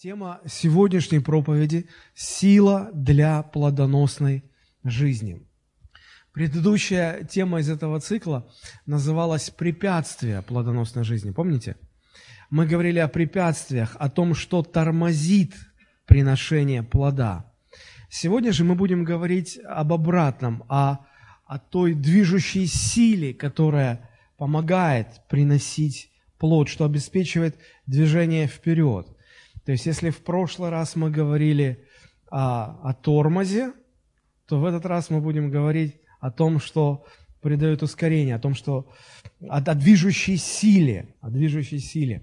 Тема 0.00 0.40
сегодняшней 0.46 1.18
проповеди– 1.18 1.88
сила 2.14 2.88
для 2.94 3.42
плодоносной 3.42 4.44
жизни. 4.84 5.44
Предыдущая 6.32 7.24
тема 7.24 7.58
из 7.58 7.68
этого 7.68 7.98
цикла 7.98 8.48
называлась 8.86 9.50
«Препятствия 9.50 10.42
плодоносной 10.42 11.02
жизни». 11.02 11.32
Помните? 11.32 11.74
Мы 12.48 12.64
говорили 12.64 13.00
о 13.00 13.08
препятствиях, 13.08 13.96
о 13.98 14.08
том, 14.08 14.36
что 14.36 14.62
тормозит 14.62 15.56
приношение 16.06 16.84
плода. 16.84 17.52
Сегодня 18.08 18.52
же 18.52 18.62
мы 18.62 18.76
будем 18.76 19.02
говорить 19.02 19.58
об 19.66 19.92
обратном, 19.92 20.62
о, 20.68 20.98
о 21.44 21.58
той 21.58 21.94
движущей 21.94 22.66
силе, 22.66 23.34
которая 23.34 24.08
помогает 24.36 25.22
приносить 25.28 26.12
плод, 26.38 26.68
что 26.68 26.84
обеспечивает 26.84 27.58
движение 27.88 28.46
вперед– 28.46 29.08
то 29.68 29.72
есть, 29.72 29.84
если 29.84 30.08
в 30.08 30.22
прошлый 30.22 30.70
раз 30.70 30.96
мы 30.96 31.10
говорили 31.10 31.84
о, 32.30 32.88
о 32.88 32.94
тормозе, 32.94 33.74
то 34.46 34.58
в 34.58 34.64
этот 34.64 34.86
раз 34.86 35.10
мы 35.10 35.20
будем 35.20 35.50
говорить 35.50 36.00
о 36.20 36.30
том, 36.30 36.58
что 36.58 37.04
придает 37.42 37.82
ускорение, 37.82 38.36
о 38.36 38.38
том, 38.38 38.54
что 38.54 38.88
о, 39.42 39.58
о 39.58 39.74
движущей 39.74 40.38
силе, 40.38 41.14
о 41.20 41.28
движущей 41.28 41.80
силе. 41.80 42.22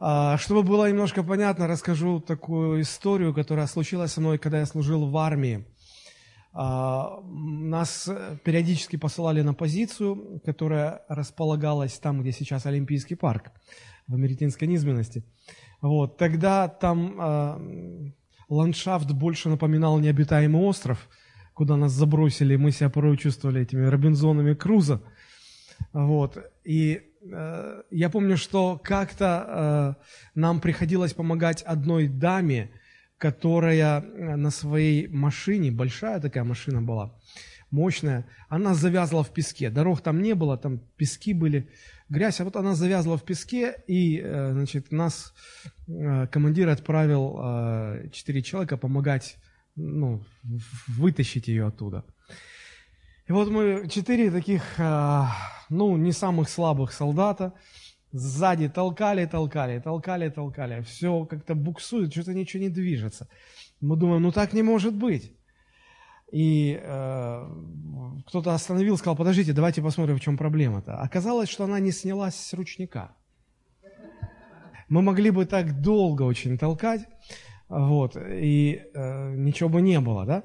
А, 0.00 0.38
чтобы 0.38 0.62
было 0.62 0.88
немножко 0.88 1.22
понятно, 1.22 1.66
расскажу 1.66 2.18
такую 2.18 2.80
историю, 2.80 3.34
которая 3.34 3.66
случилась 3.66 4.12
со 4.12 4.22
мной, 4.22 4.38
когда 4.38 4.60
я 4.60 4.64
служил 4.64 5.06
в 5.06 5.18
армии. 5.18 5.66
А, 6.54 7.20
нас 7.26 8.08
периодически 8.42 8.96
посылали 8.96 9.42
на 9.42 9.52
позицию, 9.52 10.40
которая 10.46 11.02
располагалась 11.10 11.98
там, 11.98 12.22
где 12.22 12.32
сейчас 12.32 12.64
Олимпийский 12.64 13.16
парк, 13.16 13.52
в 14.06 14.14
Америтинской 14.14 14.66
низменности. 14.66 15.24
Вот, 15.80 16.16
тогда 16.16 16.68
там 16.68 17.14
э, 17.20 18.10
ландшафт 18.48 19.10
больше 19.12 19.48
напоминал 19.48 19.98
необитаемый 20.00 20.62
остров, 20.62 21.08
куда 21.54 21.76
нас 21.76 21.92
забросили, 21.92 22.56
мы 22.56 22.72
себя 22.72 22.90
порой 22.90 23.16
чувствовали 23.16 23.62
этими 23.62 23.84
Робинзонами 23.84 24.54
Круза. 24.54 25.00
Вот, 25.92 26.38
и 26.64 27.02
э, 27.22 27.82
я 27.90 28.10
помню, 28.10 28.36
что 28.36 28.80
как-то 28.82 29.96
э, 29.96 30.04
нам 30.34 30.60
приходилось 30.60 31.14
помогать 31.14 31.62
одной 31.62 32.08
даме, 32.08 32.70
которая 33.16 34.00
на 34.00 34.50
своей 34.50 35.08
машине, 35.08 35.70
большая 35.70 36.20
такая 36.20 36.44
машина 36.44 36.82
была, 36.82 37.14
мощная, 37.70 38.26
она 38.48 38.74
завязла 38.74 39.22
в 39.22 39.30
песке. 39.30 39.70
Дорог 39.70 40.00
там 40.00 40.22
не 40.22 40.34
было, 40.34 40.56
там 40.56 40.78
пески 40.96 41.34
были, 41.34 41.68
грязь, 42.08 42.40
а 42.40 42.44
вот 42.44 42.56
она 42.56 42.74
завязла 42.74 43.16
в 43.16 43.24
песке, 43.24 43.82
и, 43.86 44.20
э, 44.20 44.52
значит, 44.52 44.92
нас 44.92 45.34
э, 45.86 46.26
командир 46.28 46.68
отправил 46.68 47.38
э, 47.40 48.08
четыре 48.12 48.42
человека 48.42 48.76
помогать, 48.76 49.36
ну, 49.76 50.24
вытащить 50.88 51.48
ее 51.48 51.66
оттуда. 51.66 52.04
И 53.26 53.32
вот 53.32 53.50
мы 53.50 53.88
четыре 53.88 54.30
таких, 54.30 54.62
ну, 55.68 55.96
не 55.98 56.12
самых 56.12 56.48
слабых 56.48 56.92
солдата, 56.92 57.52
сзади 58.10 58.68
толкали, 58.68 59.26
толкали, 59.26 59.78
толкали, 59.80 60.30
толкали, 60.30 60.80
все 60.82 61.26
как-то 61.26 61.54
буксует, 61.54 62.12
что-то 62.12 62.32
ничего 62.32 62.62
не 62.62 62.70
движется. 62.70 63.28
Мы 63.80 63.96
думаем, 63.96 64.22
ну 64.22 64.32
так 64.32 64.54
не 64.54 64.62
может 64.62 64.94
быть. 64.94 65.37
И 66.30 66.78
э, 66.82 67.50
кто-то 68.26 68.54
остановил, 68.54 68.98
сказал, 68.98 69.16
подождите, 69.16 69.52
давайте 69.52 69.82
посмотрим, 69.82 70.16
в 70.16 70.20
чем 70.20 70.36
проблема-то. 70.36 70.96
Оказалось, 70.96 71.48
что 71.48 71.64
она 71.64 71.80
не 71.80 71.90
снялась 71.90 72.34
с 72.34 72.52
ручника. 72.52 73.12
Мы 74.88 75.02
могли 75.02 75.30
бы 75.30 75.46
так 75.46 75.80
долго 75.80 76.22
очень 76.22 76.56
толкать, 76.58 77.06
вот, 77.68 78.16
и 78.16 78.82
э, 78.94 79.34
ничего 79.34 79.68
бы 79.68 79.82
не 79.82 80.00
было, 80.00 80.24
да? 80.24 80.44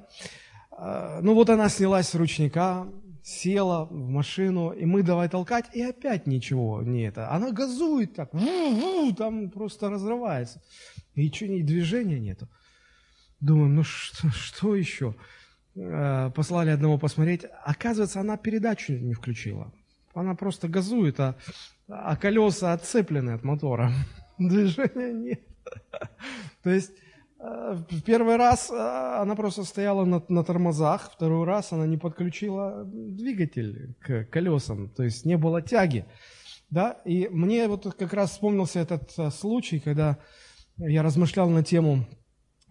Э, 0.77 1.19
ну 1.21 1.33
вот 1.33 1.49
она 1.49 1.69
снялась 1.69 2.09
с 2.09 2.15
ручника, 2.15 2.87
села 3.23 3.85
в 3.85 4.09
машину, 4.09 4.71
и 4.71 4.85
мы 4.85 5.01
давай 5.01 5.29
толкать, 5.29 5.65
и 5.73 5.81
опять 5.81 6.27
ничего 6.27 6.81
не 6.81 7.03
это. 7.03 7.31
Она 7.31 7.51
газует 7.51 8.15
так, 8.15 8.31
там 9.17 9.49
просто 9.49 9.89
разрывается. 9.89 10.61
И 11.15 11.25
ничего, 11.25 11.53
ни 11.53 11.61
движения 11.61 12.19
нету. 12.19 12.49
Думаем, 13.39 13.75
ну 13.75 13.83
что, 13.83 14.29
что 14.29 14.75
еще? 14.75 15.15
Э, 15.75 16.29
послали 16.35 16.69
одного 16.69 16.97
посмотреть. 16.97 17.45
Оказывается, 17.63 18.19
она 18.19 18.37
передачу 18.37 18.93
не 18.93 19.13
включила. 19.13 19.73
Она 20.13 20.35
просто 20.35 20.67
газует, 20.67 21.19
а, 21.19 21.35
а 21.87 22.15
колеса 22.15 22.73
отцеплены 22.73 23.31
от 23.31 23.43
мотора. 23.43 23.91
Движения 24.37 25.13
нет. 25.13 25.41
То 26.61 26.69
есть 26.69 26.91
э, 27.39 27.83
в 27.89 28.01
первый 28.03 28.35
раз 28.35 28.69
э, 28.69 28.75
она 28.75 29.35
просто 29.35 29.63
стояла 29.63 30.05
на, 30.05 30.23
на 30.29 30.43
тормозах, 30.43 31.11
второй 31.11 31.43
раз 31.45 31.71
она 31.71 31.87
не 31.87 31.97
подключила 31.97 32.83
двигатель 32.85 33.95
к 33.99 34.25
колесам, 34.25 34.89
то 34.89 35.01
есть 35.01 35.25
не 35.25 35.37
было 35.37 35.63
тяги. 35.63 36.05
Да? 36.69 37.01
И 37.05 37.27
мне 37.29 37.67
вот 37.67 37.95
как 37.97 38.13
раз 38.13 38.31
вспомнился 38.31 38.79
этот 38.79 39.11
случай, 39.33 39.79
когда 39.79 40.19
я 40.77 41.01
размышлял 41.01 41.49
на 41.49 41.63
тему 41.63 42.05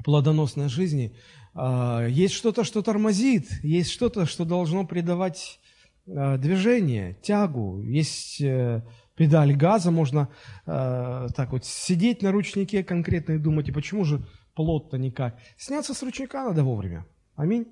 плодоносной 0.04 0.69
жизни. 0.69 1.16
А, 1.54 2.06
есть 2.06 2.34
что-то, 2.34 2.64
что 2.64 2.82
тормозит, 2.82 3.48
есть 3.62 3.90
что-то, 3.90 4.26
что 4.26 4.44
должно 4.44 4.86
придавать 4.86 5.60
а, 6.08 6.38
движение, 6.38 7.16
тягу, 7.22 7.82
есть 7.82 8.40
э, 8.40 8.82
педаль 9.14 9.54
газа, 9.54 9.90
можно 9.90 10.28
э, 10.66 11.28
так 11.36 11.52
вот 11.52 11.64
сидеть 11.64 12.22
на 12.22 12.32
ручнике 12.32 12.82
конкретно 12.82 13.32
и 13.32 13.38
думать, 13.38 13.68
и 13.68 13.72
почему 13.72 14.04
же 14.04 14.26
плод-то 14.54 14.98
никак. 14.98 15.38
Сняться 15.56 15.94
с 15.94 16.02
ручника 16.02 16.44
надо 16.44 16.64
вовремя. 16.64 17.06
Аминь. 17.36 17.66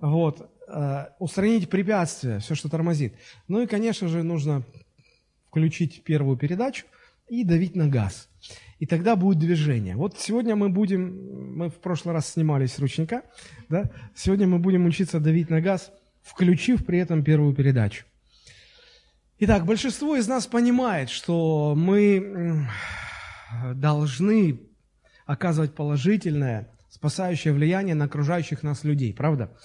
Вот. 0.00 0.50
Э, 0.68 1.06
устранить 1.18 1.70
препятствия, 1.70 2.40
все, 2.40 2.54
что 2.54 2.68
тормозит. 2.68 3.14
Ну 3.48 3.60
и, 3.60 3.66
конечно 3.66 4.08
же, 4.08 4.22
нужно 4.22 4.64
включить 5.46 6.02
первую 6.02 6.36
передачу 6.36 6.84
и 7.28 7.44
давить 7.44 7.74
на 7.74 7.88
газ 7.88 8.28
и 8.78 8.86
тогда 8.86 9.16
будет 9.16 9.38
движение. 9.38 9.96
Вот 9.96 10.18
сегодня 10.18 10.56
мы 10.56 10.68
будем, 10.68 11.56
мы 11.56 11.70
в 11.70 11.76
прошлый 11.76 12.14
раз 12.14 12.28
снимались 12.28 12.74
с 12.74 12.78
ручника, 12.78 13.22
да? 13.68 13.90
сегодня 14.14 14.46
мы 14.46 14.58
будем 14.58 14.84
учиться 14.84 15.20
давить 15.20 15.48
на 15.48 15.60
газ, 15.60 15.90
включив 16.22 16.84
при 16.84 16.98
этом 16.98 17.24
первую 17.24 17.54
передачу. 17.54 18.04
Итак, 19.38 19.64
большинство 19.64 20.16
из 20.16 20.28
нас 20.28 20.46
понимает, 20.46 21.08
что 21.08 21.74
мы 21.76 22.68
должны 23.74 24.60
оказывать 25.24 25.74
положительное, 25.74 26.68
спасающее 26.90 27.52
влияние 27.54 27.94
на 27.94 28.04
окружающих 28.04 28.62
нас 28.62 28.84
людей, 28.84 29.14
правда? 29.14 29.56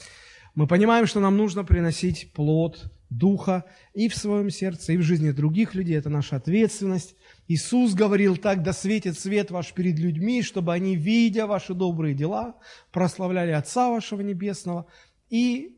Мы 0.55 0.65
понимаем, 0.65 1.05
что 1.05 1.19
нам 1.19 1.37
нужно 1.37 1.63
приносить 1.63 2.31
плод 2.33 2.91
Духа 3.09 3.65
и 3.93 4.07
в 4.07 4.15
своем 4.15 4.49
сердце, 4.49 4.93
и 4.93 4.97
в 4.97 5.01
жизни 5.01 5.31
других 5.31 5.73
людей. 5.73 5.97
Это 5.97 6.09
наша 6.09 6.35
ответственность. 6.35 7.15
Иисус 7.49 7.95
говорил 7.95 8.37
так, 8.37 8.61
да 8.61 8.73
светит 8.73 9.17
свет 9.17 9.49
ваш 9.49 9.73
перед 9.73 9.97
людьми, 9.97 10.43
чтобы 10.43 10.71
они, 10.71 10.95
видя 10.95 11.47
ваши 11.47 11.73
добрые 11.73 12.13
дела, 12.13 12.55
прославляли 12.91 13.49
Отца 13.49 13.89
вашего 13.89 14.21
Небесного 14.21 14.85
и 15.31 15.75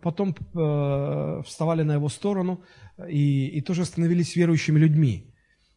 потом 0.00 0.34
э, 0.34 1.42
вставали 1.44 1.82
на 1.82 1.92
Его 1.92 2.08
сторону 2.08 2.64
и, 3.06 3.48
и 3.48 3.60
тоже 3.60 3.84
становились 3.84 4.34
верующими 4.34 4.78
людьми. 4.78 5.30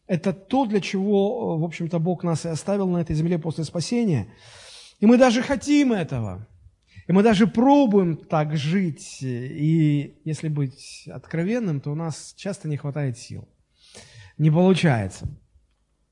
Это 0.06 0.32
то, 0.32 0.64
для 0.64 0.80
чего, 0.80 1.58
в 1.58 1.64
общем-то, 1.64 1.98
Бог 1.98 2.24
нас 2.24 2.46
и 2.46 2.48
оставил 2.48 2.88
на 2.88 3.02
этой 3.02 3.14
земле 3.14 3.38
после 3.38 3.64
спасения. 3.64 4.32
И 4.98 5.04
мы 5.04 5.18
даже 5.18 5.42
хотим 5.42 5.92
этого. 5.92 6.48
И 7.06 7.12
мы 7.12 7.22
даже 7.22 7.46
пробуем 7.46 8.16
так 8.16 8.56
жить. 8.56 9.18
И 9.20 10.22
если 10.24 10.48
быть 10.48 11.06
откровенным, 11.06 11.82
то 11.82 11.92
у 11.92 11.94
нас 11.94 12.32
часто 12.34 12.66
не 12.66 12.78
хватает 12.78 13.18
сил 13.18 13.46
не 14.38 14.50
получается. 14.50 15.28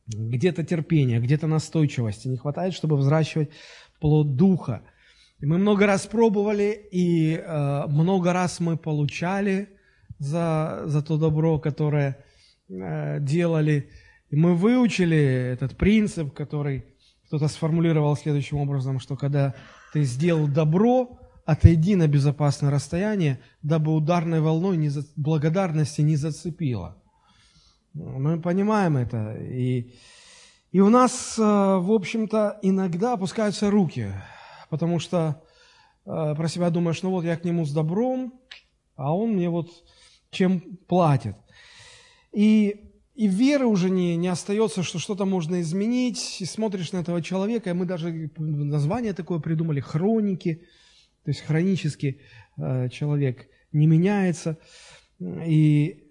Где-то 0.07 0.65
терпения, 0.65 1.21
где-то 1.21 1.47
настойчивости 1.47 2.29
не 2.29 2.37
хватает, 2.37 2.75
чтобы 2.75 2.97
взращивать 2.97 3.51
плод 4.01 4.37
духа. 4.37 4.83
Мы 5.41 5.59
много 5.59 5.87
раз 5.87 6.07
пробовали, 6.07 6.89
и 6.91 7.35
э, 7.35 7.87
много 7.89 8.33
раз 8.33 8.61
мы 8.61 8.77
получали 8.77 9.69
за, 10.19 10.83
за 10.87 11.03
то 11.03 11.19
добро, 11.19 11.59
которое 11.59 12.25
э, 12.69 13.19
делали. 13.21 13.91
И 14.31 14.37
мы 14.37 14.55
выучили 14.55 15.19
этот 15.53 15.77
принцип, 15.77 16.33
который 16.33 16.85
кто-то 17.27 17.49
сформулировал 17.49 18.17
следующим 18.17 18.59
образом, 18.59 19.01
что 19.01 19.17
когда 19.17 19.55
ты 19.93 20.05
сделал 20.05 20.47
добро, 20.47 21.19
отойди 21.45 21.97
на 21.97 22.09
безопасное 22.09 22.71
расстояние, 22.71 23.41
дабы 23.63 23.93
ударной 23.95 24.41
волной 24.41 24.77
не 24.77 24.89
за... 24.89 25.05
благодарности 25.17 26.01
не 26.01 26.17
зацепило. 26.17 27.03
Мы 27.97 28.41
понимаем 28.41 28.99
это. 28.99 29.37
И, 29.41 29.95
и 30.71 30.81
у 30.81 30.91
нас, 30.91 31.39
э, 31.39 31.43
в 31.43 31.93
общем-то, 31.93 32.59
иногда 32.63 33.15
опускаются 33.15 33.71
руки, 33.71 34.13
потому 34.69 34.99
что 34.99 35.43
э, 36.05 36.35
про 36.37 36.49
себя 36.49 36.69
думаешь, 36.71 37.03
ну 37.03 37.11
вот 37.11 37.25
я 37.25 37.37
к 37.37 37.45
нему 37.45 37.65
с 37.65 37.73
добром, 37.73 38.35
а 38.97 39.17
он 39.17 39.31
мне 39.31 39.49
вот 39.49 39.71
чем 40.31 40.61
платит. 40.87 41.37
И 42.33 42.83
и 43.15 43.29
веры 43.29 43.65
уже 43.65 43.89
не, 43.89 44.15
не 44.17 44.29
остается, 44.29 44.83
что 44.83 44.99
что-то 44.99 45.25
можно 45.25 45.63
изменить, 45.63 46.37
и 46.41 46.45
смотришь 46.45 46.93
на 46.93 46.99
этого 46.99 47.23
человека, 47.23 47.71
и 47.71 47.73
мы 47.73 47.87
даже 47.87 48.31
название 48.37 49.15
такое 49.15 49.39
придумали, 49.39 49.81
хроники, 49.81 50.67
то 51.25 51.31
есть 51.31 51.41
хронический 51.41 52.21
э, 52.59 52.91
человек 52.91 53.49
не 53.73 53.87
меняется, 53.87 54.59
и, 55.19 56.05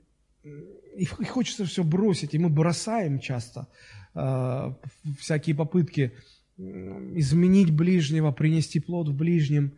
и, 0.97 1.06
хочется 1.06 1.65
все 1.65 1.83
бросить, 1.83 2.33
и 2.33 2.39
мы 2.39 2.50
бросаем 2.50 3.19
часто 3.19 3.68
э, 4.13 4.74
всякие 5.19 5.56
попытки 5.56 6.13
изменить 6.57 7.71
ближнего, 7.71 8.31
принести 8.31 8.80
плод 8.80 9.09
в 9.09 9.13
ближнем, 9.13 9.74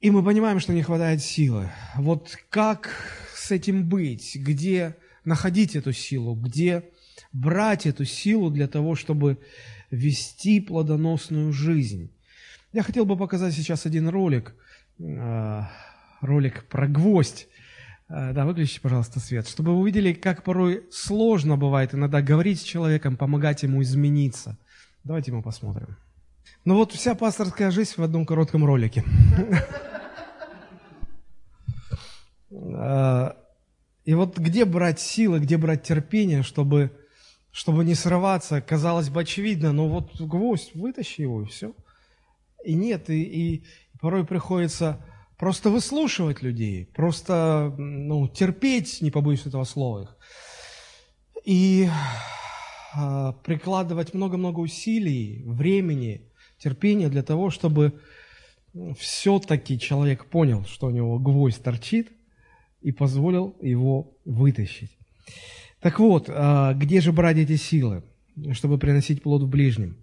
и 0.00 0.10
мы 0.10 0.24
понимаем, 0.24 0.60
что 0.60 0.72
не 0.72 0.82
хватает 0.82 1.22
силы. 1.22 1.70
Вот 1.96 2.36
как 2.50 2.90
с 3.34 3.50
этим 3.50 3.88
быть? 3.88 4.36
Где 4.36 4.96
находить 5.24 5.76
эту 5.76 5.92
силу, 5.92 6.34
где 6.34 6.84
брать 7.32 7.86
эту 7.86 8.04
силу 8.04 8.50
для 8.50 8.68
того, 8.68 8.94
чтобы 8.94 9.38
вести 9.90 10.60
плодоносную 10.60 11.52
жизнь. 11.52 12.10
Я 12.72 12.82
хотел 12.82 13.06
бы 13.06 13.16
показать 13.16 13.54
сейчас 13.54 13.86
один 13.86 14.08
ролик, 14.08 14.54
э, 14.98 15.62
ролик 16.20 16.64
про 16.68 16.88
гвоздь. 16.88 17.48
Э, 18.08 18.32
да, 18.32 18.44
выключите, 18.44 18.80
пожалуйста, 18.80 19.18
свет, 19.20 19.48
чтобы 19.48 19.72
вы 19.72 19.80
увидели, 19.80 20.12
как 20.12 20.44
порой 20.44 20.84
сложно 20.90 21.56
бывает 21.56 21.94
иногда 21.94 22.22
говорить 22.22 22.60
с 22.60 22.64
человеком, 22.64 23.16
помогать 23.16 23.62
ему 23.62 23.82
измениться. 23.82 24.56
Давайте 25.02 25.32
мы 25.32 25.42
посмотрим. 25.42 25.96
Ну 26.64 26.76
вот 26.76 26.92
вся 26.92 27.14
пасторская 27.14 27.70
жизнь 27.70 27.94
в 27.96 28.02
одном 28.02 28.24
коротком 28.24 28.64
ролике. 28.64 29.04
Э, 32.50 33.32
и 34.04 34.14
вот 34.14 34.38
где 34.38 34.64
брать 34.64 35.00
силы, 35.00 35.40
где 35.40 35.56
брать 35.56 35.82
терпение, 35.82 36.44
чтобы, 36.44 36.92
чтобы 37.50 37.84
не 37.84 37.96
срываться, 37.96 38.60
казалось 38.60 39.08
бы, 39.08 39.22
очевидно, 39.22 39.72
но 39.72 39.88
вот 39.88 40.20
гвоздь, 40.20 40.74
вытащи 40.74 41.22
его, 41.22 41.42
и 41.42 41.46
все. 41.46 41.72
И 42.64 42.74
нет, 42.74 43.10
и, 43.10 43.22
и 43.22 43.64
порой 44.00 44.24
приходится 44.24 45.00
просто 45.36 45.70
выслушивать 45.70 46.42
людей, 46.42 46.86
просто 46.94 47.74
ну, 47.76 48.28
терпеть, 48.28 49.02
не 49.02 49.10
побоюсь 49.10 49.46
этого 49.46 49.64
слова 49.64 50.02
их, 50.02 50.16
и 51.44 51.88
э, 52.96 53.32
прикладывать 53.44 54.14
много-много 54.14 54.60
усилий, 54.60 55.42
времени, 55.44 56.22
терпения 56.58 57.08
для 57.08 57.22
того, 57.22 57.50
чтобы 57.50 58.00
все-таки 58.98 59.78
человек 59.78 60.26
понял, 60.26 60.64
что 60.64 60.88
у 60.88 60.90
него 60.90 61.18
гвоздь 61.18 61.62
торчит, 61.62 62.10
и 62.82 62.92
позволил 62.92 63.56
его 63.60 64.16
вытащить. 64.24 64.96
Так 65.80 65.98
вот, 65.98 66.28
а, 66.28 66.74
где 66.74 67.00
же 67.00 67.12
брать 67.12 67.36
эти 67.36 67.56
силы, 67.56 68.04
чтобы 68.52 68.78
приносить 68.78 69.22
плод 69.22 69.42
в 69.42 69.48
ближнем? 69.48 69.96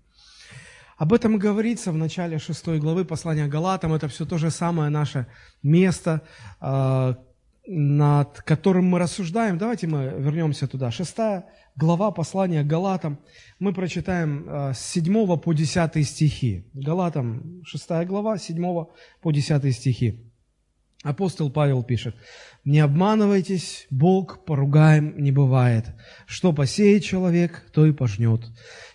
Об 0.98 1.12
этом 1.14 1.38
говорится 1.38 1.92
в 1.92 1.98
начале 1.98 2.38
шестой 2.38 2.80
главы 2.80 3.06
послания 3.06 3.48
Галатам. 3.48 3.94
Это 3.94 4.08
все 4.08 4.26
то 4.26 4.38
же 4.38 4.52
самое 4.52 4.90
наше 4.90 5.28
место, 5.64 6.22
а, 6.60 7.18
над 7.66 8.42
которым 8.42 8.86
мы 8.86 9.00
рассуждаем. 9.00 9.58
Давайте 9.58 9.88
мы 9.88 10.14
вернемся 10.18 10.68
туда. 10.68 10.92
Шестая 10.92 11.46
глава 11.76 12.12
послания 12.12 12.64
Галатам. 12.64 13.20
Мы 13.60 13.74
прочитаем 13.74 14.46
а, 14.48 14.74
с 14.74 14.86
7 14.86 15.38
по 15.38 15.54
10 15.54 16.08
стихи. 16.08 16.70
Галатам, 16.74 17.64
шестая 17.66 18.06
глава, 18.06 18.38
с 18.38 18.44
7 18.44 18.86
по 19.22 19.32
10 19.32 19.76
стихи. 19.76 20.30
Апостол 21.04 21.52
Павел 21.52 21.84
пишет, 21.84 22.16
«Не 22.66 22.80
обманывайтесь, 22.80 23.88
Бог 23.90 24.46
поругаем 24.46 25.22
не 25.22 25.34
бывает. 25.34 25.88
Что 26.26 26.54
посеет 26.54 27.04
человек, 27.04 27.66
то 27.74 27.86
и 27.86 27.92
пожнет. 27.92 28.40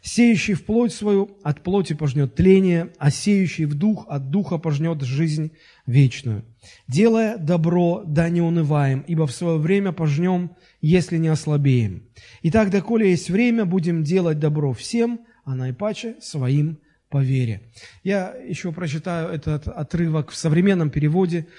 Сеющий 0.00 0.54
в 0.54 0.64
плоть 0.64 0.94
свою 0.94 1.36
от 1.42 1.62
плоти 1.62 1.92
пожнет 1.92 2.34
тление, 2.34 2.94
а 2.98 3.10
сеющий 3.10 3.66
в 3.66 3.74
дух 3.74 4.06
от 4.08 4.30
духа 4.30 4.56
пожнет 4.56 5.02
жизнь 5.02 5.52
вечную. 5.84 6.46
Делая 6.86 7.36
добро, 7.36 8.04
да 8.06 8.30
не 8.30 8.40
унываем, 8.40 9.04
ибо 9.06 9.26
в 9.26 9.32
свое 9.32 9.58
время 9.58 9.92
пожнем, 9.92 10.56
если 10.80 11.18
не 11.18 11.28
ослабеем. 11.28 12.08
Итак, 12.44 12.70
доколе 12.70 13.10
есть 13.10 13.28
время, 13.28 13.66
будем 13.66 14.02
делать 14.02 14.38
добро 14.38 14.72
всем, 14.72 15.20
а 15.44 15.54
наипаче 15.54 16.16
своим 16.22 16.78
по 17.10 17.22
вере». 17.22 17.70
Я 18.02 18.34
еще 18.34 18.72
прочитаю 18.72 19.28
этот 19.28 19.68
отрывок 19.68 20.30
в 20.30 20.36
современном 20.36 20.88
переводе– 20.88 21.48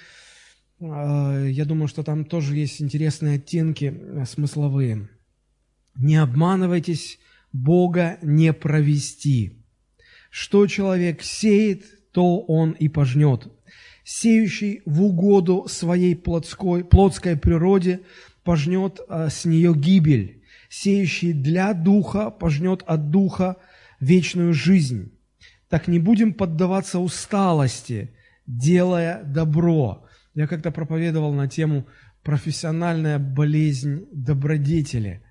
я 0.80 1.66
думаю, 1.66 1.88
что 1.88 2.04
там 2.04 2.24
тоже 2.26 2.56
есть 2.56 2.82
интересные 2.82 3.36
оттенки 3.36 3.94
э, 3.94 4.26
смысловые. 4.26 5.10
Не 5.96 6.16
обманывайтесь, 6.16 7.20
Бога 7.52 8.18
не 8.22 8.54
провести. 8.54 9.66
Что 10.30 10.68
человек 10.68 11.22
сеет, 11.22 11.84
то 12.12 12.40
он 12.40 12.72
и 12.72 12.88
пожнет. 12.88 13.48
Сеющий 14.04 14.82
в 14.86 15.04
угоду 15.04 15.66
своей 15.68 16.16
плотской, 16.16 16.84
плотской 16.84 17.36
природе 17.36 18.02
пожнет 18.44 19.00
а, 19.08 19.30
с 19.30 19.46
нее 19.46 19.76
гибель. 19.76 20.44
Сеющий 20.70 21.34
для 21.34 21.74
духа 21.74 22.30
пожнет 22.30 22.84
от 22.86 23.10
духа 23.10 23.58
вечную 24.00 24.54
жизнь. 24.54 25.12
Так 25.68 25.88
не 25.88 26.00
будем 26.00 26.34
поддаваться 26.34 27.00
усталости, 27.00 28.16
делая 28.48 29.24
добро. 29.24 30.06
Я 30.34 30.48
как-то 30.48 30.72
проповедовал 30.72 31.34
на 31.34 31.48
тему 31.48 31.88
профессиональная 32.24 33.20
болезнь 33.20 34.08
добродетели. 34.12 35.24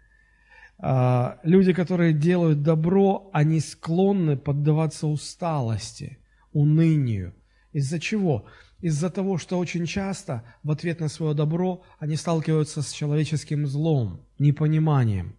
А, 0.78 1.38
люди, 1.42 1.72
которые 1.72 2.12
делают 2.12 2.62
добро, 2.62 3.30
они 3.32 3.60
склонны 3.60 4.36
поддаваться 4.36 5.06
усталости, 5.06 6.18
унынию. 6.52 7.34
Из-за 7.72 7.98
чего? 8.00 8.46
Из-за 8.80 9.10
того, 9.10 9.38
что 9.38 9.58
очень 9.58 9.86
часто 9.86 10.44
в 10.62 10.70
ответ 10.70 11.00
на 11.00 11.08
свое 11.08 11.34
добро 11.34 11.82
они 11.98 12.16
сталкиваются 12.16 12.82
с 12.82 12.92
человеческим 12.92 13.66
злом, 13.66 14.20
непониманием. 14.38 15.36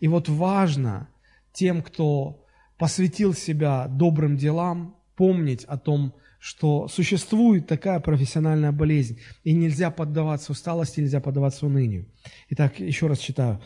И 0.00 0.08
вот 0.08 0.28
важно 0.28 1.08
тем, 1.52 1.82
кто 1.82 2.44
посвятил 2.78 3.34
себя 3.34 3.86
добрым 3.86 4.36
делам, 4.36 4.96
помнить 5.14 5.64
о 5.64 5.78
том, 5.78 6.14
что 6.42 6.88
существует 6.88 7.68
такая 7.68 8.00
профессиональная 8.00 8.72
болезнь, 8.72 9.20
и 9.44 9.52
нельзя 9.52 9.92
поддаваться 9.92 10.50
усталости, 10.50 10.98
нельзя 10.98 11.20
поддаваться 11.20 11.66
унынию. 11.66 12.08
Итак, 12.50 12.80
еще 12.80 13.06
раз 13.06 13.20
читаю. 13.20 13.60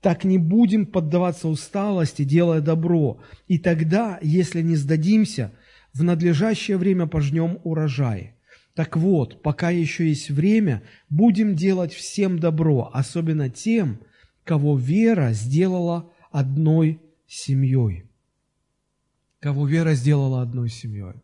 «Так 0.00 0.22
не 0.22 0.38
будем 0.38 0.86
поддаваться 0.86 1.48
усталости, 1.48 2.22
делая 2.22 2.60
добро, 2.60 3.18
и 3.48 3.58
тогда, 3.58 4.20
если 4.22 4.62
не 4.62 4.76
сдадимся, 4.76 5.50
в 5.92 6.04
надлежащее 6.04 6.76
время 6.76 7.08
пожнем 7.08 7.58
урожай». 7.64 8.34
Так 8.74 8.96
вот, 8.96 9.42
пока 9.42 9.70
еще 9.70 10.08
есть 10.08 10.30
время, 10.30 10.84
будем 11.10 11.56
делать 11.56 11.92
всем 11.92 12.38
добро, 12.38 12.88
особенно 12.94 13.50
тем, 13.50 13.98
кого 14.44 14.78
вера 14.78 15.32
сделала 15.32 16.12
одной 16.30 17.00
семьей. 17.26 18.04
Кого 19.40 19.66
вера 19.66 19.94
сделала 19.94 20.40
одной 20.40 20.68
семьей. 20.68 21.14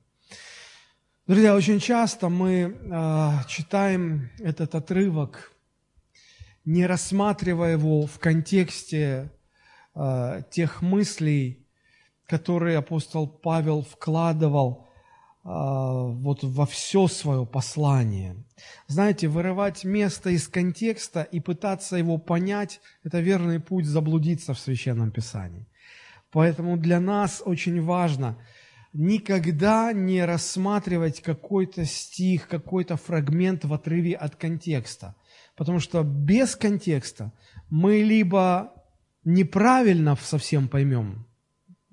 Друзья, 1.28 1.54
очень 1.54 1.78
часто 1.78 2.30
мы 2.30 2.74
э, 2.74 3.30
читаем 3.48 4.30
этот 4.38 4.74
отрывок, 4.74 5.52
не 6.64 6.86
рассматривая 6.86 7.72
его 7.72 8.06
в 8.06 8.18
контексте 8.18 9.30
э, 9.94 10.42
тех 10.50 10.80
мыслей, 10.80 11.66
которые 12.24 12.78
апостол 12.78 13.28
Павел 13.28 13.82
вкладывал 13.82 14.86
э, 15.44 15.48
вот 15.50 16.44
во 16.44 16.64
все 16.64 17.08
свое 17.08 17.44
послание. 17.44 18.42
Знаете, 18.86 19.28
вырывать 19.28 19.84
место 19.84 20.30
из 20.30 20.48
контекста 20.48 21.20
и 21.24 21.40
пытаться 21.40 21.96
его 21.96 22.16
понять– 22.16 22.80
это 23.04 23.20
верный 23.20 23.60
путь 23.60 23.84
заблудиться 23.84 24.54
в 24.54 24.58
Священном 24.58 25.10
Писании. 25.10 25.68
Поэтому 26.30 26.78
для 26.78 27.00
нас 27.00 27.42
очень 27.44 27.82
важно– 27.82 28.38
никогда 28.98 29.92
не 29.92 30.24
рассматривать 30.24 31.22
какой-то 31.22 31.84
стих, 31.84 32.48
какой-то 32.48 32.96
фрагмент 32.96 33.64
в 33.64 33.72
отрыве 33.72 34.14
от 34.14 34.34
контекста. 34.34 35.14
Потому 35.56 35.78
что 35.78 36.02
без 36.02 36.56
контекста 36.56 37.32
мы 37.70 38.02
либо 38.02 38.72
неправильно 39.24 40.16
совсем 40.20 40.66
поймем, 40.66 41.28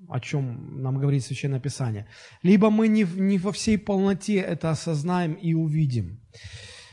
о 0.08 0.18
чем 0.18 0.82
нам 0.82 0.98
говорит 0.98 1.24
Священное 1.24 1.60
Писание, 1.60 2.08
либо 2.42 2.70
мы 2.70 2.88
не, 2.88 3.04
не 3.04 3.38
во 3.38 3.52
всей 3.52 3.78
полноте 3.78 4.38
это 4.38 4.70
осознаем 4.70 5.34
и 5.34 5.54
увидим. 5.54 6.20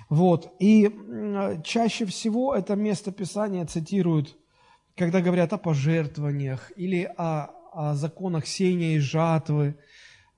Вот. 0.09 0.53
И 0.59 0.91
чаще 1.63 2.05
всего 2.05 2.53
это 2.53 2.75
место 2.75 3.11
Писания 3.11 3.65
цитируют, 3.65 4.37
когда 4.95 5.21
говорят 5.21 5.53
о 5.53 5.57
пожертвованиях 5.57 6.71
или 6.75 7.11
о, 7.17 7.49
о 7.71 7.95
законах 7.95 8.45
сеяния 8.45 8.97
и 8.97 8.99
жатвы, 8.99 9.75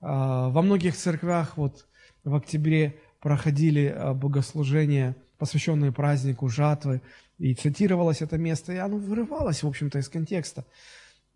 во 0.06 0.62
многих 0.62 0.96
церквях 0.96 1.56
вот 1.56 1.86
в 2.24 2.34
октябре 2.34 2.96
проходили 3.20 3.86
а, 3.86 4.14
богослужения, 4.14 5.16
посвященные 5.38 5.92
празднику 5.92 6.48
жатвы. 6.48 7.00
и 7.38 7.54
цитировалось 7.54 8.22
это 8.22 8.38
место, 8.38 8.72
и 8.72 8.76
оно 8.76 8.96
вырывалось, 8.96 9.62
в 9.62 9.66
общем-то, 9.66 9.98
из 9.98 10.08
контекста. 10.08 10.64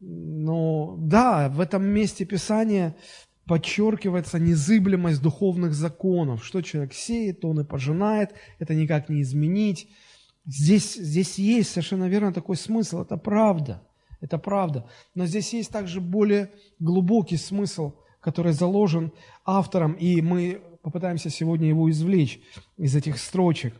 Но 0.00 0.97
да, 0.99 1.49
в 1.49 1.61
этом 1.61 1.85
месте 1.85 2.25
Писания 2.25 2.95
подчеркивается 3.45 4.39
незыблемость 4.39 5.21
духовных 5.21 5.75
законов. 5.75 6.45
Что 6.45 6.62
человек 6.62 6.95
сеет, 6.95 7.41
то 7.41 7.50
он 7.50 7.61
и 7.61 7.65
пожинает, 7.65 8.35
это 8.59 8.75
никак 8.75 9.09
не 9.09 9.23
изменить. 9.23 9.89
Здесь, 10.47 10.95
здесь 10.95 11.39
есть 11.39 11.71
совершенно 11.71 12.09
верно 12.09 12.33
такой 12.33 12.57
смысл, 12.57 13.03
это 13.03 13.17
правда, 13.17 13.83
это 14.21 14.39
правда. 14.39 14.89
Но 15.15 15.27
здесь 15.27 15.53
есть 15.53 15.71
также 15.71 16.00
более 16.00 16.50
глубокий 16.79 17.37
смысл, 17.37 17.95
который 18.21 18.53
заложен 18.53 19.12
автором, 19.45 19.95
и 19.95 20.21
мы 20.21 20.62
попытаемся 20.83 21.31
сегодня 21.31 21.69
его 21.69 21.91
извлечь 21.91 22.41
из 22.77 22.95
этих 22.95 23.19
строчек. 23.19 23.75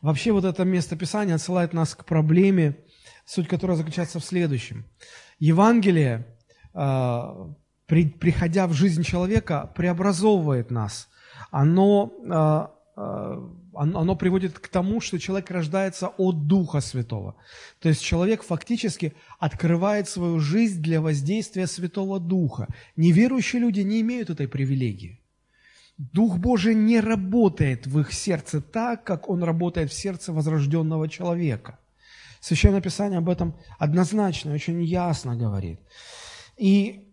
Вообще 0.00 0.32
вот 0.32 0.44
это 0.44 0.64
место 0.64 0.96
Писания 0.96 1.34
отсылает 1.34 1.72
нас 1.72 1.94
к 1.94 2.04
проблеме, 2.04 2.76
суть 3.24 3.48
которой 3.48 3.76
заключается 3.76 4.20
в 4.20 4.24
следующем. 4.24 4.84
Евангелие, 5.38 6.26
а, 6.72 7.52
приходя 7.86 8.66
в 8.66 8.72
жизнь 8.72 9.02
человека, 9.02 9.72
преобразовывает 9.74 10.70
нас. 10.70 11.08
Оно 11.50 12.12
а, 12.30 12.74
а, 12.96 13.50
оно 13.78 14.16
приводит 14.16 14.58
к 14.58 14.68
тому, 14.68 15.00
что 15.00 15.18
человек 15.18 15.50
рождается 15.50 16.08
от 16.08 16.46
Духа 16.46 16.80
Святого. 16.80 17.36
То 17.80 17.88
есть 17.88 18.02
человек 18.02 18.42
фактически 18.42 19.14
открывает 19.38 20.08
свою 20.08 20.40
жизнь 20.40 20.82
для 20.82 21.00
воздействия 21.00 21.66
Святого 21.66 22.18
Духа. 22.18 22.66
Неверующие 22.96 23.62
люди 23.62 23.80
не 23.80 24.00
имеют 24.00 24.30
этой 24.30 24.48
привилегии. 24.48 25.20
Дух 25.96 26.38
Божий 26.38 26.74
не 26.74 27.00
работает 27.00 27.86
в 27.86 28.00
их 28.00 28.12
сердце 28.12 28.60
так, 28.60 29.04
как 29.04 29.28
он 29.28 29.44
работает 29.44 29.90
в 29.90 29.94
сердце 29.94 30.32
возрожденного 30.32 31.08
человека. 31.08 31.78
Священное 32.40 32.80
Писание 32.80 33.18
об 33.18 33.28
этом 33.28 33.56
однозначно, 33.78 34.54
очень 34.54 34.82
ясно 34.82 35.36
говорит. 35.36 35.80
И 36.56 37.07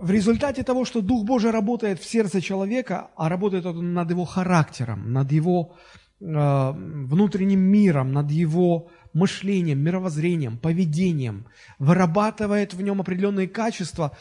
в 0.00 0.10
результате 0.10 0.62
того, 0.62 0.84
что 0.84 1.02
Дух 1.02 1.24
Божий 1.24 1.50
работает 1.50 2.00
в 2.00 2.04
сердце 2.04 2.40
человека, 2.40 3.10
а 3.16 3.28
работает 3.28 3.66
он 3.66 3.92
над 3.94 4.10
его 4.10 4.24
характером, 4.24 5.12
над 5.12 5.30
его 5.32 5.76
э, 6.20 6.72
внутренним 6.74 7.60
миром, 7.60 8.12
над 8.12 8.30
его 8.30 8.88
мышлением, 9.12 9.80
мировоззрением, 9.80 10.58
поведением, 10.58 11.46
вырабатывает 11.78 12.74
в 12.74 12.82
нем 12.82 13.00
определенные 13.00 13.48
качества, 13.48 14.16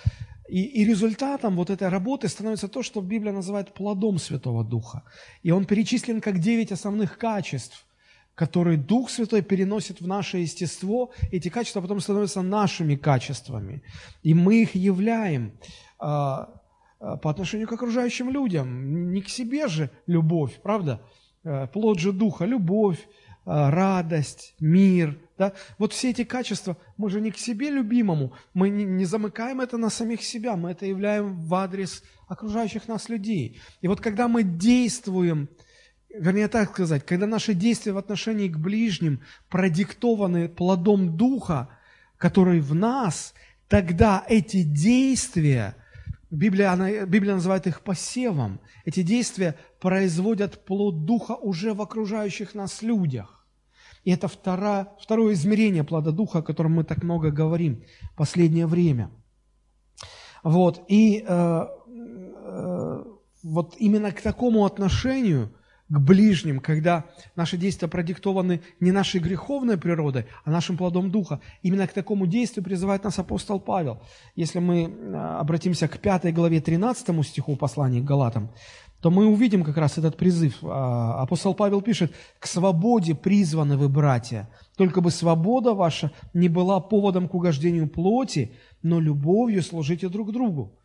и, 0.50 0.64
и 0.82 0.86
результатом 0.86 1.56
вот 1.56 1.70
этой 1.70 1.90
работы 1.90 2.28
становится 2.28 2.68
то, 2.68 2.84
что 2.84 3.02
Библия 3.02 3.32
называет 3.34 3.74
плодом 3.74 4.18
Святого 4.18 4.64
Духа. 4.64 5.04
И 5.44 5.52
он 5.52 5.66
перечислен 5.66 6.22
как 6.22 6.40
девять 6.40 6.72
основных 6.72 7.18
качеств, 7.18 7.86
которые 8.40 8.78
Дух 8.78 9.10
Святой 9.10 9.42
переносит 9.42 10.00
в 10.00 10.08
наше 10.08 10.38
естество, 10.38 11.12
эти 11.30 11.50
качества 11.50 11.82
потом 11.82 12.00
становятся 12.00 12.42
нашими 12.42 12.96
качествами. 12.96 13.84
И 14.24 14.34
мы 14.34 14.62
их 14.62 14.76
являем 14.76 15.52
а, 16.00 16.62
а, 17.02 17.18
по 17.18 17.32
отношению 17.32 17.68
к 17.68 17.74
окружающим 17.74 18.30
людям. 18.30 19.12
Не 19.12 19.22
к 19.22 19.28
себе 19.28 19.68
же 19.68 19.90
любовь, 20.08 20.54
правда? 20.64 21.02
А, 21.44 21.68
плод 21.68 22.00
же 22.00 22.14
Духа– 22.14 22.46
любовь, 22.46 23.10
а, 23.46 23.72
радость, 23.72 24.56
мир. 24.62 25.20
Да? 25.38 25.52
Вот 25.78 25.92
все 25.92 26.12
эти 26.12 26.24
качества, 26.24 26.78
мы 26.96 27.10
же 27.10 27.20
не 27.20 27.32
к 27.32 27.38
себе 27.38 27.70
любимому, 27.70 28.32
мы 28.54 28.70
не, 28.70 28.86
не 28.86 29.04
замыкаем 29.04 29.60
это 29.60 29.78
на 29.78 29.90
самих 29.90 30.24
себя, 30.24 30.56
мы 30.56 30.72
это 30.72 30.86
являем 30.86 31.36
в 31.36 31.54
адрес 31.56 32.04
окружающих 32.30 32.88
нас 32.88 33.10
людей. 33.10 33.60
И 33.82 33.90
вот 33.90 34.00
когда 34.00 34.30
мы 34.30 34.44
действуем– 34.44 35.50
вернее 36.14 36.48
так 36.48 36.72
сказать, 36.72 37.06
когда 37.06 37.28
наши 37.28 37.54
действия 37.54 37.94
в 37.94 37.98
отношении 37.98 38.48
к 38.48 38.58
ближним 38.58 39.22
продиктованы 39.50 40.50
плодом 40.50 41.16
Духа, 41.16 41.70
который 42.18 42.60
в 42.60 42.74
нас, 42.74 43.34
тогда 43.68 44.24
эти 44.28 44.64
действия, 44.64 45.76
Библия, 46.32 46.72
она, 46.72 47.06
Библия 47.06 47.36
называет 47.36 47.68
их 47.68 47.82
посевом, 47.82 48.60
эти 48.86 49.04
действия 49.04 49.56
производят 49.80 50.66
плод 50.66 51.06
Духа 51.06 51.34
уже 51.34 51.74
в 51.74 51.82
окружающих 51.82 52.56
нас 52.56 52.82
людях. 52.82 53.46
И 54.04 54.12
это 54.12 54.28
второе, 54.28 54.88
второе 55.00 55.34
измерение 55.34 55.84
плода 55.84 56.12
Духа, 56.12 56.40
о 56.40 56.44
котором 56.44 56.74
мы 56.74 56.84
так 56.84 57.04
много 57.04 57.32
говорим 57.32 57.84
в 58.14 58.16
последнее 58.16 58.66
время. 58.66 59.12
Вот, 60.42 60.86
и 60.88 61.24
э, 61.28 61.68
э, 62.46 63.04
вот 63.44 63.76
именно 63.78 64.12
к 64.12 64.22
такому 64.22 64.66
отношению– 64.66 65.54
к 65.90 66.00
ближним, 66.00 66.60
когда 66.60 67.06
наши 67.36 67.58
действия 67.58 67.88
продиктованы 67.88 68.62
не 68.80 68.92
нашей 68.92 69.20
греховной 69.20 69.78
природой, 69.78 70.28
а 70.46 70.52
нашим 70.52 70.78
плодом 70.78 71.10
Духа. 71.10 71.42
Именно 71.64 71.88
к 71.88 71.94
такому 71.94 72.28
действию 72.28 72.64
призывает 72.64 73.04
нас 73.04 73.18
апостол 73.18 73.60
Павел. 73.60 74.02
Если 74.36 74.60
мы 74.60 74.84
э, 74.84 75.16
обратимся 75.40 75.88
к 75.88 75.98
5 75.98 76.34
главе 76.34 76.62
13 76.62 77.26
стиху 77.26 77.56
послания 77.56 78.02
к 78.02 78.06
Галатам, 78.06 78.52
то 79.02 79.10
мы 79.10 79.26
увидим 79.26 79.64
как 79.64 79.78
раз 79.78 79.98
этот 79.98 80.18
призыв. 80.18 80.58
А, 80.62 81.24
апостол 81.24 81.56
Павел 81.56 81.82
пишет, 81.82 82.14
«К 82.38 82.46
свободе 82.46 83.16
призваны 83.16 83.78
вы, 83.78 83.90
братья, 83.90 84.50
только 84.76 85.02
бы 85.02 85.10
свобода 85.10 85.74
ваша 85.74 86.12
не 86.34 86.50
была 86.50 86.80
поводом 86.80 87.28
к 87.30 87.34
угождению 87.34 87.88
плоти, 87.88 88.52
но 88.84 89.00
любовью 89.00 89.64
служите 89.64 90.10
друг 90.10 90.32
другу». 90.32 90.76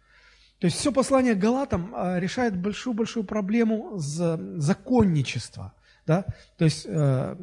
То 0.65 0.69
есть 0.69 0.79
все 0.79 0.93
послание 0.93 1.35
к 1.35 1.39
Галатам 1.39 1.93
а, 1.95 2.19
решает 2.19 2.57
большую-большую 2.57 3.25
проблему 3.25 3.99
законничества. 3.99 5.75
Да? 6.07 6.25
То 6.57 6.65
есть 6.65 6.87
э, 6.89 7.37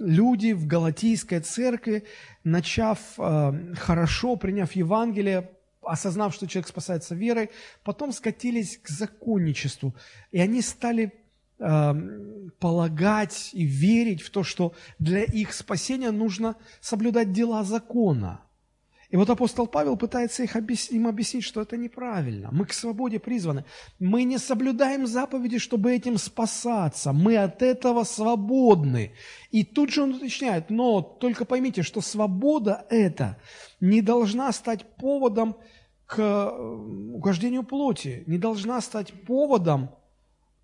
люди 0.00 0.54
в 0.54 0.66
Галатийской 0.66 1.38
церкви, 1.38 2.02
начав 2.42 2.98
э, 3.16 3.74
хорошо, 3.76 4.34
приняв 4.34 4.72
Евангелие, 4.72 5.52
осознав, 5.82 6.34
что 6.34 6.48
человек 6.48 6.66
спасается 6.66 7.14
верой, 7.14 7.50
потом 7.84 8.10
скатились 8.10 8.76
к 8.78 8.88
законничеству. 8.88 9.94
И 10.32 10.40
они 10.40 10.60
стали 10.60 11.12
э, 11.60 11.94
полагать 12.58 13.50
и 13.52 13.62
верить 13.62 14.22
в 14.22 14.30
то, 14.30 14.42
что 14.42 14.74
для 14.98 15.22
их 15.22 15.52
спасения 15.52 16.10
нужно 16.10 16.56
соблюдать 16.80 17.32
дела 17.32 17.62
закона– 17.62 18.40
и 19.10 19.16
вот 19.16 19.30
апостол 19.30 19.66
Павел 19.66 19.96
пытается 19.96 20.42
их 20.42 20.54
объяснить, 20.54 21.00
им 21.00 21.06
объяснить, 21.06 21.44
что 21.44 21.62
это 21.62 21.78
неправильно. 21.78 22.50
Мы 22.52 22.66
к 22.66 22.74
свободе 22.74 23.18
призваны. 23.18 23.64
Мы 23.98 24.24
не 24.24 24.36
соблюдаем 24.36 25.06
заповеди, 25.06 25.56
чтобы 25.56 25.94
этим 25.94 26.18
спасаться. 26.18 27.14
Мы 27.14 27.38
от 27.38 27.62
этого 27.62 28.04
свободны. 28.04 29.12
И 29.50 29.64
тут 29.64 29.90
же 29.90 30.02
он 30.02 30.14
уточняет, 30.14 30.68
но 30.68 31.00
только 31.00 31.46
поймите, 31.46 31.82
что 31.82 32.02
свобода 32.02 32.84
эта 32.90 33.38
не 33.80 34.02
должна 34.02 34.52
стать 34.52 34.84
поводом 34.96 35.56
к 36.04 36.18
э, 36.18 36.48
угождению 36.50 37.62
плоти, 37.62 38.24
не 38.26 38.36
должна 38.36 38.80
стать 38.82 39.12
поводом, 39.24 39.90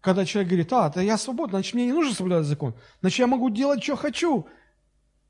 когда 0.03 0.27
человек 0.27 0.51
говорит, 0.51 0.73
а, 0.73 0.91
да 0.91 1.01
я 1.01 1.17
свободен, 1.17 1.51
значит, 1.53 1.75
мне 1.75 1.87
не 1.87 1.93
нужно 1.93 2.15
соблюдать 2.15 2.45
закон, 2.45 2.75
значит, 3.01 3.21
я 3.21 3.27
могу 3.27 3.49
делать, 3.49 3.83
что 3.83 3.97
хочу. 3.97 4.47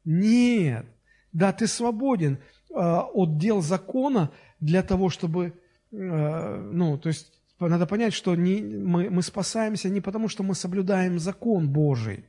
Нет, 0.04 0.86
да, 1.32 1.52
ты 1.52 1.66
свободен, 1.66 2.38
Э, 2.74 3.02
от 3.14 3.38
дел 3.38 3.62
закона 3.62 4.30
для 4.58 4.82
того, 4.82 5.08
чтобы, 5.08 5.52
э, 5.92 6.70
ну, 6.72 6.98
то 6.98 7.08
есть 7.08 7.32
надо 7.60 7.86
понять, 7.86 8.12
что 8.12 8.34
не, 8.34 8.60
мы, 8.62 9.10
мы 9.10 9.22
спасаемся 9.22 9.88
не 9.88 10.00
потому, 10.00 10.28
что 10.28 10.42
мы 10.42 10.56
соблюдаем 10.56 11.20
закон 11.20 11.68
Божий, 11.68 12.24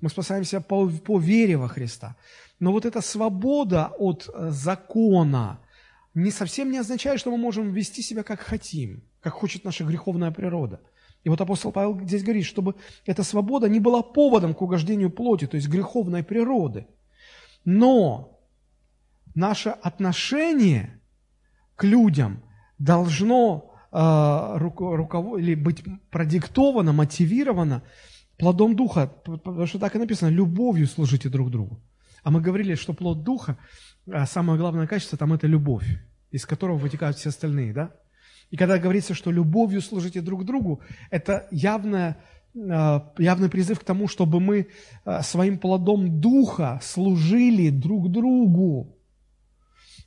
мы 0.00 0.08
спасаемся 0.08 0.62
по, 0.62 0.88
по 0.88 1.18
вере 1.18 1.58
во 1.58 1.68
Христа. 1.68 2.16
Но 2.60 2.72
вот 2.72 2.86
эта 2.86 3.02
свобода 3.02 3.92
от 3.98 4.30
э, 4.32 4.48
закона 4.50 5.60
не 6.14 6.30
совсем 6.30 6.70
не 6.70 6.78
означает, 6.78 7.20
что 7.20 7.30
мы 7.30 7.36
можем 7.36 7.70
вести 7.70 8.00
себя 8.00 8.22
как 8.22 8.40
хотим, 8.40 9.02
как 9.20 9.34
хочет 9.34 9.64
наша 9.64 9.84
греховная 9.84 10.30
природа. 10.30 10.80
И 11.24 11.28
вот 11.28 11.42
апостол 11.42 11.72
Павел 11.72 12.00
здесь 12.00 12.22
говорит, 12.22 12.46
чтобы 12.46 12.74
эта 13.04 13.22
свобода 13.22 13.68
не 13.68 13.80
была 13.80 14.02
поводом 14.02 14.54
к 14.54 14.62
угождению 14.62 15.10
плоти, 15.10 15.46
то 15.46 15.56
есть 15.56 15.68
греховной 15.68 16.22
природы. 16.22 16.86
Но 17.66 18.33
наше 19.34 19.70
отношение 19.70 21.00
к 21.76 21.84
людям 21.84 22.42
должно 22.78 23.74
э, 23.92 23.96
или 23.96 25.54
быть 25.54 25.82
продиктовано, 26.10 26.92
мотивировано 26.92 27.82
плодом 28.38 28.76
Духа, 28.76 29.06
потому 29.24 29.66
что 29.66 29.78
так 29.78 29.94
и 29.94 29.98
написано, 29.98 30.28
любовью 30.30 30.86
служите 30.86 31.28
друг 31.28 31.50
другу. 31.50 31.80
А 32.22 32.30
мы 32.30 32.40
говорили, 32.40 32.74
что 32.74 32.94
плод 32.94 33.22
Духа, 33.22 33.58
а 34.10 34.26
самое 34.26 34.58
главное 34.58 34.86
качество 34.86 35.18
там 35.18 35.32
это 35.32 35.46
любовь, 35.46 35.86
из 36.30 36.46
которого 36.46 36.76
вытекают 36.76 37.16
все 37.16 37.28
остальные, 37.28 37.72
да? 37.72 37.90
И 38.50 38.56
когда 38.56 38.78
говорится, 38.78 39.14
что 39.14 39.30
любовью 39.30 39.80
служите 39.80 40.20
друг 40.20 40.44
другу, 40.44 40.80
это 41.10 41.46
явное, 41.50 42.18
а, 42.56 43.12
явный 43.18 43.48
призыв 43.48 43.80
к 43.80 43.84
тому, 43.84 44.06
чтобы 44.08 44.40
мы 44.40 44.68
своим 45.22 45.58
плодом 45.58 46.20
Духа 46.20 46.80
служили 46.82 47.70
друг 47.70 48.10
другу. 48.10 48.96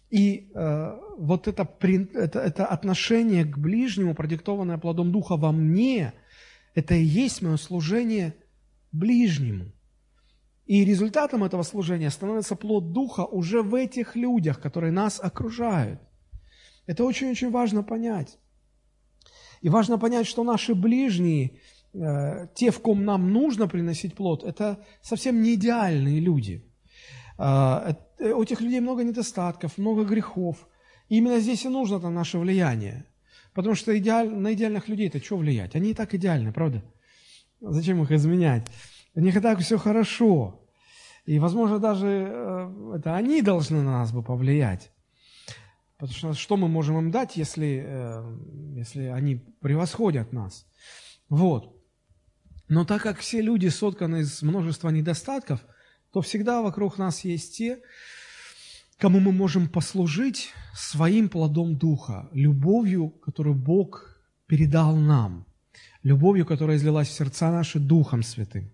И 0.09 0.49
э, 0.53 0.99
вот 1.17 1.47
это, 1.47 1.67
это, 2.13 2.39
это 2.39 2.65
отношение 2.65 3.43
к 3.43 3.57
ближнему, 3.57 4.15
продиктованное 4.15 4.77
плодом 4.77 5.11
Духа 5.11 5.35
во 5.35 5.51
мне, 5.51 6.13
это 6.75 6.95
и 6.95 7.03
есть 7.03 7.41
мое 7.41 7.57
служение 7.57 8.35
ближнему. 8.91 9.73
И 10.65 10.85
результатом 10.85 11.43
этого 11.43 11.63
служения 11.63 12.09
становится 12.09 12.55
плод 12.55 12.93
Духа 12.93 13.25
уже 13.25 13.61
в 13.61 13.75
этих 13.75 14.15
людях, 14.15 14.61
которые 14.61 14.91
нас 14.91 15.19
окружают. 15.21 16.01
Это 16.85 17.03
очень-очень 17.03 17.51
важно 17.51 17.83
понять. 17.83 18.37
И 19.61 19.69
важно 19.69 19.97
понять, 19.97 20.27
что 20.27 20.43
наши 20.43 20.73
ближние, 20.73 21.59
э, 21.93 22.47
те, 22.53 22.71
в 22.71 22.79
ком 22.79 23.03
нам 23.03 23.33
нужно 23.33 23.67
приносить 23.67 24.15
плод, 24.15 24.43
это 24.43 24.85
совсем 25.01 25.41
не 25.41 25.55
идеальные 25.55 26.21
люди. 26.21 26.63
Э, 28.19 28.31
у 28.31 28.43
этих 28.43 28.61
людей 28.61 28.79
много 28.79 29.03
недостатков, 29.03 29.77
много 29.77 30.03
грехов. 30.03 30.67
И 31.09 31.17
именно 31.17 31.39
здесь 31.39 31.65
и 31.65 31.69
нужно 31.69 31.95
-то 31.95 32.09
наше 32.09 32.37
влияние. 32.39 33.05
Потому 33.53 33.75
что 33.75 33.97
идеаль, 33.97 34.29
на 34.29 34.53
идеальных 34.53 34.87
людей-то 34.87 35.19
что 35.23 35.37
влиять? 35.37 35.75
Они 35.75 35.91
и 35.91 35.93
так 35.93 36.13
идеальны, 36.13 36.51
правда? 36.51 36.83
Зачем 37.59 38.01
их 38.03 38.11
изменять? 38.11 38.67
У 39.15 39.19
них 39.19 39.35
и 39.35 39.39
так 39.39 39.59
все 39.59 39.77
хорошо. 39.77 40.67
И, 41.25 41.39
возможно, 41.39 41.79
даже 41.79 42.07
э, 42.07 42.93
это 42.97 43.15
они 43.15 43.41
должны 43.41 43.81
на 43.81 43.91
нас 43.91 44.11
бы 44.11 44.23
повлиять. 44.23 44.91
Потому 45.97 46.13
что 46.13 46.33
что 46.33 46.57
мы 46.57 46.67
можем 46.67 46.97
им 46.99 47.11
дать, 47.11 47.37
если, 47.37 47.83
э, 47.85 48.37
если 48.75 49.05
они 49.05 49.35
превосходят 49.35 50.33
нас? 50.33 50.67
Вот. 51.29 51.75
Но 52.69 52.85
так 52.85 53.01
как 53.01 53.17
все 53.19 53.41
люди 53.41 53.67
сотканы 53.67 54.21
из 54.21 54.41
множества 54.43 54.89
недостатков, 54.89 55.65
то 56.17 56.21
всегда 56.21 56.63
вокруг 56.63 56.97
нас 56.97 57.23
есть 57.25 57.57
те, 57.57 57.79
кому 58.97 59.19
мы 59.19 59.31
можем 59.31 59.69
послужить 59.69 60.51
своим 60.73 61.29
плодом 61.29 61.77
Духа, 61.77 62.27
любовью, 62.31 63.09
которую 63.09 63.55
Бог 63.55 64.17
передал 64.47 64.95
нам, 64.95 65.45
любовью, 66.01 66.47
которая 66.47 66.77
излилась 66.77 67.09
в 67.09 67.11
сердца 67.11 67.51
наши 67.51 67.77
Духом 67.77 68.23
Святым. 68.23 68.73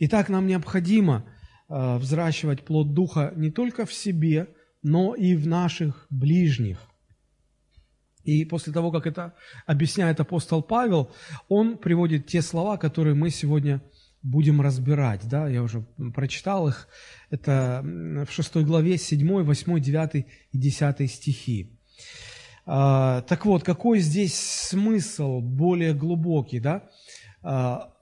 Итак, 0.00 0.28
нам 0.28 0.48
необходимо 0.48 1.24
э, 1.68 1.98
взращивать 1.98 2.64
плод 2.64 2.94
Духа 2.94 3.32
не 3.36 3.52
только 3.52 3.86
в 3.86 3.92
себе, 3.92 4.48
но 4.82 5.14
и 5.14 5.36
в 5.36 5.46
наших 5.46 6.08
ближних. 6.10 6.80
И 8.24 8.44
после 8.44 8.72
того, 8.72 8.90
как 8.90 9.06
это 9.06 9.36
объясняет 9.66 10.18
апостол 10.18 10.64
Павел, 10.64 11.12
он 11.48 11.78
приводит 11.78 12.26
те 12.26 12.42
слова, 12.42 12.76
которые 12.76 13.14
мы 13.14 13.30
сегодня 13.30 13.80
будем 14.22 14.60
разбирать. 14.60 15.28
Да? 15.28 15.48
Я 15.48 15.62
уже 15.62 15.84
прочитал 16.14 16.68
их. 16.68 16.88
Это 17.30 17.80
в 17.84 18.30
6 18.30 18.56
главе 18.58 18.98
7, 18.98 19.42
8, 19.42 19.80
9 19.80 20.26
и 20.52 20.58
10 20.58 21.10
стихи. 21.10 21.70
А, 22.64 23.22
так 23.22 23.44
вот, 23.44 23.64
какой 23.64 24.00
здесь 24.00 24.38
смысл 24.38 25.40
более 25.40 25.94
глубокий? 25.94 26.60
Да? 26.60 26.88
А, 27.42 27.92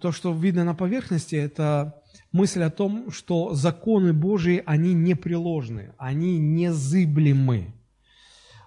то, 0.00 0.12
что 0.12 0.32
видно 0.32 0.64
на 0.64 0.74
поверхности, 0.74 1.36
это 1.36 2.02
мысль 2.32 2.62
о 2.62 2.70
том, 2.70 3.10
что 3.10 3.54
законы 3.54 4.12
Божии, 4.12 4.62
они 4.66 4.94
непреложны, 4.94 5.94
они 5.98 6.38
незыблемы. 6.38 7.72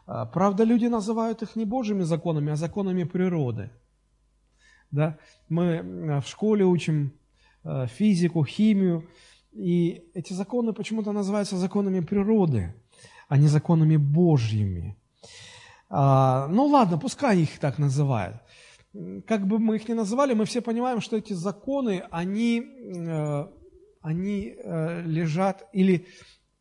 А, 0.07 0.25
правда, 0.25 0.63
люди 0.63 0.85
называют 0.85 1.41
их 1.41 1.55
не 1.55 1.65
Божьими 1.65 2.03
законами, 2.03 2.51
а 2.51 2.55
законами 2.55 3.03
природы. 3.03 3.71
Да? 4.91 5.17
Мы 5.49 5.77
а, 5.77 6.21
в 6.21 6.27
школе 6.27 6.65
учим 6.65 7.13
физику, 7.97 8.45
химию, 8.45 9.09
и 9.51 10.03
эти 10.13 10.33
законы 10.33 10.71
почему-то 10.71 11.11
называются 11.11 11.57
законами 11.57 11.99
природы, 11.99 12.75
а 13.27 13.37
не 13.37 13.47
законами 13.47 13.97
Божьими. 13.97 14.95
Ну 15.89 16.65
ладно, 16.67 16.99
пускай 16.99 17.39
их 17.39 17.57
так 17.57 17.79
называют 17.79 18.39
как 19.27 19.47
бы 19.47 19.59
мы 19.59 19.75
их 19.75 19.87
ни 19.87 19.93
называли, 19.93 20.33
мы 20.33 20.45
все 20.45 20.61
понимаем, 20.61 21.01
что 21.01 21.17
эти 21.17 21.33
законы, 21.33 22.03
они, 22.11 22.61
э, 22.61 23.47
они 24.01 24.55
э, 24.57 25.01
лежат, 25.05 25.67
или 25.73 26.07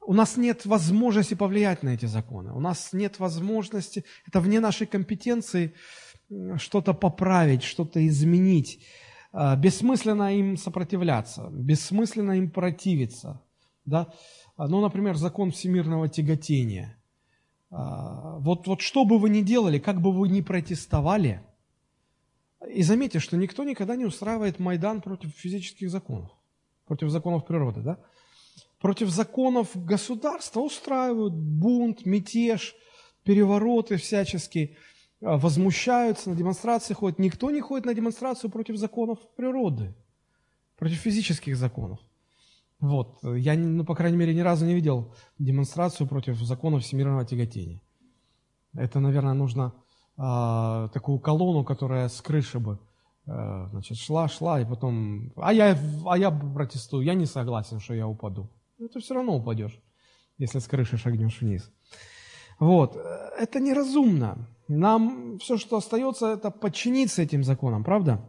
у 0.00 0.12
нас 0.12 0.37
нет 0.37 0.66
возможности 0.66 1.35
повлиять 1.35 1.83
на 1.83 1.90
эти 1.90 2.07
законы, 2.07 2.52
у 2.52 2.61
нас 2.61 2.93
нет 2.93 3.19
возможности, 3.19 4.04
это 4.26 4.40
вне 4.40 4.61
нашей 4.61 4.87
компетенции 4.87 5.75
что-то 6.57 6.95
поправить, 6.95 7.63
что-то 7.63 8.06
изменить. 8.06 8.80
Э, 9.32 9.56
бессмысленно 9.56 10.37
им 10.37 10.56
сопротивляться, 10.56 11.49
бессмысленно 11.50 12.32
им 12.32 12.50
противиться. 12.50 13.41
Да? 13.84 14.13
Ну, 14.56 14.80
например, 14.80 15.17
закон 15.17 15.50
всемирного 15.50 16.08
тяготения. 16.08 16.97
Вот, 17.71 18.69
вот 18.69 18.80
что 18.82 19.04
бы 19.04 19.19
вы 19.19 19.28
ни 19.28 19.41
делали, 19.41 19.80
как 19.80 20.00
бы 20.00 20.13
вы 20.13 20.28
ни 20.28 20.41
протестовали– 20.43 21.43
и 22.69 22.82
заметьте, 22.82 23.19
что 23.19 23.37
никто 23.37 23.65
никогда 23.65 23.97
не 23.97 24.04
устраивает 24.04 24.58
Майдан 24.58 25.00
против 25.00 25.30
физических 25.34 25.91
законов, 25.91 26.30
против 26.87 27.10
законов 27.10 27.47
природы, 27.47 27.80
да? 27.80 27.99
Против 28.80 29.08
законов 29.08 29.71
государства 29.75 30.60
устраивают 30.60 31.34
бунт, 31.34 32.04
мятеж, 32.06 32.75
перевороты 33.23 33.97
всяческие, 33.97 34.67
а, 34.67 34.75
возмущаются, 35.25 36.30
на 36.30 36.37
демонстрации 36.37 36.95
ходят. 36.95 37.19
Никто 37.19 37.50
не 37.50 37.60
ходит 37.60 37.87
на 37.87 37.95
демонстрацию 37.95 38.50
против 38.50 38.76
законов 38.76 39.19
природы, 39.37 39.95
против 40.76 40.99
физических 40.99 41.56
законов. 41.56 41.99
Вот. 42.78 43.19
Я, 43.23 43.54
ну, 43.54 43.84
по 43.84 43.95
крайней 43.95 44.19
мере, 44.19 44.34
ни 44.34 44.41
разу 44.41 44.67
не 44.67 44.75
видел 44.75 45.15
демонстрацию 45.39 46.06
против 46.06 46.37
законов 46.43 46.82
всемирного 46.82 47.25
тяготения. 47.25 47.80
Это, 48.75 49.00
наверное, 49.00 49.34
нужно 49.34 49.73
а, 50.17 50.89
такую 50.89 51.19
колонну, 51.19 51.65
которая 51.65 52.08
с 52.08 52.21
крыши 52.21 52.58
бы 52.58 52.78
а, 53.26 53.69
значит, 53.71 53.97
шла, 53.97 54.28
шла, 54.28 54.60
и 54.60 54.67
потом, 54.67 55.32
а 55.37 55.54
я, 55.54 55.78
а 56.06 56.19
я 56.19 56.30
протестую, 56.30 57.04
я 57.04 57.15
не 57.15 57.26
согласен, 57.26 57.80
что 57.80 57.95
я 57.95 58.06
упаду. 58.06 58.50
Ну, 58.78 58.89
ты 58.89 59.00
все 59.00 59.15
равно 59.15 59.37
упадешь, 59.37 59.80
если 60.37 60.58
с 60.58 60.67
крыши 60.67 60.99
шагнешь 60.99 61.41
вниз. 61.41 61.73
Вот, 62.58 62.97
это 62.97 63.60
неразумно. 63.60 64.49
Нам 64.69 65.39
все, 65.39 65.59
что 65.59 65.77
остается, 65.77 66.35
это 66.35 66.50
подчиниться 66.50 67.23
этим 67.23 67.45
законам, 67.45 67.85
правда? 67.85 68.21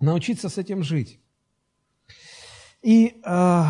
Научиться 0.00 0.48
с 0.48 0.58
этим 0.58 0.82
жить. 0.82 1.20
И 2.82 3.20
э, 3.24 3.62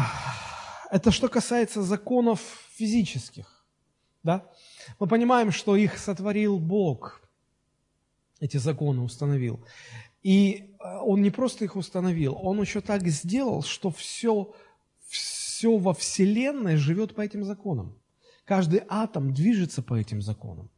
это 0.90 1.10
что 1.12 1.28
касается 1.28 1.82
законов 1.82 2.40
физических. 2.72 3.64
Да? 4.24 4.50
Мы 4.98 5.06
понимаем, 5.06 5.52
что 5.52 5.76
их 5.76 5.98
сотворил 5.98 6.58
Бог, 6.58 7.20
эти 8.40 8.56
законы 8.56 9.02
установил. 9.02 9.64
И 10.22 10.74
э, 10.80 10.98
он 11.02 11.22
не 11.22 11.30
просто 11.30 11.64
их 11.64 11.76
установил, 11.76 12.36
он 12.42 12.60
еще 12.60 12.80
так 12.80 13.06
сделал, 13.06 13.62
что 13.62 13.90
все, 13.90 14.52
все 15.06 15.76
во 15.76 15.94
Вселенной 15.94 16.76
живет 16.76 17.14
по 17.14 17.20
этим 17.20 17.44
законам. 17.44 17.96
Каждый 18.44 18.82
атом 18.88 19.32
движется 19.32 19.82
по 19.82 19.94
этим 19.94 20.22
законам. 20.22 20.70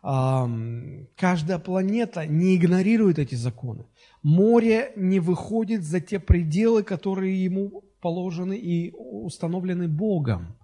Каждая 0.00 1.58
планета 1.58 2.26
не 2.26 2.56
игнорирует 2.56 3.18
эти 3.18 3.34
законы. 3.34 3.84
Море 4.22 4.92
не 4.96 5.18
выходит 5.18 5.82
за 5.82 6.00
те 6.00 6.20
пределы, 6.20 6.82
которые 6.84 7.42
ему 7.42 7.82
положены 8.00 8.56
и 8.56 8.92
установлены 8.92 9.88
Богом. 9.88 10.56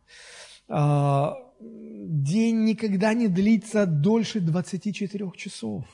А, 0.68 1.37
день 1.61 2.64
никогда 2.64 3.12
не 3.12 3.29
длится 3.29 3.87
дольше 3.87 4.40
24 4.40 5.33
часов. 5.37 5.85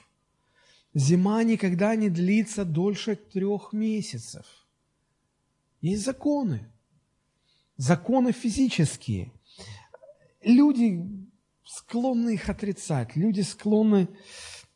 Зима 0.93 1.43
никогда 1.43 1.95
не 1.95 2.11
длится 2.11 2.65
дольше 2.65 3.17
трех 3.17 3.73
месяцев. 3.73 4.45
Есть 5.81 6.05
законы. 6.05 6.69
Законы 7.77 8.33
физические. 8.33 9.33
Люди 10.43 11.20
склонны 11.71 12.35
их 12.35 12.49
отрицать. 12.49 13.17
Люди 13.17 13.43
склонны 13.43 14.09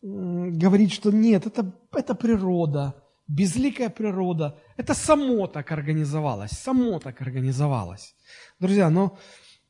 говорить, 0.02 0.92
что 0.92 1.10
нет, 1.10 1.46
это, 1.46 1.72
это 1.92 2.14
природа, 2.14 2.94
безликая 3.26 3.88
природа. 3.88 4.58
Это 4.76 4.94
само 4.94 5.46
так 5.46 5.72
организовалось, 5.72 6.50
само 6.50 6.98
так 6.98 7.20
организовалось. 7.20 8.14
Друзья, 8.60 8.90
но 8.90 9.18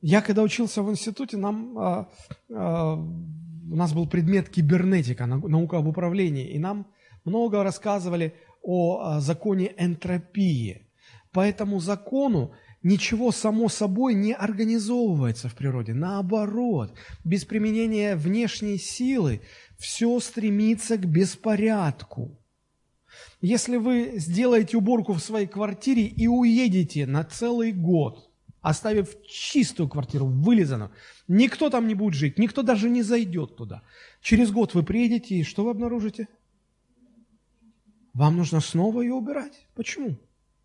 я 0.00 0.20
когда 0.20 0.42
учился 0.42 0.82
в 0.82 0.90
институте, 0.90 1.36
нам 1.36 1.78
а, 1.78 2.08
а, 2.52 2.94
у 2.94 3.76
нас 3.76 3.92
был 3.92 4.06
предмет 4.06 4.50
кибернетика, 4.50 5.26
наука 5.26 5.78
об 5.78 5.86
управлении, 5.86 6.50
и 6.50 6.58
нам 6.58 6.86
много 7.24 7.62
рассказывали 7.62 8.34
о 8.62 9.20
законе 9.20 9.72
энтропии. 9.78 10.90
По 11.32 11.40
этому 11.40 11.80
закону 11.80 12.54
ничего 12.84 13.32
само 13.32 13.68
собой 13.68 14.14
не 14.14 14.32
организовывается 14.32 15.48
в 15.48 15.56
природе. 15.56 15.92
Наоборот, 15.92 16.94
без 17.24 17.44
применения 17.44 18.14
внешней 18.14 18.78
силы 18.78 19.40
все 19.76 20.20
стремится 20.20 20.96
к 20.96 21.04
беспорядку. 21.04 22.38
Если 23.40 23.76
вы 23.76 24.12
сделаете 24.16 24.76
уборку 24.76 25.12
в 25.12 25.20
своей 25.20 25.48
квартире 25.48 26.04
и 26.04 26.28
уедете 26.28 27.06
на 27.06 27.24
целый 27.24 27.72
год– 27.72 28.30
оставив 28.64 29.22
чистую 29.26 29.90
квартиру, 29.90 30.24
вылизанную. 30.26 30.90
Никто 31.28 31.68
там 31.68 31.86
не 31.86 31.94
будет 31.94 32.14
жить, 32.14 32.38
никто 32.38 32.62
даже 32.62 32.88
не 32.88 33.02
зайдет 33.02 33.56
туда. 33.56 33.82
Через 34.22 34.50
год 34.50 34.72
вы 34.72 34.82
приедете, 34.82 35.34
и 35.34 35.42
что 35.42 35.64
вы 35.64 35.70
обнаружите? 35.72 36.28
Вам 38.14 38.38
нужно 38.38 38.60
снова 38.60 39.02
ее 39.02 39.12
убирать. 39.12 39.66
Почему? 39.74 40.16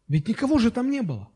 Ведь 0.08 0.30
никого 0.30 0.60
же 0.60 0.72
там 0.72 0.90
не 0.90 1.02
было. 1.02 1.28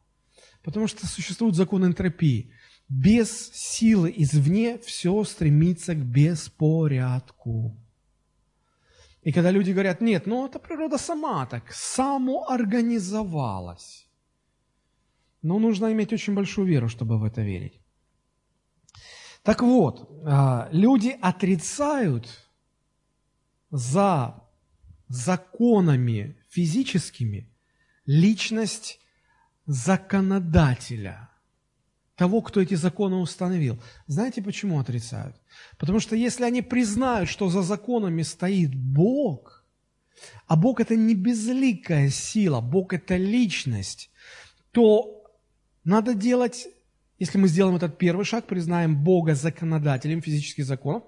Потому 0.63 0.87
что 0.87 1.05
существует 1.05 1.55
закон 1.55 1.85
энтропии. 1.85 2.51
Без 2.89 3.51
силы 3.51 4.11
извне 4.15 4.79
все 4.79 5.23
стремится 5.23 5.93
к 5.93 5.99
беспорядку. 5.99 7.77
И 9.23 9.31
когда 9.31 9.51
люди 9.51 9.71
говорят, 9.71 10.01
нет, 10.01 10.25
ну 10.25 10.45
это 10.45 10.59
природа 10.59 10.97
сама 10.97 11.45
так, 11.45 11.71
самоорганизовалась. 11.71 14.07
Но 15.41 15.59
нужно 15.59 15.91
иметь 15.91 16.13
очень 16.13 16.33
большую 16.33 16.67
веру, 16.67 16.89
чтобы 16.89 17.17
в 17.17 17.23
это 17.23 17.41
верить. 17.41 17.79
Так 19.43 19.61
вот, 19.61 20.09
а, 20.25 20.67
люди 20.71 21.17
отрицают 21.21 22.49
за 23.71 24.41
законами 25.09 26.37
физическими 26.49 27.49
личность 28.05 28.99
законодателя, 29.65 31.29
того, 32.15 32.41
кто 32.41 32.61
эти 32.61 32.75
законы 32.75 33.15
установил. 33.15 33.81
Знаете, 34.07 34.41
почему 34.41 34.79
отрицают? 34.79 35.35
Потому 35.77 35.99
что 35.99 36.15
если 36.15 36.43
они 36.43 36.61
признают, 36.61 37.29
что 37.29 37.49
за 37.49 37.61
законами 37.61 38.21
стоит 38.21 38.75
Бог, 38.75 39.65
а 40.47 40.55
Бог 40.55 40.79
это 40.79 40.95
не 40.95 41.15
безликая 41.15 42.09
сила, 42.09 42.61
Бог 42.61 42.93
это 42.93 43.17
личность, 43.17 44.11
то 44.71 45.23
надо 45.83 46.13
делать, 46.13 46.67
если 47.19 47.37
мы 47.37 47.47
сделаем 47.47 47.77
этот 47.77 47.97
первый 47.97 48.25
шаг, 48.25 48.45
признаем 48.45 49.03
Бога 49.03 49.35
законодателем 49.35 50.21
физических 50.21 50.65
законов, 50.65 51.03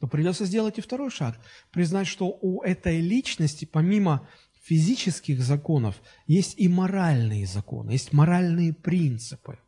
то 0.00 0.06
придется 0.06 0.44
сделать 0.44 0.78
и 0.78 0.82
второй 0.82 1.10
шаг. 1.10 1.38
Признать, 1.70 2.06
что 2.06 2.38
у 2.40 2.62
этой 2.62 3.00
личности, 3.00 3.64
помимо 3.64 4.28
физических 4.66 5.40
законов, 5.42 6.02
есть 6.26 6.58
и 6.58 6.68
моральные 6.68 7.46
законы, 7.46 7.92
есть 7.92 8.12
моральные 8.12 8.72
принципы, 8.72 9.58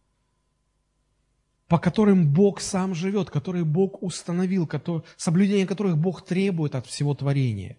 по 1.69 1.79
которым 1.79 2.33
Бог 2.33 2.61
сам 2.61 2.95
живет, 2.95 3.31
которые 3.31 3.65
Бог 3.65 4.03
установил, 4.03 4.67
которые, 4.67 5.05
соблюдение 5.17 5.67
которых 5.67 5.97
Бог 5.97 6.27
требует 6.27 6.75
от 6.75 6.87
всего 6.87 7.15
творения. 7.15 7.77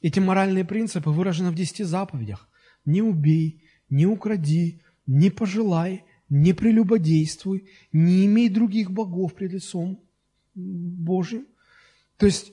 Эти 0.00 0.20
моральные 0.20 0.64
принципы 0.64 1.10
выражены 1.10 1.50
в 1.50 1.54
десяти 1.54 1.84
заповедях. 1.84 2.48
Не 2.86 3.02
убей, 3.02 3.62
не 3.90 4.06
укради, 4.06 4.80
не 5.06 5.28
пожелай, 5.30 6.04
не 6.30 6.54
прелюбодействуй, 6.54 7.68
не 7.92 8.24
имей 8.24 8.48
других 8.48 8.90
богов 8.90 9.34
пред 9.34 9.52
лицом 9.52 10.00
Божьим. 10.54 11.46
То 12.16 12.24
есть, 12.24 12.52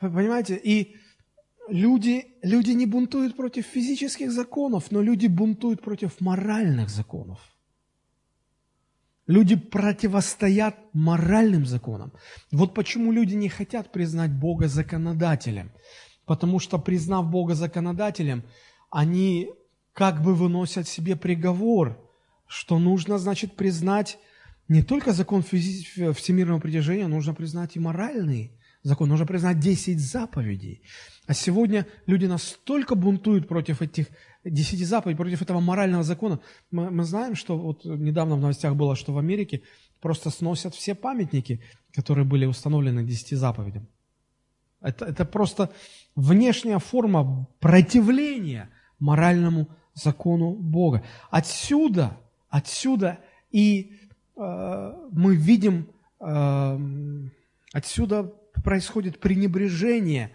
понимаете, 0.00 0.60
и 0.62 0.96
люди, 1.70 2.26
люди 2.42 2.70
не 2.72 2.86
бунтуют 2.86 3.36
против 3.36 3.66
физических 3.66 4.32
законов, 4.32 4.90
но 4.90 5.02
люди 5.02 5.26
бунтуют 5.26 5.82
против 5.82 6.20
моральных 6.20 6.88
законов. 6.88 7.38
Люди 9.26 9.56
противостоят 9.56 10.76
моральным 10.94 11.66
законам. 11.66 12.12
Вот 12.50 12.74
почему 12.74 13.12
люди 13.12 13.34
не 13.34 13.48
хотят 13.48 13.92
признать 13.92 14.32
Бога 14.32 14.68
законодателем. 14.68 15.70
Потому 16.24 16.60
что, 16.60 16.78
признав 16.78 17.30
Бога 17.30 17.54
законодателем, 17.54 18.42
они 18.90 19.50
как 19.92 20.22
бы 20.22 20.34
выносят 20.34 20.88
себе 20.88 21.16
приговор, 21.16 21.98
что 22.46 22.78
нужно, 22.78 23.18
значит, 23.18 23.56
признать 23.56 24.18
не 24.68 24.82
только 24.82 25.12
закон 25.12 25.40
физи- 25.42 26.12
всемирного 26.12 26.60
притяжения, 26.60 27.06
нужно 27.06 27.34
признать 27.34 27.76
и 27.76 27.80
моральный 27.80 28.57
закон, 28.82 29.08
нужно 29.08 29.26
признать 29.26 29.58
10 29.58 30.00
заповедей. 30.00 30.82
А 31.26 31.34
сегодня 31.34 31.86
люди 32.06 32.26
настолько 32.26 32.94
бунтуют 32.94 33.48
против 33.48 33.82
этих 33.82 34.06
10 34.44 34.86
заповедей, 34.86 35.16
против 35.16 35.42
этого 35.42 35.60
морального 35.60 36.02
закона. 36.02 36.40
Мы, 36.70 36.90
мы 36.90 37.04
знаем, 37.04 37.34
что 37.34 37.58
вот 37.58 37.84
недавно 37.84 38.36
в 38.36 38.40
новостях 38.40 38.74
было, 38.74 38.96
что 38.96 39.12
в 39.12 39.18
Америке 39.18 39.62
просто 40.00 40.30
сносят 40.30 40.74
все 40.74 40.94
памятники, 40.94 41.60
которые 41.92 42.24
были 42.24 42.46
установлены 42.46 43.04
10 43.04 43.38
заповедям. 43.38 43.88
Это, 44.80 45.06
это 45.06 45.24
просто 45.24 45.70
внешняя 46.14 46.78
форма 46.78 47.48
противления 47.60 48.70
моральному 48.98 49.68
закону 49.94 50.54
Бога. 50.54 51.04
Отсюда, 51.30 52.16
отсюда 52.48 53.18
и 53.50 53.98
Э, 54.38 54.94
мы 55.10 55.34
видим, 55.34 55.88
э, 56.20 56.78
отсюда 57.72 58.32
происходит 58.64 59.20
пренебрежение 59.20 60.32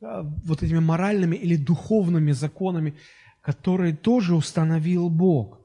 э, 0.00 0.22
вот 0.44 0.62
этими 0.62 0.78
моральными 0.78 1.36
или 1.36 1.56
духовными 1.56 2.32
законами, 2.32 2.96
которые 3.40 3.96
тоже 3.96 4.34
установил 4.34 5.08
Бог. 5.08 5.60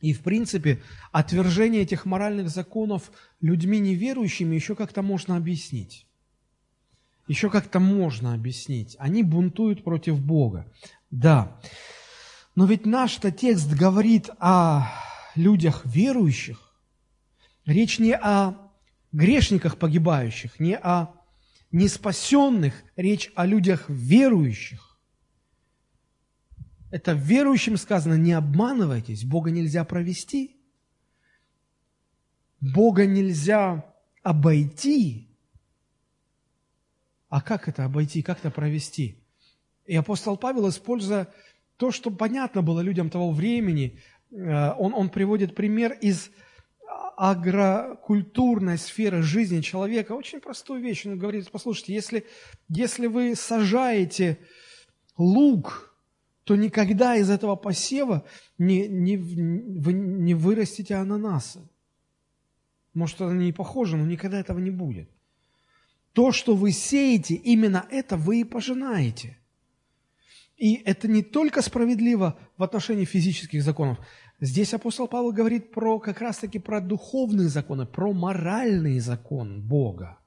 И, 0.00 0.12
в 0.12 0.20
принципе, 0.22 0.82
отвержение 1.12 1.82
этих 1.82 2.04
моральных 2.04 2.50
законов 2.50 3.10
людьми 3.40 3.78
неверующими 3.78 4.54
еще 4.54 4.74
как-то 4.74 5.02
можно 5.02 5.36
объяснить. 5.36 6.06
Еще 7.26 7.48
как-то 7.48 7.80
можно 7.80 8.34
объяснить. 8.34 8.96
Они 8.98 9.22
бунтуют 9.22 9.82
против 9.82 10.20
Бога. 10.20 10.70
Да. 11.10 11.58
Но 12.54 12.66
ведь 12.66 12.84
наш-то 12.84 13.30
текст 13.30 13.72
говорит 13.72 14.28
о 14.38 14.90
людях 15.34 15.82
верующих, 15.86 16.64
Речь 17.66 17.98
не 17.98 18.14
о 18.14 18.70
грешниках 19.12 19.78
погибающих, 19.78 20.60
не 20.60 20.76
о 20.76 21.14
неспасенных, 21.74 22.84
речь 22.94 23.32
о 23.34 23.46
людях 23.46 23.86
верующих. 23.88 24.96
Это 26.92 27.12
верующим 27.12 27.76
сказано, 27.76 28.14
не 28.14 28.32
обманывайтесь, 28.32 29.24
Бога 29.24 29.50
нельзя 29.50 29.84
провести, 29.84 30.56
Бога 32.60 33.06
нельзя 33.06 33.92
обойти. 34.22 35.28
А 37.28 37.42
как 37.42 37.68
это 37.68 37.84
обойти, 37.84 38.22
как 38.22 38.38
это 38.38 38.52
провести? 38.52 39.18
И 39.84 39.96
апостол 39.96 40.36
Павел, 40.36 40.68
используя 40.68 41.26
то, 41.76 41.90
что 41.90 42.12
понятно 42.12 42.62
было 42.62 42.82
людям 42.82 43.10
того 43.10 43.32
времени, 43.32 43.98
э, 44.30 44.72
он, 44.78 44.94
он 44.94 45.08
приводит 45.10 45.56
пример 45.56 45.92
из 46.00 46.30
агрокультурной 47.16 48.78
сферы 48.78 49.22
жизни 49.22 49.60
человека 49.60 50.12
очень 50.12 50.40
простую 50.40 50.80
вещь. 50.80 51.06
Он 51.06 51.18
говорит, 51.18 51.50
послушайте, 51.50 51.94
если, 51.94 52.26
если 52.68 53.06
вы 53.06 53.34
сажаете 53.34 54.38
лук, 55.16 55.94
то 56.44 56.56
никогда 56.56 57.16
из 57.16 57.30
этого 57.30 57.56
посева 57.56 58.24
не, 58.58 58.86
не, 58.86 59.16
вы 59.16 59.92
не 59.92 60.34
вырастите 60.34 60.94
ананасы. 60.94 61.60
Может, 62.92 63.16
это 63.16 63.32
не 63.32 63.52
похоже, 63.52 63.96
но 63.96 64.04
никогда 64.06 64.38
этого 64.38 64.58
не 64.58 64.70
будет. 64.70 65.08
То, 66.12 66.30
что 66.30 66.54
вы 66.54 66.70
сеете, 66.70 67.34
именно 67.34 67.86
это 67.90 68.16
вы 68.16 68.40
и 68.40 68.44
пожинаете. 68.44 69.36
И 70.56 70.74
это 70.84 71.08
не 71.08 71.22
только 71.22 71.62
справедливо 71.62 72.38
в 72.56 72.62
отношении 72.62 73.04
физических 73.04 73.62
законов, 73.62 73.98
Здесь 74.40 74.74
апостол 74.74 75.08
Павел 75.08 75.32
говорит 75.32 75.70
про 75.70 75.98
как 75.98 76.20
раз-таки 76.20 76.58
про 76.58 76.80
духовные 76.80 77.48
законы, 77.48 77.86
про 77.86 78.12
моральный 78.12 78.98
закон 78.98 79.62
Бога. 79.62 80.18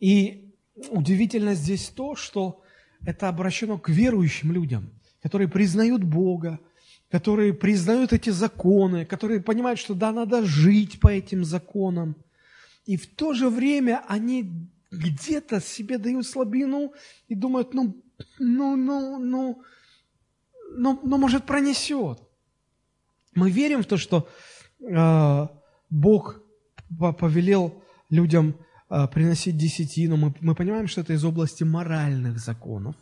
И 0.00 0.52
удивительно 0.90 1.54
здесь 1.54 1.88
то, 1.88 2.14
что 2.14 2.62
это 3.04 3.28
обращено 3.28 3.78
к 3.78 3.88
верующим 3.88 4.52
людям, 4.52 4.90
которые 5.22 5.48
признают 5.48 6.04
Бога, 6.04 6.60
которые 7.10 7.52
признают 7.52 8.12
эти 8.12 8.30
законы, 8.30 9.04
которые 9.04 9.40
понимают, 9.40 9.78
что 9.78 9.94
да, 9.94 10.12
надо 10.12 10.44
жить 10.44 11.00
по 11.00 11.08
этим 11.08 11.44
законам. 11.44 12.16
И 12.86 12.96
в 12.96 13.06
то 13.06 13.34
же 13.34 13.48
время 13.48 14.02
они 14.08 14.68
где-то 14.90 15.60
себе 15.60 15.98
дают 15.98 16.26
слабину 16.26 16.92
и 17.28 17.34
думают, 17.34 17.74
ну, 17.74 17.96
ну, 18.38 18.76
ну, 18.76 19.18
ну, 19.18 19.62
но, 20.74 21.00
но 21.02 21.18
может, 21.18 21.46
пронесет. 21.46 22.18
Мы 23.34 23.50
верим 23.50 23.82
в 23.82 23.86
то, 23.86 23.96
что 23.96 24.28
э, 24.80 25.48
Бог 25.90 26.40
повелел 27.18 27.82
людям 28.10 28.56
э, 28.90 29.08
приносить 29.08 29.56
десятину. 29.56 30.16
Мы, 30.16 30.34
мы 30.40 30.54
понимаем, 30.54 30.86
что 30.86 31.00
это 31.00 31.12
из 31.12 31.24
области 31.24 31.64
моральных 31.64 32.38
законов. 32.38 32.96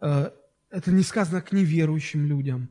Э, 0.00 0.30
это 0.70 0.90
не 0.90 1.02
сказано 1.02 1.42
к 1.42 1.52
неверующим 1.52 2.26
людям. 2.26 2.68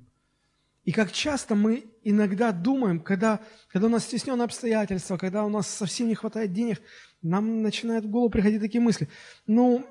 И 0.84 0.92
как 0.92 1.12
часто 1.12 1.54
мы 1.54 1.86
иногда 2.04 2.52
думаем, 2.52 3.00
когда, 3.00 3.40
когда 3.70 3.88
у 3.88 3.92
нас 3.92 4.04
стесненные 4.04 4.46
обстоятельства, 4.46 5.18
когда 5.18 5.46
у 5.46 5.50
нас 5.50 5.68
совсем 5.68 6.08
не 6.08 6.16
хватает 6.16 6.54
денег, 6.54 6.82
нам 7.22 7.62
начинают 7.62 8.06
в 8.06 8.10
голову 8.10 8.32
приходить 8.32 8.62
такие 8.62 8.82
мысли. 8.82 9.08
Ну, 9.46 9.86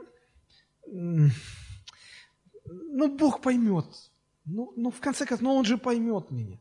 ну, 2.70 3.16
Бог 3.16 3.40
поймет. 3.40 3.86
Ну, 4.44 4.72
ну, 4.76 4.90
в 4.90 5.00
конце 5.00 5.26
концов, 5.26 5.42
ну, 5.42 5.54
Он 5.54 5.64
же 5.64 5.78
поймет 5.78 6.30
меня. 6.30 6.58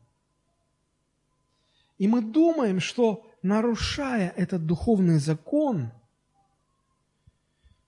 И 1.98 2.08
мы 2.08 2.22
думаем, 2.22 2.80
что 2.80 3.26
нарушая 3.42 4.30
этот 4.30 4.66
духовный 4.66 5.18
закон, 5.18 5.92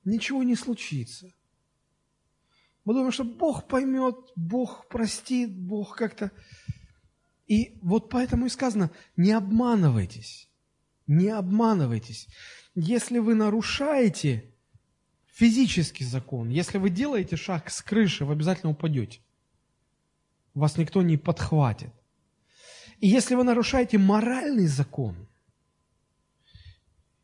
ничего 0.04 0.42
не 0.42 0.54
случится. 0.54 1.32
Мы 2.84 2.94
думаем, 2.94 3.12
что 3.12 3.24
Бог 3.24 3.68
поймет, 3.68 4.16
Бог 4.36 4.88
простит, 4.88 5.56
Бог 5.56 5.96
как-то... 5.96 6.30
И 7.46 7.78
вот 7.82 8.08
поэтому 8.08 8.46
и 8.46 8.48
сказано, 8.48 8.90
не 9.16 9.32
обманывайтесь, 9.32 10.48
не 11.06 11.28
обманывайтесь. 11.28 12.28
Если 12.74 13.18
вы 13.18 13.34
нарушаете 13.34 14.51
физический 15.32 16.04
закон, 16.04 16.48
если 16.50 16.78
вы 16.78 16.90
делаете 16.90 17.36
шаг 17.36 17.70
с 17.70 17.82
крыши, 17.82 18.24
вы 18.24 18.34
обязательно 18.34 18.70
упадете. 18.70 19.20
Вас 20.54 20.76
никто 20.76 21.02
не 21.02 21.16
подхватит. 21.16 21.90
И 23.00 23.08
если 23.08 23.34
вы 23.34 23.42
нарушаете 23.42 23.98
моральный 23.98 24.66
закон, 24.66 25.16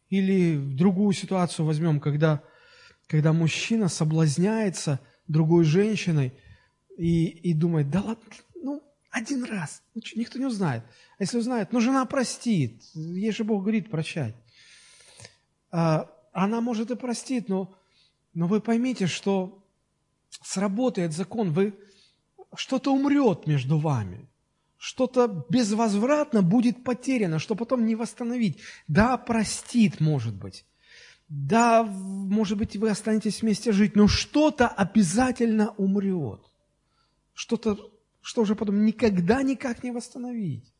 или 0.08 0.56
другую 0.56 1.12
ситуацию 1.12 1.66
возьмем, 1.66 2.00
когда, 2.00 2.42
когда 3.06 3.32
мужчина 3.32 3.88
соблазняется 3.88 5.00
другой 5.26 5.64
женщиной 5.64 6.32
и, 6.96 7.26
и 7.26 7.52
думает, 7.52 7.90
да 7.90 8.00
ладно, 8.00 8.24
ну, 8.54 8.82
один 9.10 9.44
раз, 9.44 9.82
ну, 9.94 10.00
никто 10.16 10.38
не 10.38 10.46
узнает. 10.46 10.82
А 11.18 11.22
если 11.22 11.38
узнает, 11.38 11.72
ну, 11.72 11.80
жена 11.80 12.06
простит, 12.06 12.82
ей 12.94 13.32
же 13.32 13.44
Бог 13.44 13.62
говорит 13.62 13.90
прощать. 13.90 14.34
А, 15.70 16.10
она, 16.32 16.62
может, 16.62 16.90
и 16.90 16.96
простит, 16.96 17.48
но, 17.48 17.77
но 18.38 18.46
вы 18.46 18.60
поймите, 18.60 19.08
что 19.08 19.64
сработает 20.30 21.12
закон, 21.12 21.52
вы, 21.52 21.74
что-то 22.54 22.94
умрет 22.94 23.48
между 23.48 23.78
вами, 23.78 24.28
что-то 24.76 25.44
безвозвратно 25.48 26.40
будет 26.40 26.84
потеряно, 26.84 27.40
что 27.40 27.56
потом 27.56 27.84
не 27.84 27.96
восстановить. 27.96 28.60
Да, 28.86 29.16
простит, 29.16 29.98
может 29.98 30.36
быть. 30.36 30.64
Да, 31.28 31.82
может 31.82 32.58
быть, 32.58 32.76
вы 32.76 32.90
останетесь 32.90 33.42
вместе 33.42 33.72
жить, 33.72 33.96
но 33.96 34.06
что-то 34.06 34.68
обязательно 34.68 35.74
умрет. 35.76 36.40
Что-то, 37.34 37.90
что 38.20 38.42
уже 38.42 38.54
потом 38.54 38.84
никогда 38.84 39.42
никак 39.42 39.82
не 39.82 39.90
восстановить. 39.90 40.72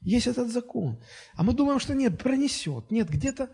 Есть 0.00 0.26
этот 0.26 0.50
закон. 0.50 1.00
А 1.36 1.44
мы 1.44 1.52
думаем, 1.52 1.78
что 1.78 1.94
нет, 1.94 2.20
пронесет. 2.20 2.90
Нет, 2.90 3.08
где-то, 3.08 3.48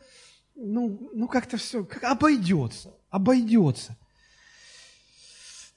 ну, 0.54 1.10
ну 1.12 1.28
как-то 1.28 1.56
все, 1.56 1.84
как, 1.84 2.04
обойдется, 2.04 2.94
обойдется. 3.10 3.96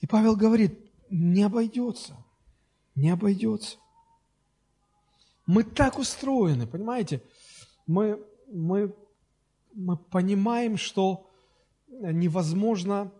И 0.01 0.07
Павел 0.07 0.35
говорит, 0.35 0.79
не 1.09 1.43
обойдется, 1.43 2.17
не 2.95 3.09
обойдется. 3.09 3.77
Мы 5.45 5.63
так 5.63 5.99
устроены, 5.99 6.67
понимаете? 6.67 7.21
Мы, 7.87 8.19
мы, 8.51 8.95
мы 9.73 9.97
понимаем, 9.97 10.77
что 10.77 11.29
невозможно, 11.87 13.11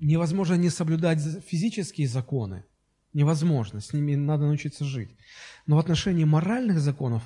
невозможно 0.00 0.54
не 0.54 0.70
соблюдать 0.70 1.20
физические 1.46 2.08
законы. 2.08 2.64
Невозможно, 3.12 3.80
с 3.80 3.92
ними 3.92 4.14
надо 4.14 4.44
научиться 4.46 4.84
жить. 4.84 5.10
Но 5.66 5.76
в 5.76 5.78
отношении 5.78 6.24
моральных 6.24 6.80
законов 6.80 7.22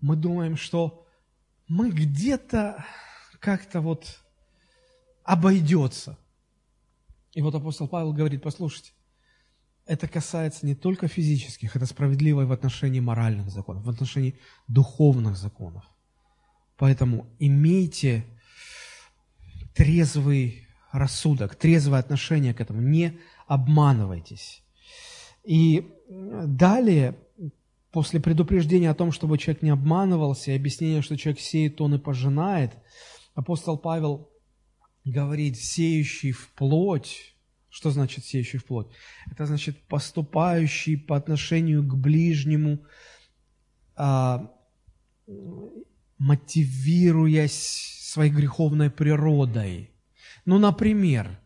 мы 0.00 0.16
думаем, 0.16 0.56
что 0.56 1.05
мы 1.68 1.90
где-то 1.90 2.84
как-то 3.40 3.80
вот 3.80 4.20
обойдется– 5.24 6.18
и 7.36 7.42
вот 7.42 7.54
апостол 7.54 7.86
Павел 7.86 8.14
говорит, 8.14 8.42
послушайте, 8.42 8.92
это 9.84 10.08
касается 10.08 10.64
не 10.64 10.74
только 10.74 11.06
физических, 11.06 11.76
это 11.76 11.84
справедливо 11.84 12.40
и 12.40 12.44
в 12.46 12.50
отношении 12.50 12.98
моральных 12.98 13.50
законов, 13.50 13.84
в 13.84 13.90
отношении 13.90 14.38
духовных 14.68 15.36
законов. 15.36 15.84
Поэтому 16.78 17.26
имейте 17.38 18.24
трезвый 19.74 20.66
рассудок, 20.92 21.56
трезвое 21.56 22.00
отношение 22.00 22.54
к 22.54 22.60
этому, 22.62 22.80
не 22.80 23.20
обманывайтесь. 23.46 24.62
И 25.44 25.92
далее, 26.08 27.18
после 27.96 28.20
предупреждения 28.20 28.90
о 28.90 28.94
том, 28.94 29.10
чтобы 29.10 29.38
человек 29.38 29.62
не 29.62 29.70
обманывался, 29.70 30.50
и 30.50 30.54
объяснения, 30.54 31.00
что 31.00 31.16
человек 31.16 31.40
сеет, 31.40 31.80
он 31.80 31.94
и 31.94 31.98
пожинает, 31.98 32.74
апостол 33.34 33.78
Павел 33.78 34.28
говорит, 35.06 35.56
сеющий 35.56 36.32
в 36.32 36.52
плоть, 36.52 37.34
что 37.70 37.90
значит 37.90 38.26
сеющий 38.26 38.58
в 38.58 38.66
плоть? 38.66 38.88
Это 39.32 39.46
значит 39.46 39.80
поступающий 39.88 40.98
по 40.98 41.16
отношению 41.16 41.82
к 41.84 41.96
ближнему, 41.96 42.80
а, 43.94 44.52
мотивируясь 46.18 48.02
своей 48.12 48.30
греховной 48.30 48.90
природой. 48.90 49.90
Ну, 50.44 50.58
например, 50.58 51.40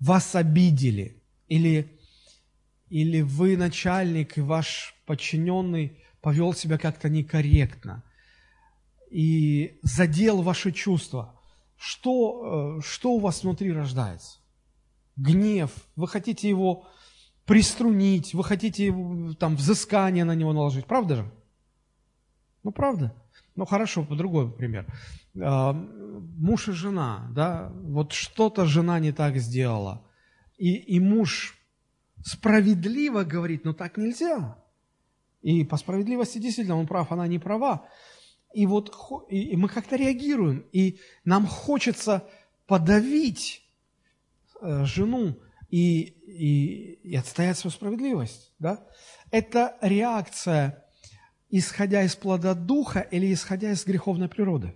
вас 0.00 0.34
обидели, 0.34 1.22
или, 1.46 1.96
или 2.88 3.20
вы 3.20 3.56
начальник, 3.56 4.36
и 4.36 4.40
ваш 4.40 4.96
подчиненный 5.06 5.98
повел 6.20 6.54
себя 6.54 6.78
как-то 6.78 7.08
некорректно, 7.08 8.04
и 9.10 9.78
задел 9.82 10.42
ваши 10.42 10.72
чувства– 10.72 11.38
что, 11.84 12.78
э, 12.78 12.80
что 12.82 13.14
у 13.14 13.18
вас 13.18 13.42
внутри 13.42 13.72
рождается? 13.72 14.38
Гнев, 15.16 15.72
вы 15.96 16.06
хотите 16.06 16.48
его 16.48 16.86
приструнить, 17.44 18.34
вы 18.34 18.44
хотите 18.44 18.94
там 19.40 19.56
взыскание 19.56 20.22
на 20.22 20.36
него 20.36 20.52
наложить, 20.52 20.86
правда 20.86 21.16
же? 21.16 21.32
Ну, 22.62 22.70
правда. 22.70 23.12
Ну, 23.56 23.64
хорошо, 23.66 24.04
по 24.04 24.14
другой 24.14 24.52
пример. 24.52 24.86
А, 25.42 25.72
муж 25.72 26.68
и 26.68 26.72
жена, 26.72 27.28
да, 27.34 27.72
вот 27.74 28.12
что-то 28.12 28.64
жена 28.64 29.00
не 29.00 29.10
так 29.10 29.38
сделала, 29.38 30.06
и, 30.56 30.76
и 30.76 31.00
муж 31.00 31.58
справедливо 32.24 33.24
говорит, 33.24 33.64
но 33.64 33.72
так 33.72 33.96
нельзя. 33.96 34.56
И 35.42 35.64
по 35.64 35.76
справедливости 35.76 36.38
действительно 36.38 36.78
он 36.78 36.86
прав, 36.86 37.12
она 37.12 37.26
не 37.26 37.38
права. 37.38 37.88
И 38.54 38.66
вот 38.66 38.94
и 39.28 39.56
мы 39.56 39.68
как-то 39.68 39.96
реагируем, 39.96 40.66
и 40.72 40.98
нам 41.24 41.46
хочется 41.46 42.28
подавить 42.66 43.62
э, 44.60 44.84
жену 44.84 45.36
и, 45.70 46.00
и, 46.00 46.92
и 47.02 47.16
отстоять 47.16 47.58
свою 47.58 47.72
справедливость. 47.72 48.52
Да? 48.58 48.86
Это 49.30 49.76
реакция, 49.80 50.84
исходя 51.48 52.02
из 52.02 52.14
плода 52.14 52.54
духа 52.54 53.00
или 53.00 53.32
исходя 53.32 53.72
из 53.72 53.84
греховной 53.84 54.28
природы? 54.28 54.74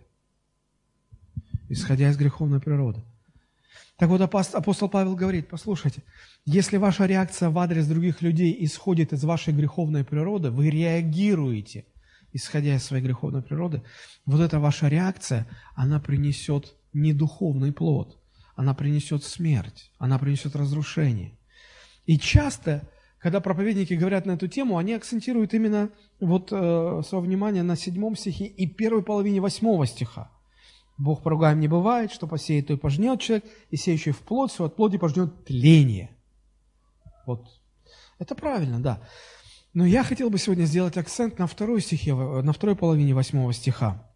Исходя 1.68 2.10
из 2.10 2.16
греховной 2.16 2.60
природы. 2.60 3.02
Так 3.98 4.08
вот 4.10 4.20
апостол 4.20 4.88
Павел 4.88 5.16
говорит, 5.16 5.48
послушайте, 5.48 6.02
если 6.44 6.76
ваша 6.76 7.06
реакция 7.06 7.48
в 7.48 7.58
адрес 7.58 7.86
других 7.86 8.20
людей 8.22 8.54
исходит 8.60 9.12
из 9.12 9.24
вашей 9.24 9.54
греховной 9.54 10.04
природы, 10.04 10.50
вы 10.50 10.70
реагируете– 10.70 11.86
исходя 12.36 12.76
из 12.76 12.84
своей 12.84 13.02
греховной 13.02 13.42
природы, 13.42 13.82
вот 14.26 14.40
эта 14.40 14.60
ваша 14.60 14.88
реакция, 14.88 15.46
она 15.74 15.98
принесет 15.98 16.76
не 16.92 17.12
духовный 17.12 17.72
плод, 17.72 18.18
она 18.54 18.74
принесет 18.74 19.24
смерть, 19.24 19.90
она 19.98 20.18
принесет 20.18 20.54
разрушение. 20.54 21.32
И 22.04 22.18
часто, 22.18 22.88
когда 23.18 23.40
проповедники 23.40 23.94
говорят 23.94 24.26
на 24.26 24.32
эту 24.32 24.48
тему, 24.48 24.78
они 24.78 24.92
акцентируют 24.92 25.54
именно 25.54 25.90
вот 26.20 26.52
э, 26.52 27.02
свое 27.06 27.24
внимание 27.24 27.62
на 27.62 27.76
седьмом 27.76 28.16
стихе 28.16 28.46
и 28.46 28.66
первой 28.66 29.02
половине 29.02 29.40
восьмого 29.40 29.86
стиха. 29.86 30.30
Бог 30.98 31.22
поругаем 31.22 31.60
не 31.60 31.68
бывает, 31.68 32.10
что 32.10 32.26
посеет, 32.26 32.68
то 32.68 32.72
и 32.72 32.76
пожнет 32.76 33.20
человек, 33.20 33.44
и 33.70 33.76
сеющий 33.76 34.12
в 34.12 34.20
плоть, 34.20 34.50
все 34.50 34.64
от 34.64 34.76
плоти 34.76 34.96
пожнет 34.96 35.44
тление. 35.44 36.16
Вот. 37.26 37.46
Это 38.18 38.34
правильно, 38.34 38.80
да. 38.80 39.02
Но 39.74 39.84
я 39.84 40.04
хотел 40.04 40.30
бы 40.30 40.38
сегодня 40.38 40.64
сделать 40.64 40.96
акцент 40.96 41.38
на 41.38 41.46
второй 41.46 41.82
стихе, 41.82 42.14
на 42.14 42.52
второй 42.52 42.76
половине 42.76 43.14
восьмого 43.14 43.52
стиха. 43.52 44.10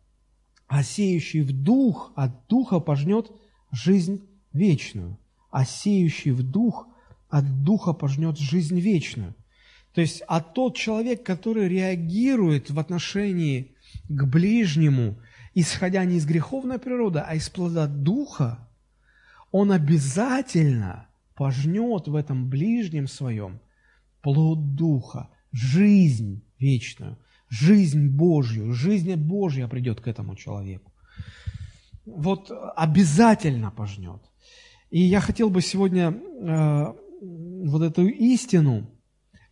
«А 0.69 0.83
сеющий 0.83 1.43
в 1.43 1.53
дух 1.53 2.13
от 2.15 2.47
духа 2.47 2.81
пожнет 2.81 3.31
жизнь 3.73 4.27
вечную, 4.53 5.19
а 5.51 5.65
сеющий 5.65 6.31
в 6.31 6.43
дух 6.43 6.87
от 7.29 7.63
духа 7.63 7.93
пожнет 7.93 8.39
жизнь 8.39 8.81
вечную». 8.81 9.35
То 9.93 10.01
есть, 10.01 10.23
а 10.29 10.41
тот 10.41 10.77
человек, 10.77 11.25
который 11.25 11.69
реагирует 11.69 12.71
в 12.71 12.79
отношении 12.79 13.75
к 14.09 14.25
ближнему, 14.25 15.19
исходя 15.55 16.05
не 16.05 16.17
из 16.17 16.27
греховной 16.27 16.79
природы, 16.79 17.21
а 17.21 17.35
из 17.35 17.49
плода 17.49 17.87
духа, 17.87 18.69
он 19.51 19.73
обязательно 19.73 21.09
пожнет 21.35 22.09
в 22.09 22.15
этом 22.15 22.49
ближнем 22.49 23.09
своем 23.09 23.61
плод 24.23 24.75
духа– 24.75 25.29
жизнь 25.53 26.43
вечную, 26.59 27.19
жизнь 27.49 28.09
Божью, 28.09 28.73
жизнь 28.73 29.15
Божья 29.15 29.67
придет 29.69 30.01
к 30.01 30.09
этому 30.09 30.37
человеку. 30.37 30.93
Вот 32.07 32.51
обязательно 32.77 33.71
пожнет. 33.71 34.21
И 34.91 35.01
я 35.01 35.21
хотел 35.21 35.51
бы 35.51 35.63
сегодня 35.63 36.11
э, 36.11 36.95
вот 37.21 37.83
эту 37.83 38.07
истину, 38.07 38.91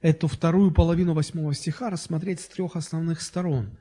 эту 0.00 0.26
вторую 0.26 0.72
половину 0.72 1.14
восьмого 1.14 1.54
стиха 1.54 1.90
рассмотреть 1.90 2.40
с 2.40 2.48
трех 2.48 2.76
основных 2.76 3.20
сторон. 3.20 3.78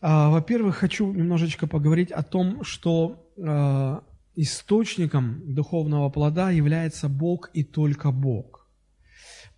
Э, 0.00 0.28
во-первых, 0.28 0.76
хочу 0.76 1.12
немножечко 1.12 1.66
поговорить 1.66 2.12
о 2.12 2.22
том, 2.22 2.64
что 2.64 3.26
э, 3.36 4.00
источником 4.36 5.54
духовного 5.54 6.10
плода 6.10 6.50
является 6.50 7.08
Бог 7.08 7.50
и 7.54 7.64
только 7.64 8.10
Бог. 8.10 8.68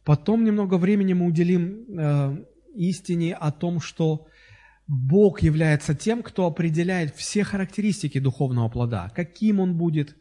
Потом 0.05 0.45
немного 0.45 0.79
времени 0.79 1.13
мы 1.13 1.27
уделим 1.27 1.85
э, 1.99 2.45
истине 2.75 3.35
о 3.35 3.51
том, 3.51 3.81
что 3.81 4.27
Бог 4.87 5.43
является 5.43 5.95
тем, 5.95 6.23
кто 6.23 6.47
определяет 6.47 7.15
все 7.15 7.45
характеристики 7.45 8.19
духовного 8.19 8.71
плода, 8.71 9.11
каким 9.15 9.61
он 9.61 9.77
будет, 9.77 10.17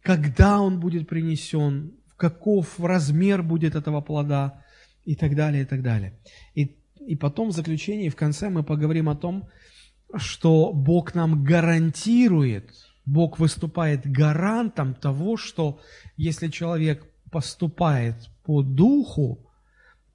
когда 0.00 0.60
он 0.60 0.80
будет 0.80 1.06
принесен, 1.06 1.92
каков 2.16 2.80
размер 2.80 3.42
будет 3.42 3.74
этого 3.74 4.00
плода 4.00 4.64
и 5.04 5.14
так 5.14 5.34
далее, 5.34 5.64
и 5.64 5.66
так 5.66 5.82
далее. 5.82 6.18
И, 6.54 6.76
и 7.06 7.16
потом 7.16 7.48
в 7.50 7.52
заключении, 7.52 8.08
в 8.08 8.16
конце 8.16 8.50
мы 8.50 8.62
поговорим 8.62 9.08
о 9.08 9.16
том, 9.16 9.48
что 10.16 10.72
Бог 10.72 11.14
нам 11.14 11.44
гарантирует, 11.44 12.74
Бог 13.04 13.38
выступает 13.38 14.06
гарантом 14.06 14.94
того, 14.94 15.36
что 15.36 15.80
если 16.16 16.48
человек 16.48 17.06
поступает 17.30 18.28
по 18.44 18.62
духу, 18.62 19.50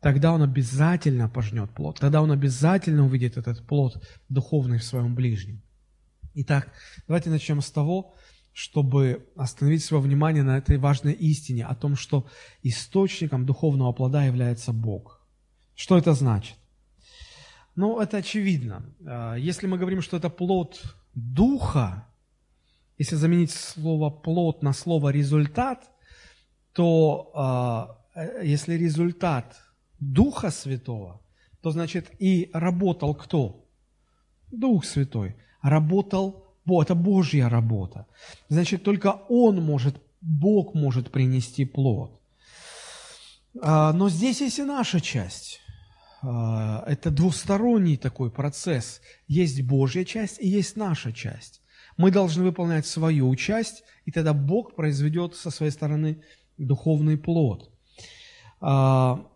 тогда 0.01 0.33
он 0.33 0.41
обязательно 0.41 1.29
пожнет 1.29 1.71
плод, 1.71 1.99
тогда 1.99 2.21
он 2.21 2.31
обязательно 2.31 3.05
увидит 3.05 3.37
этот 3.37 3.65
плод 3.65 4.03
духовный 4.29 4.77
в 4.77 4.83
своем 4.83 5.15
ближнем. 5.15 5.61
Итак, 6.33 6.71
давайте 7.07 7.29
начнем 7.29 7.61
с 7.61 7.71
того, 7.71 8.13
чтобы 8.53 9.25
остановить 9.35 9.83
свое 9.83 10.03
внимание 10.03 10.43
на 10.43 10.57
этой 10.57 10.77
важной 10.77 11.13
истине 11.13 11.65
о 11.65 11.75
том, 11.75 11.95
что 11.95 12.27
источником 12.63 13.45
духовного 13.45 13.93
плода 13.93 14.25
является 14.25 14.73
Бог. 14.73 15.25
Что 15.75 15.97
это 15.97 16.13
значит? 16.13 16.57
Ну, 17.75 17.99
это 17.99 18.17
очевидно. 18.17 18.83
А, 19.05 19.35
если 19.35 19.67
мы 19.67 19.77
говорим, 19.77 20.01
что 20.01 20.17
это 20.17 20.29
плод 20.29 20.81
духа, 21.15 22.07
если 22.97 23.15
заменить 23.15 23.51
слово 23.51 24.09
плод 24.09 24.61
на 24.61 24.73
слово 24.73 25.09
результат, 25.09 25.89
то 26.73 27.31
а, 27.33 27.97
э, 28.15 28.45
если 28.45 28.75
результат 28.75 29.59
Духа 29.99 30.49
Святого, 30.49 31.21
то 31.61 31.71
значит 31.71 32.11
и 32.19 32.49
работал 32.53 33.13
кто? 33.13 33.65
Дух 34.51 34.85
Святой. 34.85 35.35
Работал, 35.61 36.45
это 36.65 36.95
Божья 36.95 37.49
работа. 37.49 38.07
Значит, 38.49 38.83
только 38.83 39.21
Он 39.29 39.61
может, 39.61 40.01
Бог 40.21 40.73
может 40.73 41.11
принести 41.11 41.65
плод. 41.65 42.19
А, 43.61 43.93
но 43.93 44.09
здесь 44.09 44.41
есть 44.41 44.59
и 44.59 44.63
наша 44.63 44.99
часть. 44.99 45.59
А, 46.21 46.83
это 46.87 47.11
двусторонний 47.11 47.97
такой 47.97 48.31
процесс. 48.31 49.01
Есть 49.27 49.61
Божья 49.61 50.03
часть 50.05 50.39
и 50.39 50.47
есть 50.47 50.75
наша 50.75 51.11
часть. 51.11 51.61
Мы 51.97 52.11
должны 52.11 52.43
выполнять 52.43 52.85
свою 52.85 53.35
часть, 53.35 53.83
и 54.05 54.11
тогда 54.11 54.33
Бог 54.33 54.75
произведет 54.75 55.35
со 55.35 55.51
своей 55.51 55.71
стороны 55.71 56.23
духовный 56.57 57.17
плод. 57.17 57.71
А, 58.59 59.27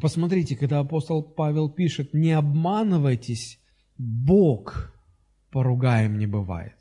Посмотрите, 0.00 0.56
когда 0.56 0.80
апостол 0.80 1.22
Павел 1.22 1.70
пишет, 1.70 2.12
не 2.12 2.32
обманывайтесь, 2.32 3.58
Бог 3.96 4.92
поругаем 5.50 6.18
не 6.18 6.26
бывает. 6.26 6.76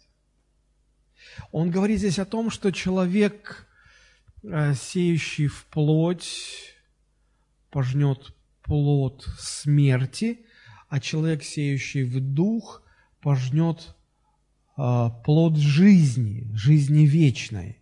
Он 1.54 1.72
говорит 1.72 2.00
здесь 2.00 2.20
о 2.20 2.26
том, 2.26 2.50
что 2.50 2.72
человек, 2.72 3.68
э, 4.44 4.74
сеющий 4.74 5.48
в 5.48 5.66
плоть, 5.68 6.76
пожнет 7.72 8.35
плод 8.66 9.28
смерти, 9.40 10.46
а 10.90 11.00
человек, 11.00 11.44
сеющий 11.44 12.04
в 12.04 12.20
дух, 12.20 12.84
пожнет 13.22 13.96
э, 14.78 15.10
плод 15.24 15.58
жизни, 15.58 16.50
жизни 16.54 17.06
вечной. 17.06 17.80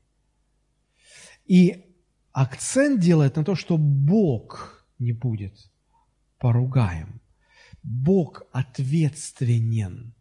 И 1.45 1.85
акцент 2.31 3.01
делает 3.01 3.35
на 3.35 3.43
то, 3.43 3.55
что 3.55 3.77
Бог– 3.77 4.79
не 5.03 5.11
будет 5.11 5.69
поругаем. 6.39 7.21
Бог 7.83 8.43
ответственен 8.51 10.13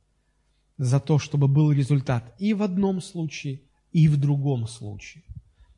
за 0.78 1.00
то, 1.00 1.18
чтобы 1.18 1.48
был 1.48 1.72
результат 1.72 2.34
и 2.38 2.54
в 2.54 2.62
одном 2.62 3.00
случае, 3.00 3.62
и 3.92 4.08
в 4.08 4.16
другом 4.16 4.66
случае. 4.66 5.22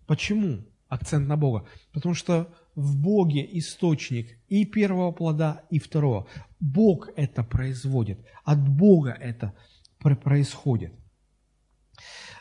Почему 0.06 0.64
акцент 0.88 1.28
на 1.28 1.36
Бога? 1.36 1.66
Потому 1.92 2.14
что 2.14 2.52
в 2.74 2.96
Боге 2.96 3.46
источник 3.58 4.38
и 4.48 4.64
первого 4.64 5.12
плода, 5.12 5.62
и 5.70 5.78
второго. 5.78 6.26
Бог 6.60 7.10
это 7.16 7.42
производит, 7.42 8.18
от 8.44 8.68
Бога 8.68 9.10
это 9.10 9.52
происходит. 9.98 10.92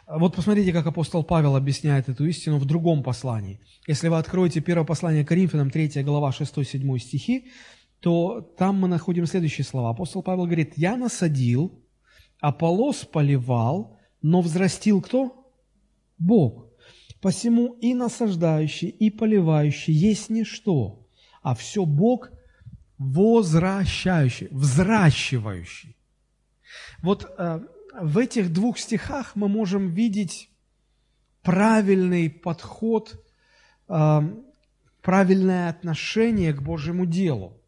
Вот 0.05 0.35
посмотрите, 0.35 0.73
как 0.73 0.85
апостол 0.85 1.23
Павел 1.23 1.55
объясняет 1.55 2.09
эту 2.09 2.25
истину 2.25 2.57
в 2.57 2.65
другом 2.65 3.03
послании. 3.03 3.61
Если 3.87 4.09
вы 4.09 4.17
откроете 4.17 4.59
первое 4.59 4.85
послание 4.85 5.25
Коринфянам, 5.25 5.71
3 5.71 6.03
глава, 6.03 6.31
6-7 6.31 6.99
стихи, 6.99 7.47
то 8.01 8.41
там 8.41 8.79
мы 8.79 8.89
находим 8.89 9.25
следующие 9.25 9.63
слова. 9.63 9.91
Апостол 9.91 10.21
Павел 10.21 10.45
говорит, 10.45 10.73
«Я 10.75 10.97
насадил, 10.97 11.83
Аполос 12.41 13.05
поливал, 13.05 13.97
но 14.21 14.41
взрастил 14.41 15.01
кто? 15.01 15.49
Бог. 16.17 16.67
Посему 17.23 17.77
и 17.81 17.93
насаждающий, 17.93 18.89
и 18.89 19.09
поливающий 19.09 19.93
есть 19.93 20.29
ничто, 20.29 21.07
а 21.41 21.55
все 21.55 21.85
Бог 21.85 22.29
возвращающий, 22.97 24.49
взращивающий». 24.51 25.95
Вот 27.01 27.25
э, 27.37 27.61
в 27.99 28.17
этих 28.17 28.51
двух 28.51 28.77
стихах 28.77 29.35
мы 29.35 29.47
можем 29.47 29.93
видеть 29.93 30.49
правильный 31.43 32.29
подход, 32.29 33.23
а, 33.87 34.23
правильное 35.01 35.69
отношение 35.69 36.53
к 36.53 36.61
Божьему 36.61 37.05
делу. 37.05 37.61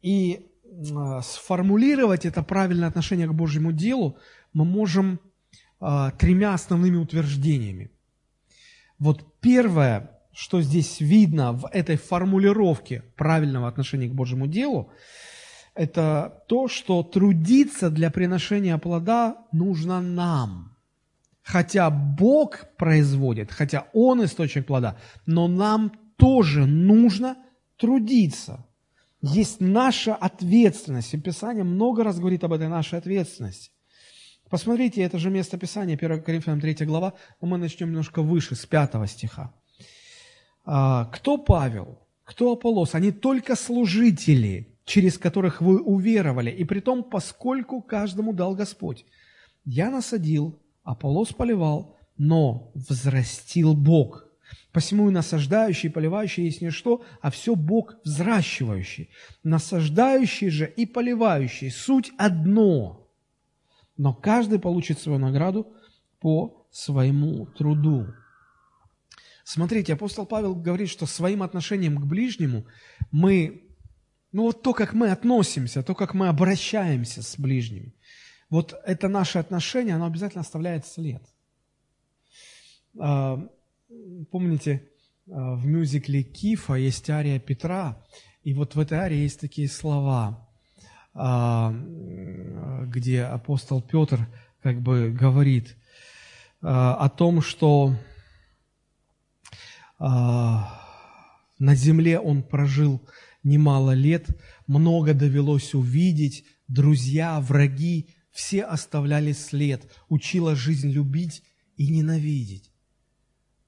И 0.00 0.46
а, 0.96 1.20
сформулировать 1.22 2.24
это 2.24 2.42
правильное 2.42 2.88
отношение 2.88 3.26
к 3.26 3.34
Божьему 3.34 3.72
делу 3.72 4.18
мы 4.52 4.64
можем 4.64 5.20
а, 5.80 6.12
тремя 6.12 6.54
основными 6.54 6.96
утверждениями. 6.96 7.90
Вот 8.98 9.40
первое, 9.40 10.10
что 10.32 10.60
здесь 10.60 11.00
видно 11.00 11.52
в 11.52 11.68
этой 11.72 11.96
формулировке 11.96 13.02
правильного 13.16 13.68
отношения 13.68 14.08
к 14.08 14.14
Божьему 14.14 14.46
делу, 14.46 14.90
это 15.74 16.42
то, 16.48 16.66
что 16.66 17.02
трудиться 17.04 17.90
для 17.90 18.10
приношения 18.10 18.76
плода 18.78 19.46
нужно 19.52 20.00
нам. 20.00 20.76
Хотя 21.42 21.88
Бог 21.88 22.66
производит, 22.76 23.52
хотя 23.52 23.86
Он 23.92 24.24
источник 24.24 24.66
плода, 24.66 24.98
но 25.24 25.46
нам 25.48 25.92
тоже 26.16 26.66
нужно 26.66 27.36
трудиться. 27.76 28.66
Есть 29.22 29.60
наша 29.60 30.14
ответственность. 30.14 31.14
И 31.14 31.18
Писание 31.18 31.64
много 31.64 32.04
раз 32.04 32.18
говорит 32.18 32.44
об 32.44 32.52
этой 32.52 32.68
нашей 32.68 32.98
ответственности. 32.98 33.70
Посмотрите, 34.50 35.02
это 35.02 35.18
же 35.18 35.30
место 35.30 35.58
Писания, 35.58 35.96
1 35.96 36.22
Коринфянам 36.22 36.60
3 36.60 36.86
глава, 36.86 37.14
но 37.40 37.48
мы 37.48 37.58
начнем 37.58 37.88
немножко 37.88 38.22
выше, 38.22 38.54
с 38.54 38.64
5 38.64 39.10
стиха. 39.10 39.52
А, 40.64 41.04
кто 41.06 41.38
Павел? 41.38 41.98
Кто 42.24 42.52
Аполлос? 42.52 42.94
Они 42.94 43.12
только 43.12 43.56
служители, 43.56 44.76
через 44.84 45.18
которых 45.18 45.60
вы 45.60 45.80
уверовали, 45.80 46.50
и 46.50 46.64
при 46.64 46.80
том, 46.80 47.04
поскольку 47.04 47.82
каждому 47.82 48.32
дал 48.32 48.54
Господь. 48.54 49.04
Я 49.64 49.90
насадил, 49.90 50.58
Аполлос 50.82 51.32
поливал, 51.32 51.96
но 52.16 52.70
взрастил 52.74 53.74
Бог. 53.74 54.24
Посему 54.72 55.10
и 55.10 55.12
насаждающий, 55.12 55.90
и 55.90 55.92
поливающий 55.92 56.44
есть 56.44 56.62
не 56.62 56.70
что, 56.70 57.02
а 57.20 57.30
все 57.30 57.54
Бог 57.54 57.96
взращивающий. 58.04 59.10
Насаждающий 59.42 60.48
же 60.48 60.72
и 60.74 60.86
поливающий– 60.86 61.70
суть 61.70 62.12
одно. 62.16 63.07
Но 63.98 64.14
каждый 64.14 64.58
получит 64.58 64.98
свою 64.98 65.18
награду 65.18 65.70
по 66.20 66.66
своему 66.70 67.44
труду. 67.46 68.06
Смотрите, 69.44 69.92
апостол 69.92 70.24
Павел 70.24 70.54
говорит, 70.54 70.88
что 70.88 71.04
своим 71.04 71.42
отношением 71.42 71.98
к 71.98 72.06
ближнему 72.06 72.66
мы 73.10 73.68
ну 74.32 74.42
вот 74.42 74.62
то, 74.62 74.74
как 74.74 74.92
мы 74.92 75.10
относимся, 75.10 75.82
то, 75.82 75.94
как 75.94 76.14
мы 76.14 76.28
обращаемся 76.28 77.22
с 77.22 77.38
ближними, 77.38 77.94
вот 78.50 78.74
это 78.84 79.08
наше 79.08 79.38
отношение, 79.38 79.94
оно 79.94 80.06
обязательно 80.06 80.42
оставляет 80.42 80.86
след. 80.86 81.22
А, 82.98 83.48
помните, 84.30 84.88
а, 85.30 85.54
в 85.54 85.66
мюзикле 85.66 86.22
Кифа 86.22 86.74
есть 86.74 87.08
ария 87.10 87.38
Петра, 87.38 88.04
и 88.42 88.54
вот 88.54 88.74
в 88.74 88.80
этой 88.80 88.98
арии 88.98 89.18
есть 89.18 89.40
такие 89.40 89.68
слова, 89.68 90.47
где 91.18 93.24
апостол 93.24 93.82
Петр 93.82 94.28
как 94.62 94.80
бы 94.80 95.10
говорит 95.10 95.76
о 96.60 97.08
том, 97.08 97.42
что 97.42 97.96
на 99.98 100.70
земле 101.58 102.20
он 102.20 102.44
прожил 102.44 103.04
немало 103.42 103.92
лет, 103.92 104.28
много 104.68 105.12
довелось 105.12 105.74
увидеть, 105.74 106.44
друзья, 106.68 107.40
враги, 107.40 108.14
все 108.30 108.62
оставляли 108.62 109.32
след, 109.32 109.90
учила 110.08 110.54
жизнь 110.54 110.90
любить 110.90 111.42
и 111.76 111.88
ненавидеть. 111.88 112.70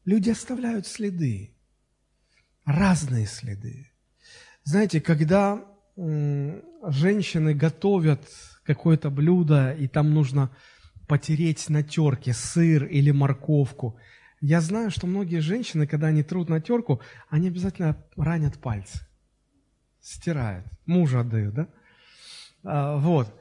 Люди 0.04 0.30
оставляют 0.30 0.86
следы, 0.86 1.56
разные 2.64 3.26
следы. 3.26 3.90
Знаете, 4.62 5.00
когда 5.00 5.64
женщины 5.96 7.54
готовят 7.54 8.22
какое-то 8.64 9.10
блюдо, 9.10 9.72
и 9.72 9.88
там 9.88 10.14
нужно 10.14 10.50
потереть 11.06 11.68
на 11.68 11.82
терке 11.82 12.32
сыр 12.32 12.84
или 12.84 13.10
морковку, 13.10 13.98
я 14.40 14.60
знаю, 14.62 14.90
что 14.90 15.06
многие 15.06 15.40
женщины, 15.40 15.86
когда 15.86 16.06
они 16.06 16.22
трут 16.22 16.48
на 16.48 16.60
терку, 16.60 17.00
они 17.28 17.48
обязательно 17.48 18.02
ранят 18.16 18.58
пальцы, 18.58 19.06
стирают, 20.00 20.66
мужа 20.86 21.20
отдают, 21.20 21.54
да? 21.54 21.68
А, 22.64 22.96
вот. 22.96 23.34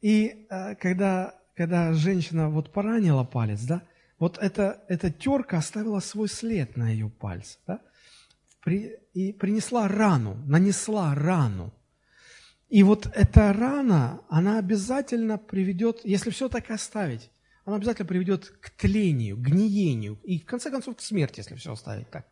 И 0.00 0.46
а, 0.50 0.74
когда, 0.74 1.34
когда 1.54 1.92
женщина 1.92 2.48
вот 2.50 2.72
поранила 2.72 3.22
палец, 3.22 3.62
да, 3.62 3.82
вот 4.18 4.38
эта, 4.38 4.82
эта 4.88 5.10
терка 5.10 5.58
оставила 5.58 6.00
свой 6.00 6.28
след 6.28 6.76
на 6.76 6.90
ее 6.90 7.08
пальце, 7.08 7.58
да? 7.66 7.80
При, 8.64 8.98
и 9.14 9.32
принесла 9.32 9.86
рану, 9.86 10.34
нанесла 10.46 11.14
рану. 11.14 11.72
И 12.70 12.84
вот 12.84 13.10
эта 13.14 13.52
рана, 13.52 14.22
она 14.28 14.58
обязательно 14.58 15.38
приведет, 15.38 16.00
если 16.04 16.30
все 16.30 16.48
так 16.48 16.70
оставить, 16.70 17.30
она 17.64 17.76
обязательно 17.76 18.06
приведет 18.06 18.48
к 18.60 18.70
тлению, 18.70 19.36
гниению 19.36 20.18
и, 20.22 20.38
в 20.38 20.46
конце 20.46 20.70
концов, 20.70 20.96
к 20.96 21.00
смерти, 21.00 21.40
если 21.40 21.56
все 21.56 21.72
оставить 21.72 22.08
так. 22.10 22.26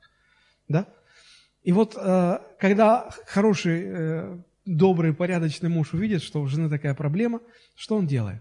Да? 0.69 0.87
И 1.65 1.73
вот, 1.73 1.97
э, 1.97 2.39
когда 2.61 3.11
хороший, 3.27 3.83
э, 3.85 4.39
добрый, 4.65 5.13
порядочный 5.13 5.69
муж 5.69 5.93
увидит, 5.93 6.23
что 6.23 6.41
у 6.41 6.47
жены 6.47 6.71
такая 6.71 6.95
проблема, 6.95 7.41
что 7.75 7.97
он 7.97 8.07
делает? 8.07 8.41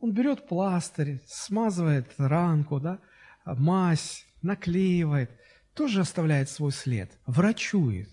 Он 0.00 0.12
берет 0.12 0.46
пластырь, 0.46 1.22
смазывает 1.26 2.06
ранку, 2.18 2.78
да, 2.78 2.98
мазь, 3.46 4.26
наклеивает, 4.42 5.30
тоже 5.72 6.00
оставляет 6.00 6.50
свой 6.50 6.72
след, 6.72 7.10
врачует, 7.26 8.10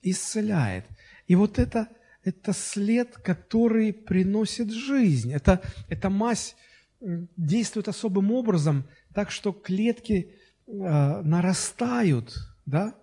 исцеляет. 0.00 0.86
И 1.26 1.34
вот 1.34 1.58
это, 1.58 1.88
это 2.24 2.52
след, 2.52 3.16
который 3.18 3.92
приносит 3.92 4.70
жизнь. 4.70 5.32
Это, 5.32 5.60
это 5.88 6.10
мазь 6.10 6.56
действует 7.00 7.88
особым 7.88 8.32
образом, 8.32 8.88
так 9.12 9.30
что 9.30 9.52
клетки 9.52 10.32
э, 10.66 10.70
нарастают, 11.22 12.34
да? 12.64 12.94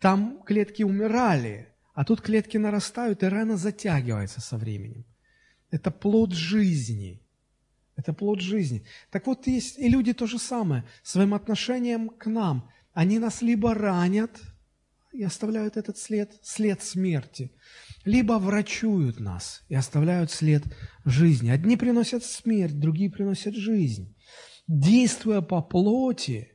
Там 0.00 0.42
клетки 0.42 0.82
умирали, 0.82 1.68
а 1.94 2.04
тут 2.04 2.22
клетки 2.22 2.56
нарастают, 2.56 3.22
и 3.22 3.26
рана 3.26 3.56
затягивается 3.56 4.40
со 4.40 4.56
временем. 4.56 5.04
Это 5.70 5.90
плод 5.90 6.32
жизни. 6.32 7.20
Это 7.96 8.12
плод 8.12 8.40
жизни. 8.40 8.84
Так 9.10 9.26
вот, 9.26 9.46
есть 9.46 9.78
и 9.78 9.88
люди 9.88 10.12
то 10.12 10.26
же 10.26 10.38
самое, 10.38 10.84
своим 11.02 11.34
отношением 11.34 12.10
к 12.10 12.26
нам. 12.26 12.70
Они 12.92 13.18
нас 13.18 13.42
либо 13.42 13.74
ранят 13.74 14.40
и 15.16 15.22
оставляют 15.24 15.76
этот 15.76 15.98
след, 15.98 16.38
след 16.42 16.82
смерти, 16.82 17.52
либо 18.04 18.34
врачуют 18.34 19.18
нас 19.18 19.64
и 19.68 19.74
оставляют 19.74 20.30
след 20.30 20.62
жизни. 21.04 21.50
Одни 21.50 21.76
приносят 21.76 22.24
смерть, 22.24 22.78
другие 22.78 23.10
приносят 23.10 23.54
жизнь. 23.54 24.14
Действуя 24.68 25.40
по 25.40 25.62
плоти, 25.62 26.52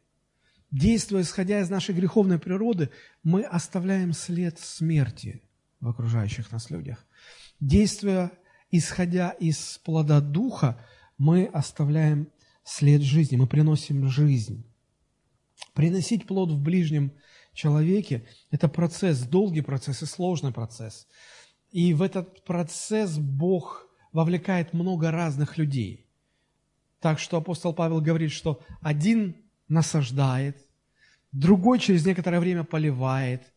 действуя, 0.70 1.22
исходя 1.22 1.62
из 1.62 1.70
нашей 1.70 1.96
греховной 1.96 2.40
природы, 2.40 2.90
мы 3.24 3.44
оставляем 3.44 4.14
след 4.14 4.60
смерти 4.60 5.42
в 5.80 5.88
окружающих 5.88 6.52
нас 6.52 6.70
людях. 6.70 7.06
Действуя, 7.60 8.32
исходя 8.70 9.32
из 9.32 9.80
плода 9.84 10.22
Духа, 10.22 10.86
мы 11.18 11.46
оставляем 11.46 12.30
след 12.64 13.02
жизни, 13.02 13.36
мы 13.36 13.48
приносим 13.48 14.08
жизнь. 14.08 14.66
Приносить 15.74 16.26
плод 16.28 16.52
в 16.52 16.62
ближнем 16.62 17.14
человеке– 17.54 18.26
это 18.52 18.68
процесс, 18.68 19.20
долгий 19.20 19.62
процесс 19.62 20.04
и 20.04 20.06
сложный 20.06 20.52
процесс– 20.52 21.08
и 21.72 21.94
в 21.94 22.02
этот 22.02 22.44
процесс 22.44 23.18
Бог 23.18 23.88
вовлекает 24.12 24.74
много 24.74 25.10
разных 25.10 25.58
людей. 25.58 26.06
Так 27.00 27.18
что 27.18 27.38
апостол 27.38 27.74
Павел 27.74 28.02
говорит, 28.02 28.32
что 28.32 28.62
один 28.82 29.36
насаждает, 29.70 30.68
другой 31.32 31.80
через 31.80 32.06
некоторое 32.06 32.40
время 32.40 32.66
поливает, 32.66 33.54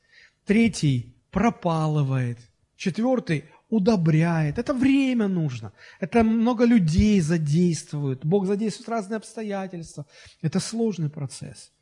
третий 0.47 1.17
пропалывает, 1.33 2.39
четвертый 2.77 3.45
удобряет. 3.69 4.59
Это 4.59 4.73
время 4.73 5.27
нужно. 5.27 5.73
Это 5.99 6.23
много 6.23 6.65
людей 6.65 7.21
задействует. 7.21 8.25
Бог 8.25 8.47
задействует 8.47 8.89
разные 8.89 9.17
обстоятельства. 9.17 10.07
Это 10.41 10.61
сложный 10.61 11.11
процесс. 11.11 11.73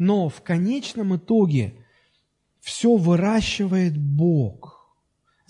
Но 0.00 0.28
в 0.28 0.42
конечном 0.42 1.14
итоге 1.14 1.74
все 2.60 2.96
выращивает 2.96 3.96
Бог– 3.96 4.78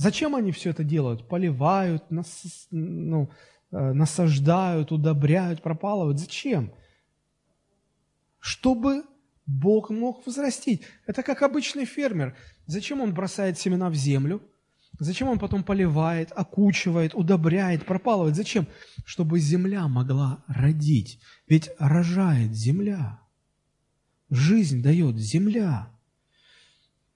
Зачем 0.00 0.34
они 0.34 0.50
все 0.50 0.70
это 0.70 0.82
делают? 0.82 1.28
Поливают, 1.28 2.10
нас, 2.10 2.66
ну, 2.70 3.28
э, 3.70 3.92
насаждают, 3.92 4.92
удобряют, 4.92 5.60
пропалывают. 5.60 6.18
Зачем? 6.18 6.72
Чтобы 8.38 9.02
Бог 9.44 9.90
мог 9.90 10.24
возрастить. 10.24 10.84
Это 11.06 11.22
как 11.22 11.42
обычный 11.42 11.84
фермер. 11.84 12.34
Зачем 12.64 13.02
он 13.02 13.12
бросает 13.12 13.58
семена 13.58 13.90
в 13.90 13.94
землю? 13.94 14.40
Зачем 14.98 15.28
он 15.28 15.38
потом 15.38 15.62
поливает, 15.62 16.32
окучивает, 16.34 17.14
удобряет, 17.14 17.84
пропалывает? 17.84 18.36
Зачем? 18.36 18.66
Чтобы 19.04 19.38
земля 19.38 19.86
могла 19.86 20.42
родить. 20.48 21.20
Ведь 21.46 21.68
рожает 21.78 22.54
земля. 22.54 23.20
Жизнь 24.30 24.80
дает 24.82 25.18
земля. 25.18 25.90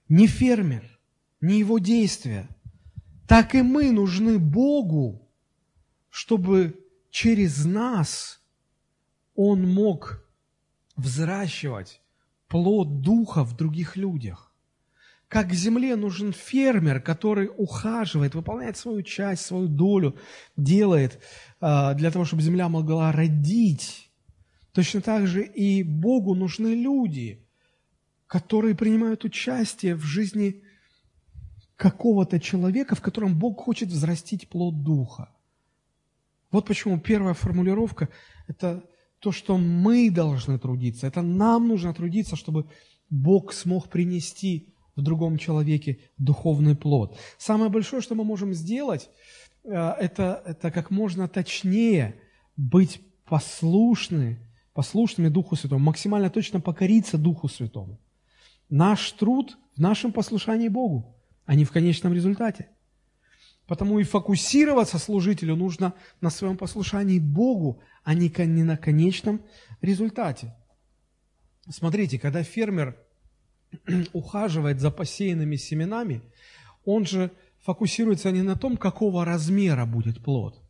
Не 0.09 0.27
фермер, 0.27 0.99
не 1.41 1.59
его 1.59 1.79
действия, 1.79 2.47
так 3.27 3.55
и 3.55 3.61
мы 3.61 3.91
нужны 3.91 4.37
Богу, 4.37 5.27
чтобы 6.09 6.79
через 7.09 7.65
нас 7.65 8.41
Он 9.35 9.67
мог 9.67 10.23
взращивать 10.95 12.01
плод 12.47 13.01
Духа 13.01 13.43
в 13.43 13.55
других 13.55 13.95
людях. 13.95 14.51
Как 15.27 15.53
земле 15.53 15.95
нужен 15.95 16.33
фермер, 16.33 17.01
который 17.01 17.49
ухаживает, 17.57 18.35
выполняет 18.35 18.77
свою 18.77 19.01
часть, 19.01 19.45
свою 19.45 19.67
долю, 19.67 20.17
делает 20.55 21.21
а, 21.59 21.93
для 21.95 22.11
того, 22.11 22.25
чтобы 22.25 22.43
земля 22.43 22.69
могла 22.69 23.11
родить. 23.11 24.04
Точно 24.75 24.99
так 24.99 25.25
же 25.25 25.41
и 25.41 25.83
Богу 25.83 26.35
нужны 26.35 26.75
люди, 26.75 27.39
которые 28.27 28.75
принимают 28.75 29.23
участие 29.23 29.95
в 29.95 30.01
жизни 30.01 30.63
какого-то 31.77 32.41
человека, 32.41 32.93
в 32.95 33.01
котором 33.01 33.39
Бог 33.39 33.61
хочет 33.61 33.87
взрастить 33.87 34.49
плод 34.49 34.83
Духа. 34.83 35.29
Вот 36.51 36.67
почему 36.67 36.99
первая 36.99 37.33
формулировка– 37.33 38.09
это 38.47 38.83
то, 39.19 39.31
что 39.31 39.57
мы 39.57 40.11
должны 40.11 40.59
трудиться. 40.59 41.07
Это 41.07 41.21
нам 41.21 41.69
нужно 41.69 41.93
трудиться, 41.93 42.35
чтобы 42.35 42.69
Бог 43.09 43.53
смог 43.53 43.87
принести 43.87 44.73
в 44.97 45.01
другом 45.01 45.37
человеке 45.37 45.99
духовный 46.17 46.75
плод. 46.75 47.17
Самое 47.37 47.71
большое, 47.71 48.01
что 48.01 48.13
мы 48.13 48.25
можем 48.25 48.53
сделать, 48.53 49.09
э, 49.63 49.69
это, 49.71 50.43
это 50.45 50.69
как 50.69 50.91
можно 50.91 51.29
точнее 51.29 52.19
быть 52.57 52.99
послушны, 53.23 54.37
послушными 54.75 55.29
Духу 55.29 55.55
Святому, 55.55 55.83
максимально 55.83 56.29
точно 56.29 56.61
покориться 56.61 57.17
Духу 57.17 57.47
Святому. 57.47 57.99
Наш 58.69 59.11
труд 59.13 59.57
в 59.75 59.81
нашем 59.81 60.11
послушании 60.11 60.67
Богу 60.67 61.15
а 61.45 61.55
не 61.55 61.65
в 61.65 61.71
конечном 61.71 62.13
результате. 62.13 62.69
Потому 63.67 63.99
и 63.99 64.03
фокусироваться 64.03 64.99
служителю 64.99 65.55
нужно 65.55 65.93
на 66.21 66.29
своем 66.29 66.57
послушании 66.57 67.19
Богу, 67.19 67.81
а 68.03 68.13
не 68.13 68.29
на 68.63 68.77
конечном 68.77 69.43
результате. 69.81 70.55
Смотрите, 71.69 72.19
когда 72.19 72.43
фермер 72.43 72.97
ухаживает 74.13 74.79
за 74.79 74.91
посеянными 74.91 75.55
семенами, 75.55 76.21
он 76.83 77.05
же 77.05 77.31
фокусируется 77.59 78.31
не 78.31 78.43
на 78.43 78.55
том, 78.55 78.77
какого 78.77 79.25
размера 79.25 79.87
будет 79.87 80.23
плод, 80.23 80.61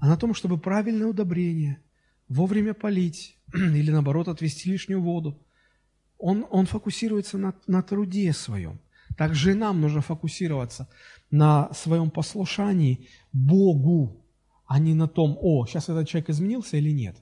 а 0.00 0.08
на 0.08 0.16
том, 0.16 0.34
чтобы 0.34 0.58
правильное 0.58 1.06
удобрение, 1.06 1.80
вовремя 2.28 2.74
полить 2.74 3.36
или, 3.54 3.90
наоборот, 3.90 4.28
отвести 4.28 4.70
лишнюю 4.70 5.02
воду. 5.02 5.38
Он, 6.18 6.46
он 6.50 6.66
фокусируется 6.66 7.38
на, 7.38 7.54
на 7.66 7.82
труде 7.82 8.32
своем. 8.32 8.80
Также 9.16 9.52
и 9.52 9.54
нам 9.54 9.80
нужно 9.80 10.00
фокусироваться 10.00 10.88
на 11.30 11.72
своем 11.72 12.10
послушании 12.10 13.08
Богу, 13.32 14.24
а 14.66 14.78
не 14.78 14.94
на 14.94 15.08
том, 15.08 15.36
о, 15.40 15.66
сейчас 15.66 15.88
этот 15.88 16.08
человек 16.08 16.30
изменился 16.30 16.76
или 16.76 16.90
нет. 16.90 17.16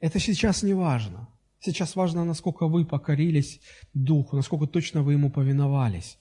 Это 0.00 0.20
сейчас 0.20 0.62
не 0.62 0.74
важно. 0.74 1.28
Сейчас 1.60 1.96
важно, 1.96 2.24
насколько 2.24 2.66
вы 2.68 2.84
покорились 2.84 3.60
Духу, 3.94 4.36
насколько 4.36 4.66
точно 4.66 5.02
вы 5.02 5.14
Ему 5.14 5.30
повиновались 5.30 6.18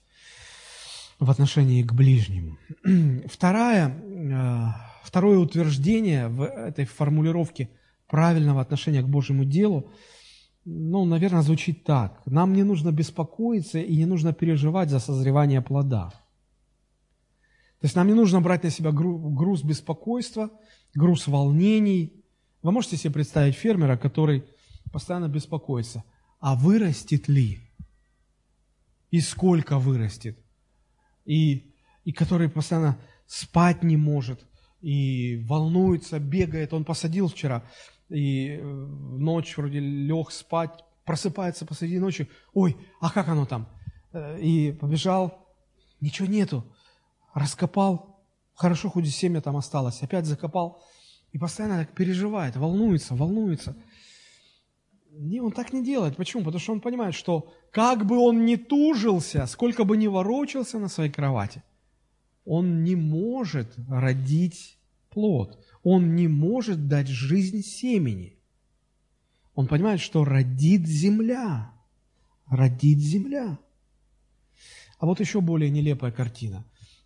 в 1.20 1.30
отношении 1.30 1.84
к 1.84 1.94
ближнему. 1.94 2.58
Второе, 3.28 3.90
э, 3.90 4.95
второе 5.06 5.38
утверждение 5.38 6.28
в 6.28 6.44
этой 6.44 6.86
формулировке 6.86 7.70
правильного 8.08 8.62
отношения 8.62 9.02
к 9.02 9.08
Божьему 9.08 9.46
делу, 9.46 9.92
ну, 10.66 11.06
наверное, 11.06 11.44
звучит 11.44 11.84
так. 11.84 12.22
Нам 12.26 12.54
не 12.54 12.64
нужно 12.64 12.92
беспокоиться 12.92 13.80
и 13.80 13.96
не 13.96 14.06
нужно 14.06 14.34
переживать 14.34 14.90
за 14.90 15.00
созревание 15.00 15.62
плода. 15.62 16.10
То 17.80 17.86
есть 17.86 17.96
нам 17.96 18.08
не 18.08 18.16
нужно 18.16 18.42
брать 18.42 18.64
на 18.64 18.72
себя 18.72 18.92
груз 18.92 19.64
беспокойства, 19.64 20.50
груз 20.96 21.28
волнений. 21.28 22.26
Вы 22.64 22.72
можете 22.72 22.98
себе 22.98 23.14
представить 23.14 23.56
фермера, 23.56 23.96
который 23.96 24.44
постоянно 24.92 25.28
беспокоится, 25.28 26.04
а 26.40 26.56
вырастет 26.56 27.28
ли? 27.28 27.60
И 29.12 29.20
сколько 29.20 29.78
вырастет? 29.78 30.40
И, 31.26 31.76
и 32.06 32.12
который 32.12 32.50
постоянно 32.50 32.98
спать 33.28 33.84
не 33.84 33.98
может, 33.98 34.44
и 34.86 35.38
волнуется, 35.48 36.20
бегает. 36.20 36.72
Он 36.72 36.86
посадил 36.86 37.28
вчера, 37.28 37.64
и 38.08 38.50
э, 38.50 38.62
ночь 38.62 39.58
вроде 39.58 39.80
лег 39.80 40.30
спать, 40.30 40.84
просыпается 41.06 41.66
посреди 41.66 41.98
ночи, 41.98 42.30
ой, 42.54 42.78
а 43.02 43.10
как 43.10 43.28
оно 43.28 43.48
там? 43.48 43.68
Э, 44.14 44.40
и 44.40 44.74
побежал, 44.74 45.50
ничего 46.02 46.28
нету, 46.28 46.64
раскопал, 47.34 48.24
хорошо, 48.54 48.92
хоть 48.92 49.10
семя 49.10 49.42
там 49.42 49.58
осталось, 49.58 50.04
опять 50.04 50.28
закопал, 50.28 50.84
и 51.32 51.40
постоянно 51.40 51.80
так 51.80 51.96
переживает, 51.96 52.56
волнуется, 52.56 53.16
волнуется. 53.16 53.76
Не, 55.10 55.42
он 55.42 55.52
так 55.52 55.74
не 55.74 55.84
делает. 55.84 56.16
Почему? 56.16 56.44
Потому 56.44 56.60
что 56.60 56.74
он 56.74 56.82
понимает, 56.82 57.16
что 57.16 57.52
как 57.72 58.06
бы 58.06 58.20
он 58.20 58.46
ни 58.46 58.56
тужился, 58.56 59.48
сколько 59.48 59.84
бы 59.84 59.98
ни 59.98 60.06
ворочался 60.06 60.78
на 60.78 60.90
своей 60.90 61.10
кровати, 61.12 61.64
он 62.46 62.84
не 62.84 62.96
может 62.96 63.74
родить 63.90 64.75
плод. 65.16 65.58
Он 65.82 66.16
не 66.16 66.28
может 66.28 66.88
дать 66.88 67.08
жизнь 67.08 67.62
семени. 67.62 68.38
Он 69.56 69.66
понимает, 69.66 70.02
что 70.02 70.26
родит 70.26 70.86
земля. 70.86 71.72
Родит 72.48 73.00
земля. 73.00 73.58
А 75.00 75.06
вот 75.06 75.20
еще 75.20 75.42
более 75.42 75.72
нелепая 75.72 76.12
картина. 76.12 76.66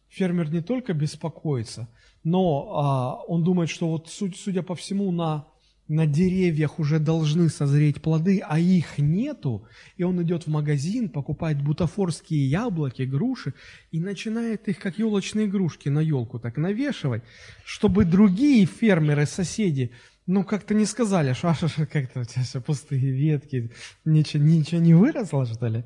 Фермер 0.09 0.51
не 0.51 0.61
только 0.61 0.93
беспокоится, 0.93 1.87
но 2.23 2.73
а, 2.73 3.23
он 3.27 3.43
думает, 3.43 3.69
что 3.69 3.87
вот 3.87 4.09
судя 4.09 4.63
по 4.63 4.75
всему 4.75 5.11
на 5.11 5.47
на 5.89 6.05
деревьях 6.05 6.79
уже 6.79 6.99
должны 6.99 7.49
созреть 7.49 8.01
плоды, 8.01 8.41
а 8.47 8.59
их 8.59 8.99
нету, 8.99 9.67
и 9.97 10.03
он 10.03 10.21
идет 10.21 10.43
в 10.43 10.47
магазин, 10.47 11.09
покупает 11.09 11.61
бутафорские 11.61 12.47
яблоки, 12.47 13.01
груши, 13.01 13.55
и 13.91 13.99
начинает 13.99 14.67
их, 14.67 14.77
как 14.77 14.99
елочные 14.99 15.47
игрушки, 15.47 15.89
на 15.89 15.99
елку 15.99 16.39
так 16.39 16.57
навешивать, 16.57 17.23
чтобы 17.65 18.05
другие 18.05 18.65
фермеры, 18.67 19.25
соседи, 19.25 19.91
ну, 20.27 20.43
как-то 20.43 20.75
не 20.75 20.85
сказали, 20.85 21.33
что 21.33 21.49
аж 21.49 21.59
как-то 21.91 22.19
у 22.19 22.23
тебя 22.23 22.43
все 22.43 22.61
пустые 22.61 23.11
ветки, 23.11 23.71
ничего, 24.05 24.43
ничего 24.43 24.79
не 24.79 24.93
выросло, 24.93 25.47
что 25.47 25.67
ли? 25.67 25.83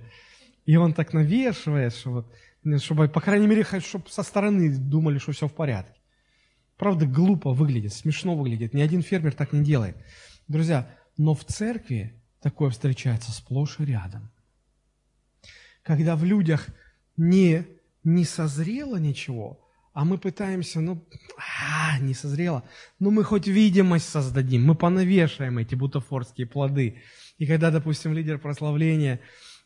И 0.66 0.76
он 0.76 0.94
так 0.94 1.14
навешивает, 1.14 1.96
что 1.96 2.12
вот, 2.66 2.82
чтобы, 2.82 3.08
по 3.08 3.22
крайней 3.22 3.48
мере, 3.48 3.64
чтобы 3.64 4.10
со 4.10 4.22
стороны 4.22 4.78
думали, 4.78 5.18
что 5.18 5.32
все 5.32 5.48
в 5.48 5.54
порядке. 5.54 5.98
Правда, 6.78 7.06
глупо 7.06 7.54
выглядит, 7.54 7.94
смешно 7.94 8.36
выглядит. 8.36 8.74
Ни 8.74 8.82
один 8.82 9.02
фермер 9.02 9.34
так 9.34 9.54
не 9.54 9.64
делает. 9.64 9.96
Друзья, 10.48 10.90
но 11.18 11.36
в 11.36 11.46
церкви 11.46 12.14
такое 12.42 12.70
встречается 12.70 13.32
сплошь 13.32 13.80
и 13.80 13.86
рядом. 13.86 14.32
Когда 15.84 16.16
в 16.16 16.24
людях 16.24 16.68
не, 17.18 17.66
не 18.04 18.26
созрело 18.26 18.98
ничего, 18.98 19.60
а 19.94 20.06
мы 20.06 20.18
пытаемся, 20.18 20.82
ну, 20.82 21.06
а, 21.38 22.00
не 22.00 22.14
созрело, 22.14 22.64
ну 23.00 23.12
мы 23.12 23.24
хоть 23.24 23.48
видимость 23.48 24.10
создадим, 24.10 24.66
мы 24.66 24.76
понавешаем 24.76 25.60
эти 25.60 25.76
бутафорские 25.76 26.48
плоды. 26.48 27.02
И 27.38 27.46
когда, 27.46 27.70
допустим, 27.70 28.14
лидер 28.14 28.40
прославления 28.40 29.20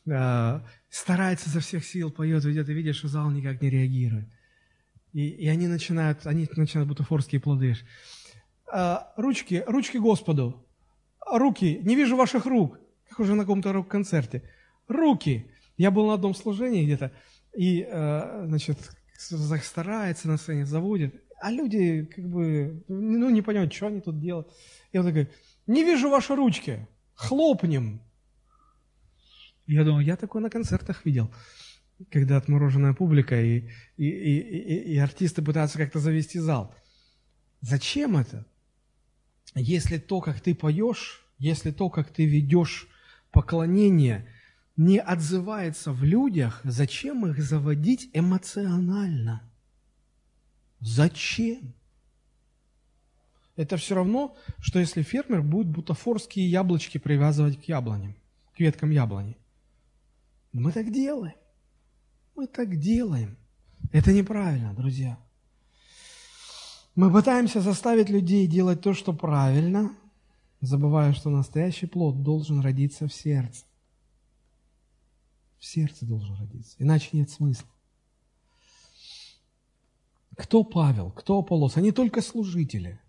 э, 0.06 0.62
старается 0.90 1.50
за 1.50 1.62
всех 1.62 1.86
сил, 1.86 2.12
поет, 2.12 2.44
ведет, 2.44 2.68
и 2.68 2.74
видишь, 2.74 3.02
зал 3.04 3.32
никак 3.32 3.62
не 3.62 3.70
реагирует. 3.70 4.28
И, 5.14 5.28
и 5.30 5.48
они 5.48 5.68
начинают, 5.68 6.26
они 6.28 6.48
начинают 6.56 6.90
бутафорские 6.90 7.42
плоды. 7.42 7.76
А, 8.72 9.14
ручки, 9.18 9.64
ручки 9.66 9.98
Господу. 9.98 10.66
Руки, 11.26 11.80
не 11.84 11.96
вижу 11.96 12.16
ваших 12.16 12.46
рук. 12.46 12.80
Как 13.10 13.20
уже 13.20 13.36
на 13.36 13.44
каком-то 13.44 13.74
рок-концерте. 13.74 14.44
Руки. 14.88 15.52
Я 15.78 15.92
был 15.92 16.08
на 16.08 16.16
одном 16.16 16.34
служении 16.34 16.86
где-то, 16.86 17.12
и, 17.56 17.88
а, 17.90 18.46
значит, 18.48 18.78
старается 19.18 20.28
на 20.28 20.38
сцене, 20.38 20.66
заводит. 20.66 21.16
А 21.40 21.52
люди, 21.52 22.06
как 22.06 22.28
бы, 22.28 22.84
ну, 22.88 23.30
не 23.30 23.42
понимают, 23.42 23.74
что 23.74 23.88
они 23.88 24.02
тут 24.02 24.20
делают. 24.20 24.52
И 24.92 24.98
он 24.98 25.06
такой, 25.06 25.30
не 25.68 25.84
вижу 25.84 26.10
ваши 26.10 26.36
ручки, 26.36 26.88
хлопнем. 27.14 28.02
Я 29.68 29.84
думал, 29.84 30.00
я 30.00 30.16
такое 30.16 30.42
на 30.42 30.50
концертах 30.50 31.06
видел 31.06 31.30
когда 32.12 32.38
отмороженная 32.38 32.94
публика 32.94 33.42
и, 33.42 33.70
и, 33.98 34.08
и, 34.08 34.40
и, 34.40 34.94
и 34.94 34.98
артисты 34.98 35.42
пытаются 35.42 35.78
как-то 35.78 36.00
завести 36.00 36.40
зал. 36.40 36.74
Зачем 37.62 38.18
это? 38.18 38.46
Если 39.56 39.98
то, 39.98 40.22
как 40.22 40.40
ты 40.40 40.54
поешь, 40.54 41.26
если 41.40 41.72
то, 41.72 41.90
как 41.90 42.12
ты 42.12 42.26
ведешь 42.26 42.88
поклонение, 43.32 44.28
не 44.76 45.00
отзывается 45.00 45.92
в 45.92 46.04
людях, 46.04 46.62
зачем 46.64 47.26
их 47.26 47.42
заводить 47.42 48.10
эмоционально? 48.14 49.42
Зачем? 50.80 51.74
Это 53.56 53.78
все 53.78 53.96
равно, 53.96 54.38
что 54.60 54.78
если 54.78 55.02
фермер 55.02 55.42
будет 55.42 55.68
бутафорские 55.68 56.48
яблочки 56.48 57.00
привязывать 57.00 57.60
к 57.60 57.64
яблоням, 57.64 58.16
к 58.56 58.60
веткам 58.60 58.92
яблони. 58.92 59.36
Мы 60.54 60.72
так 60.72 60.94
делаем. 60.94 61.34
Мы 62.38 62.46
так 62.46 62.78
делаем. 62.78 63.36
Это 63.92 64.14
неправильно, 64.14 64.72
друзья. 64.76 65.18
Мы 66.94 67.12
пытаемся 67.12 67.62
заставить 67.62 68.10
людей 68.12 68.46
делать 68.46 68.80
то, 68.82 68.94
что 68.94 69.12
правильно, 69.12 69.98
забывая, 70.62 71.14
что 71.14 71.32
настоящий 71.32 71.88
плод 71.88 72.22
должен 72.22 72.60
родиться 72.60 73.08
в 73.08 73.14
сердце. 73.14 73.66
В 75.58 75.66
сердце 75.66 76.06
должен 76.06 76.36
родиться, 76.36 76.76
иначе 76.78 77.10
нет 77.14 77.32
смысла. 77.32 77.68
Кто 80.36 80.64
Павел, 80.64 81.10
кто 81.10 81.40
Аполлос? 81.40 81.76
Они 81.76 81.92
только 81.92 82.22
служители. 82.22 83.02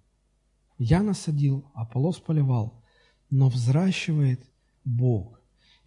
Я 0.79 1.03
насадил, 1.03 1.71
Аполлос 1.75 2.19
поливал, 2.19 2.83
но 3.29 3.51
взращивает 3.51 4.43
Бог. 4.87 5.38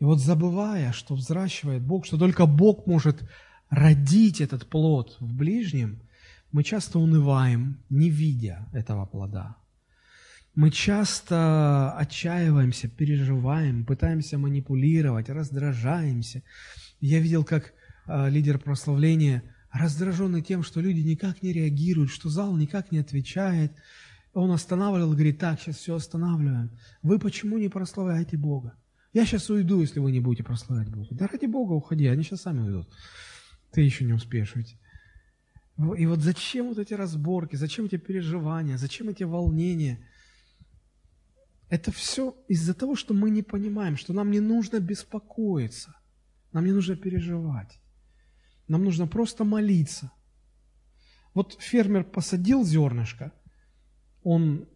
И 0.01 0.03
вот 0.03 0.19
забывая, 0.19 0.93
что 0.93 1.13
взращивает 1.13 1.83
Бог, 1.83 2.07
что 2.07 2.17
только 2.17 2.47
Бог 2.47 2.87
может 2.87 3.21
родить 3.69 4.41
этот 4.41 4.65
плод 4.67 5.15
в 5.19 5.31
ближнем, 5.31 6.01
мы 6.51 6.63
часто 6.63 6.97
унываем, 6.97 7.77
не 7.91 8.09
видя 8.09 8.67
этого 8.73 9.05
плода. 9.05 9.57
Мы 10.55 10.71
часто 10.71 11.91
отчаиваемся, 11.91 12.87
переживаем, 12.87 13.85
пытаемся 13.85 14.39
манипулировать, 14.39 15.29
раздражаемся. 15.29 16.41
Я 16.99 17.19
видел, 17.19 17.43
как 17.43 17.71
э, 18.07 18.27
лидер 18.31 18.57
прославления 18.57 19.43
раздраженный 19.71 20.41
тем, 20.41 20.63
что 20.63 20.81
люди 20.81 21.01
никак 21.01 21.43
не 21.43 21.53
реагируют, 21.53 22.09
что 22.09 22.27
зал 22.29 22.57
никак 22.57 22.91
не 22.91 22.97
отвечает. 22.97 23.71
Он 24.33 24.49
останавливал, 24.49 25.11
говорит, 25.11 25.37
так, 25.37 25.61
сейчас 25.61 25.75
все 25.75 25.93
останавливаем. 25.93 26.71
Вы 27.03 27.19
почему 27.19 27.59
не 27.59 27.69
прославляете 27.69 28.35
Бога? 28.35 28.73
Я 29.13 29.25
сейчас 29.25 29.49
уйду, 29.49 29.81
если 29.81 29.99
вы 29.99 30.11
не 30.11 30.21
будете 30.21 30.43
прославлять 30.43 30.89
Бога. 30.89 31.07
Да 31.11 31.27
ради 31.27 31.45
Бога 31.45 31.73
уходи, 31.73 32.07
они 32.07 32.23
сейчас 32.23 32.41
сами 32.41 32.61
уйдут. 32.61 32.89
Ты 33.71 33.81
еще 33.81 34.05
не 34.05 34.13
успеешь 34.13 34.55
уйти. 34.55 34.77
И 35.97 36.05
вот 36.05 36.19
зачем 36.19 36.67
вот 36.69 36.77
эти 36.77 36.93
разборки, 36.93 37.55
зачем 37.55 37.85
эти 37.85 37.97
переживания, 37.97 38.77
зачем 38.77 39.09
эти 39.09 39.23
волнения? 39.23 40.05
Это 41.69 41.91
все 41.91 42.35
из-за 42.47 42.73
того, 42.73 42.95
что 42.95 43.13
мы 43.13 43.29
не 43.29 43.41
понимаем, 43.41 43.97
что 43.97 44.13
нам 44.13 44.29
не 44.31 44.39
нужно 44.39 44.79
беспокоиться, 44.79 45.95
нам 46.51 46.65
не 46.65 46.71
нужно 46.71 46.95
переживать. 46.95 47.79
Нам 48.67 48.83
нужно 48.83 49.07
просто 49.07 49.43
молиться. 49.43 50.11
Вот 51.33 51.57
фермер 51.59 52.03
посадил 52.03 52.63
зернышко, 52.63 53.33
он 54.23 54.67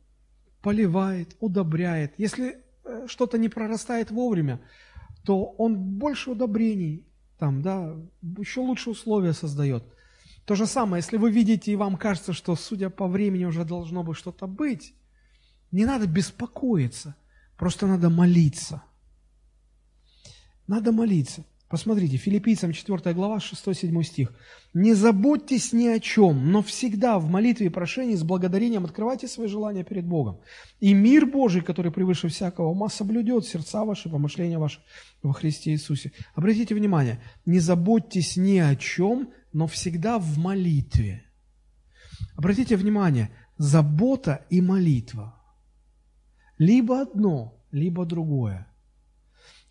поливает, 0.61 1.35
удобряет. 1.39 2.13
Если 2.17 2.64
что-то 3.07 3.37
не 3.37 3.49
прорастает 3.49 4.11
вовремя, 4.11 4.61
то 5.23 5.45
он 5.57 5.77
больше 5.77 6.31
удобрений, 6.31 7.05
там, 7.37 7.61
да, 7.61 7.95
еще 8.37 8.61
лучше 8.61 8.91
условия 8.91 9.33
создает. 9.33 9.83
То 10.45 10.55
же 10.55 10.67
самое, 10.67 11.01
если 11.01 11.17
вы 11.17 11.31
видите 11.31 11.71
и 11.71 11.75
вам 11.75 11.97
кажется, 11.97 12.33
что, 12.33 12.55
судя 12.55 12.89
по 12.89 13.07
времени, 13.07 13.45
уже 13.45 13.65
должно 13.65 14.03
бы 14.03 14.13
что-то 14.13 14.45
быть, 14.45 14.93
не 15.71 15.85
надо 15.85 16.07
беспокоиться, 16.07 17.15
просто 17.57 17.87
надо 17.87 18.09
молиться. 18.09 18.83
Надо 20.67 20.91
молиться. 20.91 21.45
Посмотрите, 21.67 22.17
Филиппийцам 22.17 22.73
4 22.73 23.13
глава, 23.15 23.39
6-7 23.39 24.03
стих. 24.03 24.33
«Не 24.75 24.93
заботьтесь 24.93 25.73
ни 25.73 25.87
о 25.87 25.99
чем, 25.99 26.51
но 26.51 26.61
всегда 26.61 27.17
в 27.17 27.27
молитве 27.27 27.67
и 27.67 27.69
прошении 27.69 28.15
с 28.15 28.23
благодарением 28.23 28.85
открывайте 28.85 29.27
свои 29.27 29.47
желания 29.47 29.83
перед 29.83 30.05
Богом. 30.05 30.41
И 30.79 30.93
мир 30.93 31.25
Божий, 31.25 31.61
который 31.61 31.91
превыше 31.91 32.27
всякого 32.27 32.67
ума, 32.67 32.87
соблюдет 32.89 33.45
сердца 33.45 33.83
ваши, 33.83 34.09
помышления 34.09 34.59
ваши 34.59 34.79
во 35.23 35.33
Христе 35.33 35.71
Иисусе». 35.71 36.11
Обратите 36.35 36.75
внимание, 36.75 37.19
не 37.47 37.59
заботьтесь 37.59 38.37
ни 38.37 38.59
о 38.59 38.75
чем, 38.75 39.29
но 39.51 39.65
всегда 39.65 40.19
в 40.19 40.37
молитве. 40.37 41.25
Обратите 42.35 42.75
внимание, 42.75 43.31
забота 43.57 44.45
и 44.51 44.61
молитва. 44.61 45.41
Либо 46.59 47.01
одно, 47.01 47.57
либо 47.71 48.05
другое. 48.05 48.67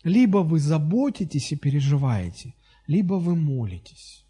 Либо 0.05 0.37
вы 0.37 0.59
заботитесь 0.59 1.51
и 1.51 1.55
переживаете, 1.55 2.53
либо 2.85 3.15
вы 3.15 3.35
молитесь. 3.35 4.23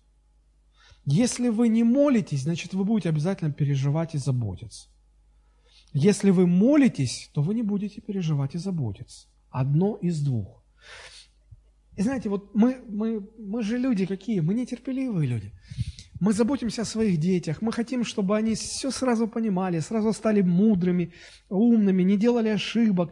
Если 1.05 1.49
вы 1.49 1.67
не 1.67 1.83
молитесь, 1.83 2.43
значит, 2.43 2.73
вы 2.73 2.85
будете 2.85 3.09
обязательно 3.09 3.51
переживать 3.51 4.15
и 4.15 4.17
заботиться. 4.17 4.87
Если 5.91 6.29
вы 6.29 6.47
молитесь, 6.47 7.29
то 7.33 7.41
вы 7.41 7.53
не 7.53 7.61
будете 7.61 7.99
переживать 7.99 8.55
и 8.55 8.57
заботиться. 8.57 9.27
Одно 9.49 9.97
из 9.97 10.21
двух. 10.21 10.63
И 11.97 12.01
знаете, 12.01 12.29
вот 12.29 12.55
мы, 12.55 12.81
мы, 12.87 13.27
мы 13.37 13.61
же 13.61 13.77
люди 13.77 14.05
какие? 14.05 14.39
Мы 14.39 14.53
нетерпеливые 14.53 15.27
люди. 15.27 15.51
Мы 16.21 16.31
заботимся 16.31 16.83
о 16.83 16.85
своих 16.85 17.17
детях, 17.19 17.61
мы 17.61 17.73
хотим, 17.73 18.05
чтобы 18.05 18.37
они 18.37 18.55
все 18.55 18.91
сразу 18.91 19.27
понимали, 19.27 19.79
сразу 19.79 20.13
стали 20.13 20.41
мудрыми, 20.41 21.11
умными, 21.49 22.03
не 22.03 22.17
делали 22.17 22.47
ошибок. 22.47 23.11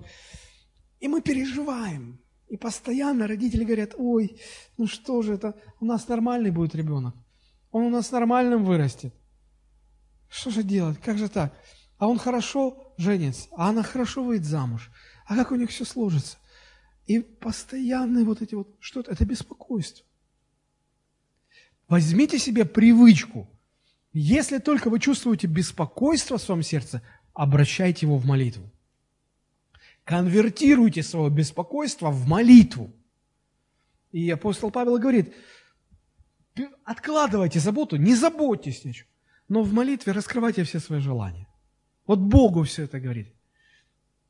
И 1.01 1.09
мы 1.09 1.21
переживаем. 1.21 2.22
И 2.53 2.57
постоянно 2.57 3.25
родители 3.25 3.63
говорят, 3.63 3.95
ой, 3.97 4.39
ну 4.77 4.85
что 4.85 5.23
же 5.23 5.33
это, 5.33 5.55
у 5.79 5.85
нас 5.85 6.07
нормальный 6.07 6.51
будет 6.51 6.75
ребенок, 6.75 7.15
он 7.71 7.85
у 7.85 7.89
нас 7.89 8.11
нормальным 8.11 8.63
вырастет. 8.63 9.11
Что 10.29 10.51
же 10.51 10.61
делать, 10.61 10.99
как 11.01 11.17
же 11.17 11.29
так? 11.29 11.51
А 11.97 12.07
он 12.07 12.19
хорошо 12.19 12.93
женится, 12.95 13.47
а 13.53 13.69
она 13.69 13.81
хорошо 13.81 14.23
выйдет 14.23 14.45
замуж. 14.45 14.91
А 15.25 15.35
как 15.35 15.51
у 15.51 15.55
них 15.55 15.71
все 15.71 15.83
сложится? 15.83 16.37
И 17.07 17.21
постоянные 17.21 18.23
вот 18.23 18.43
эти 18.43 18.53
вот, 18.53 18.67
что 18.79 18.99
это? 18.99 19.13
Это 19.13 19.25
беспокойство. 19.25 20.05
Возьмите 21.87 22.37
себе 22.37 22.65
привычку. 22.65 23.49
Если 24.11 24.59
только 24.59 24.91
вы 24.91 24.99
чувствуете 24.99 25.47
беспокойство 25.47 26.37
в 26.37 26.43
своем 26.43 26.61
сердце, 26.61 27.01
обращайте 27.33 28.05
его 28.05 28.19
в 28.19 28.27
молитву. 28.27 28.71
Конвертируйте 30.03 31.01
свое 31.03 31.29
беспокойство 31.29 32.09
в 32.11 32.27
молитву. 32.27 32.91
И 34.11 34.29
апостол 34.29 34.69
Павел 34.69 34.97
говорит, 34.99 35.33
откладывайте 36.83 37.59
заботу, 37.59 37.95
не 37.95 38.15
заботьтесь 38.15 38.83
ничего, 38.85 39.09
но 39.47 39.63
в 39.63 39.73
молитве 39.73 40.13
раскрывайте 40.13 40.63
все 40.63 40.79
свои 40.79 40.99
желания. 40.99 41.47
Вот 42.05 42.19
Богу 42.19 42.63
все 42.63 42.83
это 42.83 42.99
говорит. 42.99 43.33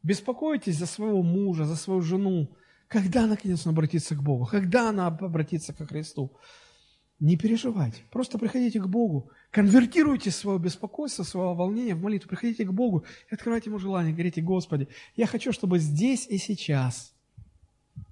Беспокойтесь 0.03 0.77
за 0.77 0.85
своего 0.85 1.23
мужа, 1.23 1.65
за 1.65 1.75
свою 1.75 2.01
жену. 2.01 2.55
Когда, 2.87 3.25
наконец, 3.25 3.65
он 3.65 3.71
обратится 3.71 4.15
к 4.15 4.21
Богу? 4.21 4.45
Когда 4.45 4.89
она 4.89 5.07
обратится 5.07 5.73
к 5.73 5.87
Христу? 5.87 6.37
Не 7.19 7.37
переживайте. 7.37 8.01
Просто 8.11 8.37
приходите 8.37 8.79
к 8.79 8.87
Богу. 8.87 9.29
Конвертируйте 9.51 10.31
свое 10.31 10.59
беспокойство, 10.59 11.23
свое 11.23 11.53
волнение 11.53 11.95
в 11.95 12.01
молитву. 12.01 12.29
Приходите 12.29 12.65
к 12.65 12.73
Богу 12.73 13.05
и 13.29 13.33
открывайте 13.33 13.69
Ему 13.69 13.79
желание. 13.79 14.13
Говорите, 14.13 14.41
Господи, 14.41 14.87
я 15.15 15.25
хочу, 15.27 15.53
чтобы 15.53 15.79
здесь 15.79 16.27
и 16.27 16.37
сейчас 16.37 17.13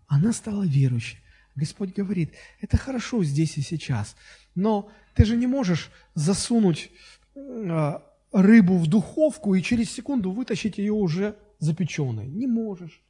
она 0.07 0.33
стала 0.33 0.63
верующей. 0.63 1.19
Господь 1.55 1.93
говорит, 1.93 2.33
это 2.59 2.77
хорошо 2.77 3.23
здесь 3.23 3.57
и 3.57 3.61
сейчас, 3.61 4.15
но 4.55 4.89
ты 5.15 5.25
же 5.25 5.35
не 5.35 5.47
можешь 5.47 5.89
засунуть 6.15 6.91
э, 7.35 7.99
рыбу 8.31 8.77
в 8.77 8.87
духовку 8.87 9.55
и 9.55 9.61
через 9.61 9.91
секунду 9.91 10.31
вытащить 10.31 10.77
ее 10.77 10.93
уже 10.93 11.37
запеченной. 11.59 12.27
Не 12.27 12.47
можешь. 12.47 13.01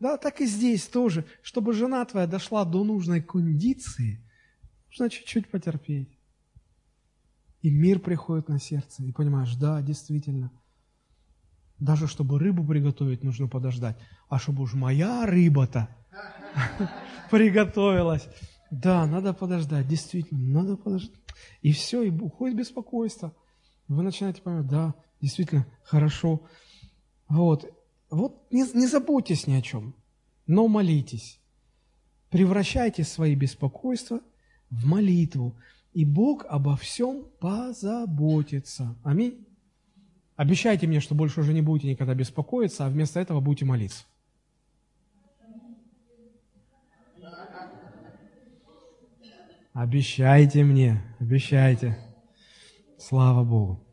Да, 0.00 0.16
так 0.16 0.40
и 0.40 0.46
здесь 0.46 0.86
тоже, 0.86 1.26
чтобы 1.42 1.72
жена 1.72 2.04
твоя 2.04 2.26
дошла 2.26 2.64
до 2.64 2.84
нужной 2.84 3.20
кондиции– 3.20 4.24
Нужно 4.90 5.10
чуть-чуть 5.10 5.50
потерпеть. 5.50 6.18
И 7.60 7.70
мир 7.70 7.98
приходит 7.98 8.48
на 8.48 8.60
сердце, 8.60 9.02
и 9.02 9.12
понимаешь, 9.12 9.54
да, 9.56 9.82
действительно, 9.82 10.50
даже 11.78 12.06
чтобы 12.06 12.38
рыбу 12.38 12.64
приготовить, 12.64 13.24
нужно 13.24 13.48
подождать. 13.48 13.96
А 14.28 14.38
чтобы 14.38 14.62
уж 14.62 14.74
моя 14.74 15.26
рыба-то 15.26 15.88
приготовилась. 17.30 18.28
Да, 18.70 19.06
надо 19.06 19.32
подождать, 19.32 19.88
действительно, 19.88 20.62
надо 20.62 20.76
подождать. 20.76 21.18
И 21.62 21.72
все, 21.72 22.02
и 22.02 22.10
уходит 22.10 22.56
беспокойство. 22.56 23.34
Вы 23.88 24.02
начинаете 24.02 24.42
понимать, 24.42 24.68
да, 24.68 24.94
действительно, 25.20 25.66
хорошо. 25.82 26.42
Вот, 27.28 27.70
вот 28.10 28.46
не, 28.52 28.62
не 28.74 28.86
заботьтесь 28.86 29.46
ни 29.46 29.54
о 29.54 29.62
чем, 29.62 29.94
но 30.46 30.68
молитесь. 30.68 31.40
Превращайте 32.30 33.04
свои 33.04 33.34
беспокойства– 33.34 34.20
в 34.70 34.86
молитву, 34.86 35.56
и 35.92 36.04
Бог 36.04 36.44
обо 36.48 36.76
всем 36.76 37.24
позаботится. 37.40 38.96
Аминь. 39.02 39.44
Обещайте 40.36 40.86
мне, 40.86 41.00
что 41.00 41.14
больше 41.14 41.40
уже 41.40 41.52
не 41.52 41.62
будете 41.62 41.88
никогда 41.88 42.14
беспокоиться, 42.14 42.86
а 42.86 42.90
вместо 42.90 43.18
этого 43.18 43.40
будете 43.40 43.64
молиться. 43.64 44.04
Обещайте 49.72 50.64
мне, 50.64 51.02
обещайте. 51.20 51.96
Слава 52.98 53.44
Богу. 53.44 53.84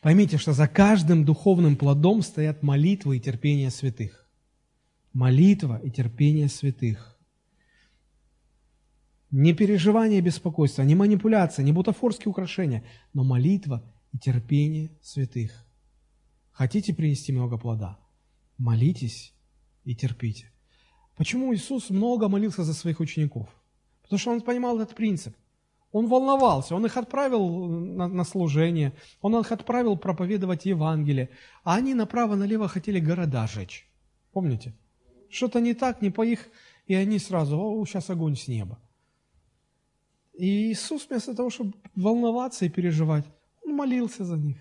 Поймите, 0.00 0.38
что 0.38 0.52
за 0.52 0.68
каждым 0.68 1.24
духовным 1.24 1.76
плодом 1.76 2.22
стоят 2.22 2.62
молитва 2.62 3.12
и 3.12 3.20
терпение 3.20 3.70
святых. 3.70 4.26
Молитва 5.12 5.80
и 5.82 5.90
терпение 5.90 6.48
святых. 6.48 7.15
Не 9.38 9.52
переживание 9.52 10.20
и 10.20 10.22
беспокойство, 10.22 10.80
не 10.80 10.94
манипуляция, 10.94 11.62
не 11.62 11.70
бутафорские 11.70 12.30
украшения, 12.30 12.84
но 13.12 13.22
молитва 13.22 13.82
и 14.14 14.18
терпение 14.18 14.90
святых. 15.02 15.52
Хотите 16.52 16.94
принести 16.94 17.32
много 17.32 17.58
плода? 17.58 17.98
Молитесь 18.56 19.34
и 19.84 19.94
терпите. 19.94 20.50
Почему 21.18 21.54
Иисус 21.54 21.90
много 21.90 22.28
молился 22.28 22.64
за 22.64 22.72
своих 22.72 22.98
учеников? 22.98 23.46
Потому 24.00 24.18
что 24.18 24.30
Он 24.30 24.40
понимал 24.40 24.80
этот 24.80 24.96
принцип. 24.96 25.36
Он 25.92 26.06
волновался, 26.06 26.74
Он 26.74 26.86
их 26.86 26.96
отправил 26.96 27.68
на, 27.68 28.08
на 28.08 28.24
служение, 28.24 28.94
Он 29.20 29.36
их 29.38 29.52
отправил 29.52 29.98
проповедовать 29.98 30.64
Евангелие, 30.64 31.28
а 31.62 31.74
они 31.74 31.92
направо-налево 31.92 32.68
хотели 32.68 33.00
города 33.00 33.46
жечь. 33.46 33.86
Помните? 34.32 34.72
Что-то 35.28 35.60
не 35.60 35.74
так, 35.74 36.00
не 36.00 36.08
по 36.08 36.24
их, 36.24 36.48
и 36.86 36.94
они 36.94 37.18
сразу, 37.18 37.58
о, 37.60 37.84
сейчас 37.84 38.08
огонь 38.08 38.34
с 38.36 38.48
неба. 38.48 38.78
И 40.36 40.70
Иисус 40.70 41.06
вместо 41.08 41.34
того, 41.34 41.48
чтобы 41.50 41.74
волноваться 41.94 42.66
и 42.66 42.68
переживать, 42.68 43.24
Он 43.64 43.74
молился 43.74 44.24
за 44.24 44.36
них. 44.36 44.58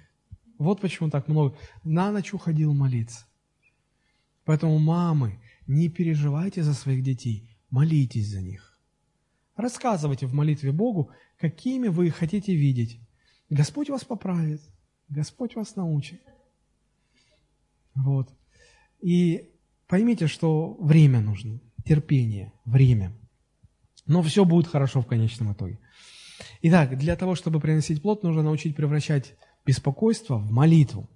Вот 0.57 0.79
почему 0.79 1.09
так 1.09 1.27
много. 1.27 1.57
На 1.83 2.11
ночь 2.11 2.33
уходил 2.33 2.73
молиться. 2.73 3.25
Поэтому, 4.45 4.79
мамы, 4.79 5.39
не 5.67 5.89
переживайте 5.89 6.63
за 6.63 6.73
своих 6.73 7.03
детей, 7.03 7.49
молитесь 7.69 8.29
за 8.29 8.41
них. 8.41 8.79
Рассказывайте 9.57 10.27
в 10.27 10.33
молитве 10.33 10.71
Богу, 10.71 11.11
какими 11.37 11.89
вы 11.89 12.09
хотите 12.09 12.55
видеть. 12.55 12.99
Господь 13.49 13.89
вас 13.89 14.05
поправит, 14.05 14.61
Господь 15.09 15.55
вас 15.55 15.75
научит. 15.75 16.21
Вот. 17.95 18.29
И 19.01 19.49
поймите, 19.87 20.27
что 20.27 20.75
время 20.79 21.19
нужно, 21.19 21.59
терпение, 21.83 22.53
время– 22.63 23.11
но 24.05 24.21
все 24.21 24.45
будет 24.45 24.67
хорошо 24.67 25.01
в 25.01 25.07
конечном 25.07 25.53
итоге. 25.53 25.79
Итак, 26.61 26.97
для 26.97 27.15
того, 27.15 27.35
чтобы 27.35 27.59
приносить 27.59 28.01
плод, 28.01 28.23
нужно 28.23 28.43
научить 28.43 28.75
превращать 28.75 29.35
беспокойство 29.65 30.37
в 30.37 30.51
молитву. 30.51 31.09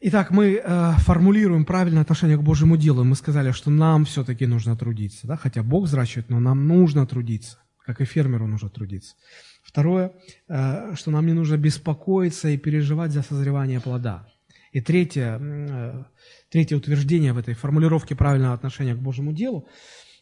Итак, 0.00 0.30
мы 0.30 0.60
э, 0.62 0.92
формулируем 0.98 1.64
правильное 1.64 2.02
отношение 2.02 2.36
к 2.36 2.42
Божьему 2.42 2.76
делу. 2.76 3.02
Мы 3.02 3.16
сказали, 3.16 3.50
что 3.52 3.70
нам 3.70 4.04
все-таки 4.04 4.46
нужно 4.46 4.76
трудиться. 4.76 5.26
Да? 5.26 5.36
Хотя 5.36 5.62
Бог 5.62 5.84
взращивает, 5.84 6.28
но 6.28 6.38
нам 6.38 6.68
нужно 6.68 7.06
трудиться. 7.06 7.58
Как 7.84 8.00
и 8.00 8.04
фермеру 8.04 8.46
нужно 8.46 8.68
трудиться. 8.68 9.16
Второе, 9.64 10.12
э, 10.48 10.94
что 10.96 11.10
нам 11.10 11.26
не 11.26 11.32
нужно 11.32 11.56
беспокоиться 11.56 12.48
и 12.50 12.58
переживать 12.58 13.12
за 13.12 13.22
созревание 13.22 13.80
плода. 13.80 14.28
И 14.72 14.82
третье, 14.82 15.38
э, 15.40 16.04
третье 16.50 16.76
утверждение 16.76 17.32
в 17.32 17.38
этой 17.38 17.54
формулировке 17.54 18.14
правильного 18.14 18.54
отношения 18.54 18.94
к 18.94 18.98
Божьему 18.98 19.32
делу– 19.32 19.66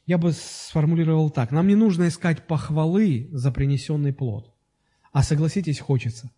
я 0.07 0.19
бы 0.19 0.33
сформулировал 0.33 1.31
так. 1.31 1.51
Нам 1.51 1.67
не 1.69 1.75
нужно 1.75 2.09
искать 2.09 2.47
похвалы 2.47 3.29
за 3.33 3.51
принесенный 3.51 4.13
плод. 4.13 4.53
А 5.13 5.23
согласитесь, 5.23 5.81
хочется. 5.81 6.31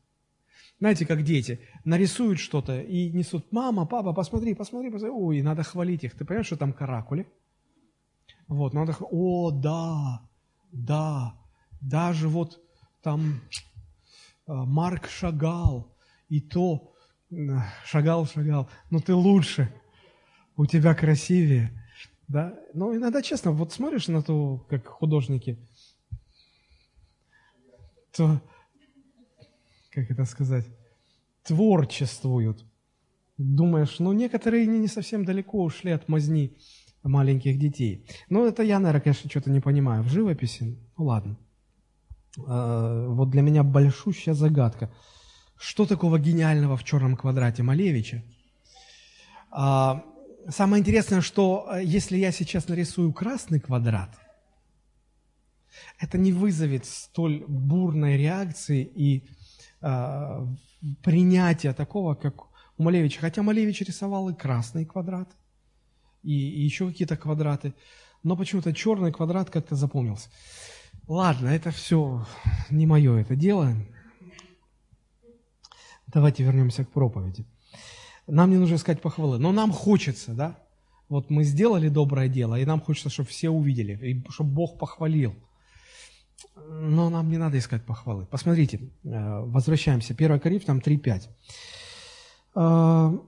Знаете, 0.78 1.06
как 1.06 1.22
дети 1.22 1.60
нарисуют 1.84 2.38
что-то 2.38 2.80
и 2.80 3.10
несут, 3.10 3.50
мама, 3.50 3.86
папа, 3.86 4.12
посмотри, 4.12 4.54
посмотри, 4.54 4.90
посмотри. 4.90 5.14
Ой, 5.16 5.42
надо 5.42 5.62
хвалить 5.62 6.04
их. 6.04 6.14
Ты 6.14 6.24
понимаешь, 6.24 6.46
что 6.46 6.56
там 6.56 6.72
каракули? 6.72 7.26
Вот, 8.46 8.74
надо, 8.74 8.94
о, 9.00 9.50
да, 9.50 10.22
да, 10.70 11.34
даже 11.80 12.28
вот 12.28 12.60
там 13.02 13.40
э, 14.46 14.52
Марк 14.52 15.08
шагал, 15.08 15.96
и 16.28 16.40
то 16.40 16.92
шагал, 17.84 18.26
шагал, 18.26 18.68
но 18.90 19.00
ты 19.00 19.14
лучше, 19.14 19.72
у 20.56 20.66
тебя 20.66 20.94
красивее, 20.94 21.72
да? 22.28 22.58
Но 22.74 22.94
иногда, 22.94 23.22
честно, 23.22 23.52
вот 23.52 23.72
смотришь 23.72 24.08
на 24.08 24.22
то, 24.22 24.58
как 24.68 24.86
художники, 24.86 25.58
то, 28.16 28.40
как 29.90 30.10
это 30.10 30.24
сказать, 30.24 30.66
творчествуют. 31.44 32.64
Думаешь, 33.38 33.98
ну 33.98 34.12
некоторые 34.12 34.66
не, 34.66 34.78
не 34.78 34.88
совсем 34.88 35.24
далеко 35.24 35.62
ушли 35.62 35.90
от 35.90 36.08
мазни 36.08 36.56
маленьких 37.02 37.58
детей. 37.58 38.06
Но 38.28 38.46
это 38.46 38.62
я, 38.62 38.78
наверное, 38.78 39.02
конечно, 39.02 39.30
что-то 39.30 39.50
не 39.50 39.60
понимаю. 39.60 40.02
В 40.02 40.08
живописи, 40.08 40.78
ну 40.96 41.04
ладно. 41.04 41.36
А, 42.46 43.08
вот 43.08 43.30
для 43.30 43.42
меня 43.42 43.62
большущая 43.62 44.34
загадка. 44.34 44.90
Что 45.58 45.86
такого 45.86 46.18
гениального 46.18 46.76
в 46.76 46.84
черном 46.84 47.16
квадрате 47.16 47.62
Малевича? 47.62 48.22
А, 49.50 50.04
самое 50.48 50.80
интересное, 50.80 51.20
что 51.20 51.68
э, 51.70 51.84
если 51.84 52.16
я 52.16 52.32
сейчас 52.32 52.68
нарисую 52.68 53.12
красный 53.12 53.60
квадрат, 53.60 54.10
это 55.98 56.18
не 56.18 56.32
вызовет 56.32 56.86
столь 56.86 57.44
бурной 57.46 58.16
реакции 58.16 58.82
и 58.82 59.28
а, 59.80 60.46
принятия 61.02 61.72
такого, 61.72 62.14
как 62.14 62.46
у 62.78 62.82
Малевича. 62.82 63.20
Хотя 63.20 63.42
Малевич 63.42 63.82
рисовал 63.82 64.28
и 64.28 64.34
красный 64.34 64.84
квадрат, 64.84 65.28
и, 66.22 66.32
и 66.32 66.62
еще 66.62 66.88
какие-то 66.88 67.16
квадраты, 67.16 67.74
но 68.22 68.36
почему-то 68.36 68.72
черный 68.72 69.12
квадрат 69.12 69.50
как-то 69.50 69.74
запомнился. 69.74 70.30
Ладно, 71.06 71.48
это 71.48 71.70
все 71.70 72.26
не 72.70 72.86
мое 72.86 73.20
это 73.20 73.36
дело. 73.36 73.74
Давайте 76.08 76.42
вернемся 76.42 76.84
к 76.84 76.90
проповеди. 76.90 77.46
Нам 78.26 78.50
не 78.50 78.56
нужно 78.56 78.76
искать 78.76 79.00
похвалы, 79.00 79.38
но 79.38 79.52
нам 79.52 79.72
хочется, 79.72 80.32
да? 80.32 80.58
Вот 81.08 81.30
мы 81.30 81.44
сделали 81.44 81.88
доброе 81.88 82.28
дело, 82.28 82.58
и 82.58 82.64
нам 82.64 82.80
хочется, 82.80 83.10
чтобы 83.10 83.28
все 83.28 83.50
увидели, 83.50 83.94
и 83.94 84.30
чтобы 84.30 84.50
Бог 84.50 84.78
похвалил. 84.78 85.34
Но 86.68 87.10
нам 87.10 87.30
не 87.30 87.38
надо 87.38 87.58
искать 87.58 87.84
похвалы. 87.84 88.26
Посмотрите, 88.26 88.80
э, 89.04 89.40
возвращаемся. 89.44 90.14
1 90.14 90.40
Коринфянам 90.40 90.80
3.5. 90.80 91.28
Э, 92.56 93.18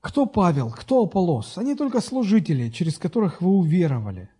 кто 0.00 0.26
Павел, 0.26 0.70
кто 0.70 1.04
Аполос? 1.04 1.58
Они 1.58 1.76
только 1.76 2.00
служители, 2.00 2.70
через 2.70 2.98
которых 2.98 3.40
вы 3.40 3.50
уверовали– 3.50 4.28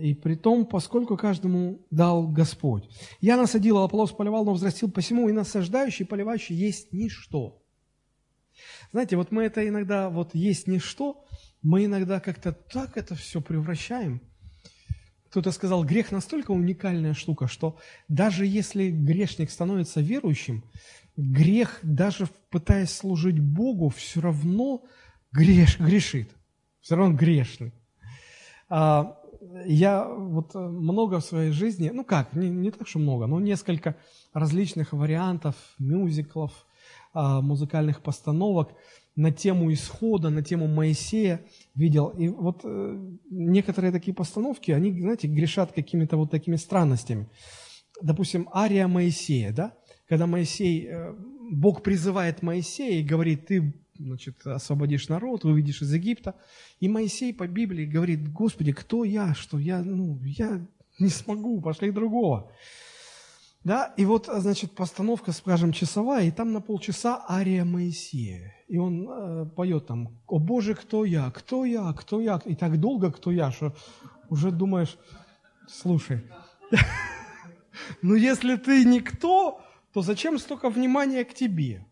и 0.00 0.14
при 0.14 0.34
том, 0.34 0.66
поскольку 0.66 1.16
каждому 1.16 1.78
дал 1.90 2.28
Господь. 2.28 2.88
Я 3.20 3.36
насадил, 3.36 3.78
а 3.78 3.84
Аполлос 3.84 4.12
поливал, 4.12 4.44
но 4.44 4.52
взрастил 4.52 4.90
посему, 4.90 5.28
и 5.28 5.32
насаждающий, 5.32 6.04
поливающий 6.04 6.54
есть 6.54 6.92
ничто. 6.92 7.62
Знаете, 8.92 9.16
вот 9.16 9.30
мы 9.30 9.44
это 9.44 9.66
иногда, 9.66 10.08
вот 10.08 10.34
есть 10.34 10.66
ничто, 10.66 11.24
мы 11.62 11.84
иногда 11.84 12.20
как-то 12.20 12.52
так 12.52 12.96
это 12.96 13.14
все 13.14 13.40
превращаем. 13.40 14.20
Кто-то 15.30 15.50
сказал, 15.52 15.84
грех 15.84 16.10
настолько 16.10 16.52
уникальная 16.52 17.14
штука, 17.14 17.48
что 17.48 17.78
даже 18.08 18.46
если 18.46 18.90
грешник 18.90 19.50
становится 19.50 20.00
верующим, 20.00 20.64
грех, 21.16 21.80
даже 21.82 22.28
пытаясь 22.50 22.90
служить 22.90 23.38
Богу, 23.38 23.90
все 23.90 24.20
равно 24.20 24.84
греш, 25.32 25.78
грешит. 25.78 26.30
Все 26.80 26.96
равно 26.96 27.14
грешный. 27.14 27.72
А, 28.70 29.18
я 29.66 30.08
вот 30.08 30.54
э, 30.54 30.58
много 30.58 31.20
в 31.20 31.24
своей 31.24 31.50
жизни, 31.52 31.90
ну 31.90 32.04
как, 32.04 32.32
не, 32.34 32.48
не 32.48 32.70
так, 32.70 32.88
что 32.88 32.98
много, 32.98 33.26
но 33.26 33.40
несколько 33.40 33.96
различных 34.32 34.92
вариантов 34.92 35.56
мюзиклов, 35.78 36.66
музыкальных 37.14 38.02
постановок 38.02 38.74
на 39.18 39.32
тему 39.32 39.72
исхода, 39.72 40.30
на 40.30 40.42
тему 40.42 40.68
Моисея 40.68 41.44
видел. 41.74 42.08
И 42.10 42.28
вот 42.28 42.60
э, 42.62 43.10
некоторые 43.30 43.90
такие 43.90 44.14
постановки, 44.14 44.70
они, 44.70 44.92
знаете, 45.00 45.26
грешат 45.26 45.72
какими-то 45.72 46.16
вот 46.16 46.30
такими 46.30 46.54
странностями. 46.54 47.28
Допустим, 48.00 48.48
ария 48.54 48.86
Моисея, 48.86 49.52
да? 49.52 49.74
Когда 50.08 50.28
Моисей, 50.28 50.86
э, 50.86 51.14
Бог 51.50 51.82
призывает 51.82 52.42
Моисея 52.42 53.00
и 53.00 53.04
говорит, 53.04 53.46
ты 53.46 53.74
значит, 53.98 54.46
освободишь 54.46 55.08
народ, 55.08 55.42
выведешь 55.42 55.82
из 55.82 55.92
Египта. 55.92 56.36
И 56.78 56.88
Моисей 56.88 57.34
по 57.34 57.48
Библии 57.48 57.86
говорит, 57.86 58.32
Господи, 58.32 58.70
кто 58.70 59.02
я, 59.02 59.34
что 59.34 59.58
я, 59.58 59.82
ну, 59.82 60.22
я 60.22 60.64
не 61.00 61.08
смогу, 61.08 61.60
пошли 61.60 61.90
другого. 61.90 62.52
Да, 63.64 63.92
и 63.96 64.04
вот, 64.04 64.30
значит, 64.32 64.74
постановка, 64.74 65.32
скажем, 65.32 65.72
часовая, 65.72 66.26
и 66.26 66.30
там 66.30 66.52
на 66.52 66.60
полчаса 66.60 67.24
ария 67.28 67.64
Моисея. 67.64 68.54
И 68.68 68.78
он 68.78 69.08
э, 69.08 69.46
поет 69.46 69.86
там, 69.86 70.20
о 70.26 70.38
Боже, 70.38 70.74
кто 70.74 71.04
я, 71.04 71.30
кто 71.30 71.64
я, 71.64 71.92
кто 71.92 72.20
я, 72.20 72.40
и 72.44 72.54
так 72.54 72.78
долго 72.78 73.10
кто 73.10 73.30
я, 73.32 73.50
что 73.50 73.74
уже 74.30 74.52
думаешь, 74.52 74.96
слушай, 75.66 76.22
ну 78.02 78.14
если 78.14 78.56
ты 78.56 78.84
никто, 78.84 79.60
то 79.92 80.02
зачем 80.02 80.38
столько 80.38 80.70
внимания 80.70 81.24
к 81.24 81.34
тебе? 81.34 81.84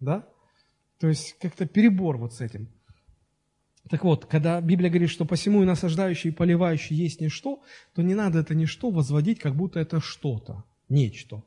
Да? 0.00 0.26
То 0.98 1.08
есть 1.08 1.38
как-то 1.38 1.66
перебор 1.66 2.16
вот 2.16 2.34
с 2.34 2.40
этим. 2.40 2.68
Так 3.90 4.04
вот, 4.04 4.24
когда 4.24 4.60
Библия 4.60 4.88
говорит, 4.90 5.10
что 5.10 5.24
посему 5.24 5.62
и 5.62 5.66
насаждающий, 5.66 6.30
и 6.30 6.32
поливающий 6.32 6.96
есть 6.96 7.20
ничто, 7.20 7.62
то 7.94 8.02
не 8.02 8.14
надо 8.14 8.38
это 8.38 8.54
ничто 8.54 8.90
возводить, 8.90 9.38
как 9.38 9.54
будто 9.54 9.78
это 9.78 10.00
что-то, 10.00 10.64
нечто. 10.88 11.42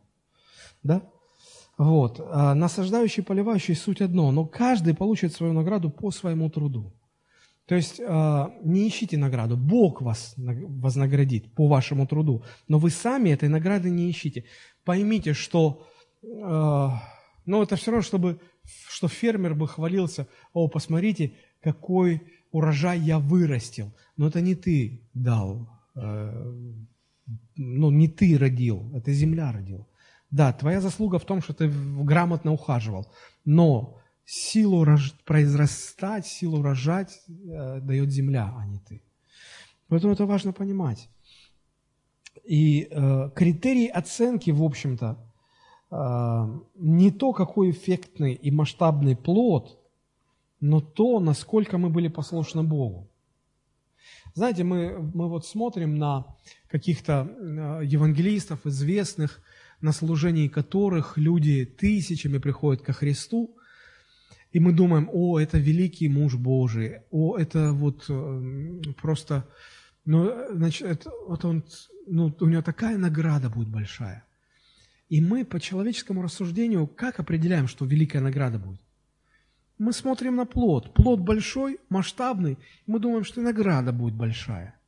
Да? 0.84 1.02
Вот. 1.78 2.20
А 2.20 2.54
насаждающий 2.54 3.24
поливающий 3.24 3.76
суть 3.76 4.02
одно, 4.02 4.32
но 4.32 4.46
каждый 4.46 4.96
получит 4.96 5.34
свою 5.34 5.54
награду 5.54 5.90
по 5.90 6.12
своему 6.12 6.50
труду. 6.50 6.94
То 7.66 7.76
есть 7.76 8.00
а, 8.00 8.54
не 8.64 8.88
ищите 8.88 9.18
награду, 9.18 9.58
Бог 9.58 10.02
вас 10.02 10.34
вознаградит 10.38 11.52
по 11.54 11.68
вашему 11.68 12.08
труду, 12.08 12.44
но 12.68 12.80
вы 12.80 12.92
сами 12.92 13.32
этой 13.32 13.50
награды 13.50 13.90
не 13.90 14.10
ищите. 14.10 14.46
Поймите, 14.86 15.34
что 15.34 15.86
ну, 17.48 17.62
это 17.64 17.76
все 17.76 17.92
равно, 17.92 18.04
чтобы 18.04 18.40
что 18.90 19.08
фермер 19.08 19.56
бы 19.56 19.68
хвалился, 19.68 20.28
о, 20.54 20.68
посмотрите, 20.68 21.34
какой 21.62 22.22
урожай 22.52 23.00
я 23.00 23.20
вырастил. 23.20 23.92
Но 24.16 24.28
это 24.28 24.42
не 24.42 24.56
ты 24.56 25.02
дал, 25.14 25.70
э, 25.96 26.54
ну, 27.56 27.92
не 27.92 28.08
ты 28.08 28.38
родил, 28.38 28.92
это 28.96 29.12
земля 29.12 29.52
родила. 29.52 29.86
Да, 30.32 30.52
твоя 30.54 30.82
заслуга 30.82 31.20
в 31.20 31.26
том, 31.26 31.42
что 31.42 31.54
ты 31.54 31.70
грамотно 31.70 32.52
ухаживал, 32.52 33.12
но 33.46 34.00
силу 34.26 34.84
рож... 34.84 35.14
произрастать, 35.26 36.26
силу 36.26 36.62
рожать 36.62 37.22
э, 37.28 37.80
дает 37.82 38.12
земля, 38.12 38.54
а 38.58 38.66
не 38.66 38.80
ты. 38.80 39.02
Поэтому 39.88 40.14
это 40.14 40.26
важно 40.26 40.52
понимать. 40.52 41.10
И 42.44 42.88
э, 42.90 43.30
критерий 43.36 43.88
оценки, 43.88 44.52
в 44.52 44.64
общем-то, 44.64 45.18
а, 45.90 46.50
не 46.76 47.12
то, 47.12 47.32
какой 47.32 47.72
эффектный 47.72 48.34
и 48.34 48.52
масштабный 48.52 49.16
плод, 49.16 49.80
но 50.60 50.82
то, 50.82 51.20
насколько 51.20 51.78
мы 51.78 51.90
были 51.90 52.08
послушны 52.08 52.64
Богу. 52.64 53.10
Знаете, 54.34 54.64
мы, 54.64 55.00
мы 55.14 55.30
вот 55.30 55.46
смотрим 55.46 55.96
на 55.96 56.26
каких-то 56.70 57.22
а, 57.22 57.82
евангелистов, 57.82 58.66
известных, 58.66 59.42
на 59.82 59.92
служении 59.92 60.48
которых 60.48 61.18
люди 61.18 61.66
тысячами 61.66 62.38
приходят 62.38 62.82
ко 62.82 62.94
Христу, 62.94 63.56
и 64.52 64.60
мы 64.60 64.74
думаем, 64.74 65.10
о, 65.12 65.40
это 65.40 65.58
великий 65.58 66.08
муж 66.08 66.36
Божий, 66.36 67.02
о, 67.12 67.38
это 67.38 67.74
вот 67.74 68.06
э, 68.10 68.82
просто, 69.00 69.48
ну, 70.06 70.32
значит, 70.56 70.88
это, 70.88 71.12
вот 71.28 71.44
он, 71.46 71.64
ну, 72.08 72.36
у 72.40 72.46
него 72.46 72.62
такая 72.62 72.98
награда 72.98 73.50
будет 73.50 73.68
большая. 73.68 74.24
И 75.10 75.22
мы 75.22 75.46
по 75.46 75.60
человеческому 75.60 76.22
рассуждению 76.22 76.88
как 76.88 77.20
определяем, 77.20 77.68
что 77.68 77.86
великая 77.86 78.22
награда 78.22 78.58
будет? 78.58 78.82
Мы 79.78 79.94
смотрим 79.94 80.36
на 80.36 80.46
плод. 80.46 80.94
Плод 80.94 81.20
большой, 81.20 81.80
масштабный, 81.90 82.58
мы 82.86 83.00
думаем, 83.00 83.24
что 83.24 83.42
и 83.42 83.44
награда 83.44 83.92
будет 83.92 84.16
большая. 84.16 84.80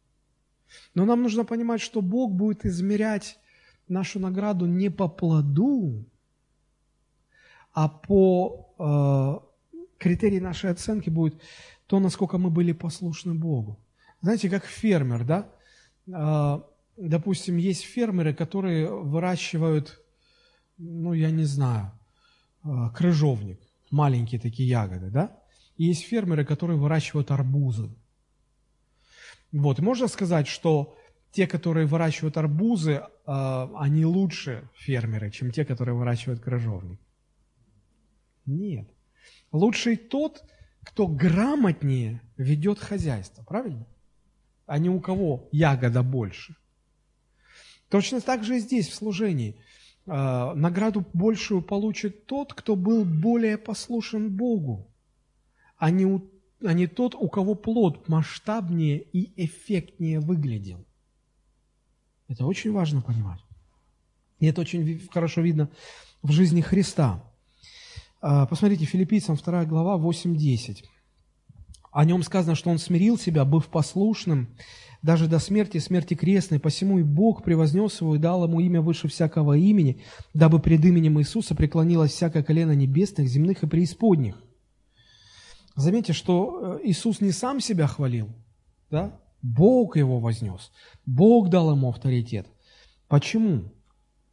Но 0.94 1.06
нам 1.06 1.24
нужно 1.24 1.46
понимать, 1.46 1.82
что 1.82 2.02
Бог 2.02 2.32
будет 2.32 2.66
измерять 2.66 3.40
нашу 3.88 4.20
награду 4.20 4.66
не 4.66 4.90
по 4.90 5.08
плоду, 5.08 6.06
а 7.74 7.88
по 7.88 8.76
э, 8.78 9.80
критерии 9.98 10.40
нашей 10.40 10.72
оценки 10.72 11.10
будет 11.10 11.42
то, 11.88 12.00
насколько 12.00 12.38
мы 12.38 12.50
были 12.50 12.72
послушны 12.72 13.34
Богу. 13.34 13.80
Знаете, 14.22 14.50
как 14.50 14.66
фермер, 14.66 15.24
да? 15.24 15.50
Э, 16.08 16.62
допустим, 16.98 17.58
есть 17.58 17.84
фермеры, 17.84 18.34
которые 18.34 18.90
выращивают 18.90 20.00
ну, 20.80 21.14
я 21.14 21.30
не 21.30 21.44
знаю, 21.44 21.92
а, 22.64 22.90
крыжовник, 22.90 23.60
маленькие 23.92 24.40
такие 24.40 24.70
ягоды, 24.70 25.10
да? 25.10 25.40
И 25.78 25.86
есть 25.86 26.04
фермеры, 26.04 26.46
которые 26.46 26.78
выращивают 26.78 27.32
арбузы. 27.32 27.90
Вот, 29.52 29.80
можно 29.80 30.08
сказать, 30.08 30.48
что 30.48 30.96
те, 31.32 31.48
которые 31.48 31.86
выращивают 31.86 32.38
арбузы, 32.38 33.04
а, 33.26 33.70
они 33.78 34.06
лучше 34.06 34.70
фермеры, 34.76 35.32
чем 35.32 35.52
те, 35.52 35.66
которые 35.66 35.96
выращивают 35.96 36.42
крыжовник? 36.42 37.00
Нет. 38.46 38.90
Лучший 39.52 39.96
тот, 39.96 40.44
кто 40.84 41.08
грамотнее 41.08 42.22
ведет 42.38 42.80
хозяйство, 42.80 43.44
правильно? 43.44 43.88
А 44.66 44.78
не 44.78 44.90
у 44.90 45.00
кого 45.00 45.48
ягода 45.52 46.04
больше. 46.04 46.56
Точно 47.90 48.22
так 48.22 48.44
же 48.44 48.58
и 48.58 48.60
здесь, 48.60 48.88
в 48.88 48.96
служении. 48.96 49.60
А, 50.12 50.56
награду 50.56 51.06
большую 51.14 51.62
получит 51.62 52.26
тот, 52.26 52.54
кто 52.54 52.76
был 52.76 53.06
более 53.06 53.60
послушен 53.60 54.36
Богу, 54.36 54.88
а 55.78 55.92
не, 55.92 56.06
у, 56.06 56.28
а 56.64 56.74
не 56.74 56.88
тот, 56.88 57.14
у 57.14 57.30
кого 57.30 57.54
плод 57.54 58.10
масштабнее 58.10 59.00
и 59.00 59.32
эффектнее 59.46 60.20
выглядел. 60.20 60.84
Это 62.28 62.46
очень 62.46 62.72
важно 62.72 63.02
понимать. 63.02 63.40
И 64.40 64.48
это 64.48 64.62
очень 64.62 65.08
хорошо 65.12 65.42
видно 65.42 65.70
в 66.24 66.32
жизни 66.32 66.62
Христа. 66.62 67.24
А, 68.20 68.48
посмотрите, 68.48 68.86
филиппийцам 68.86 69.36
2 69.36 69.66
глава 69.66 69.98
8-10. 70.04 70.86
О 71.92 72.06
нем 72.06 72.24
сказано, 72.24 72.56
что 72.56 72.70
он 72.70 72.78
смирил 72.78 73.18
себя, 73.18 73.46
быв 73.46 73.68
послушным, 73.68 74.56
даже 75.02 75.28
до 75.28 75.40
смерти, 75.40 75.78
смерти 75.78 76.14
крестной, 76.14 76.60
посему 76.60 77.00
и 77.00 77.04
Бог 77.04 77.44
превознес 77.44 78.02
его 78.02 78.16
и 78.16 78.20
дал 78.20 78.44
ему 78.44 78.60
имя 78.60 78.82
выше 78.82 79.08
всякого 79.08 79.58
имени, 79.58 80.02
дабы 80.34 80.60
пред 80.60 80.84
именем 80.86 81.20
Иисуса 81.20 81.56
преклонилось 81.56 82.12
всякое 82.12 82.44
колено 82.44 82.74
небесных, 82.74 83.28
земных 83.28 83.64
и 83.64 83.68
преисподних. 83.68 84.44
Заметьте, 85.76 86.14
что 86.14 86.80
э, 86.82 86.88
Иисус 86.88 87.22
не 87.22 87.32
сам 87.32 87.62
себя 87.62 87.88
хвалил, 87.88 88.30
да? 88.92 89.18
Бог 89.42 89.96
его 89.96 90.20
вознес. 90.20 90.72
Бог 91.06 91.50
дал 91.50 91.72
ему 91.72 91.90
авторитет. 91.90 92.48
Почему? 93.08 93.72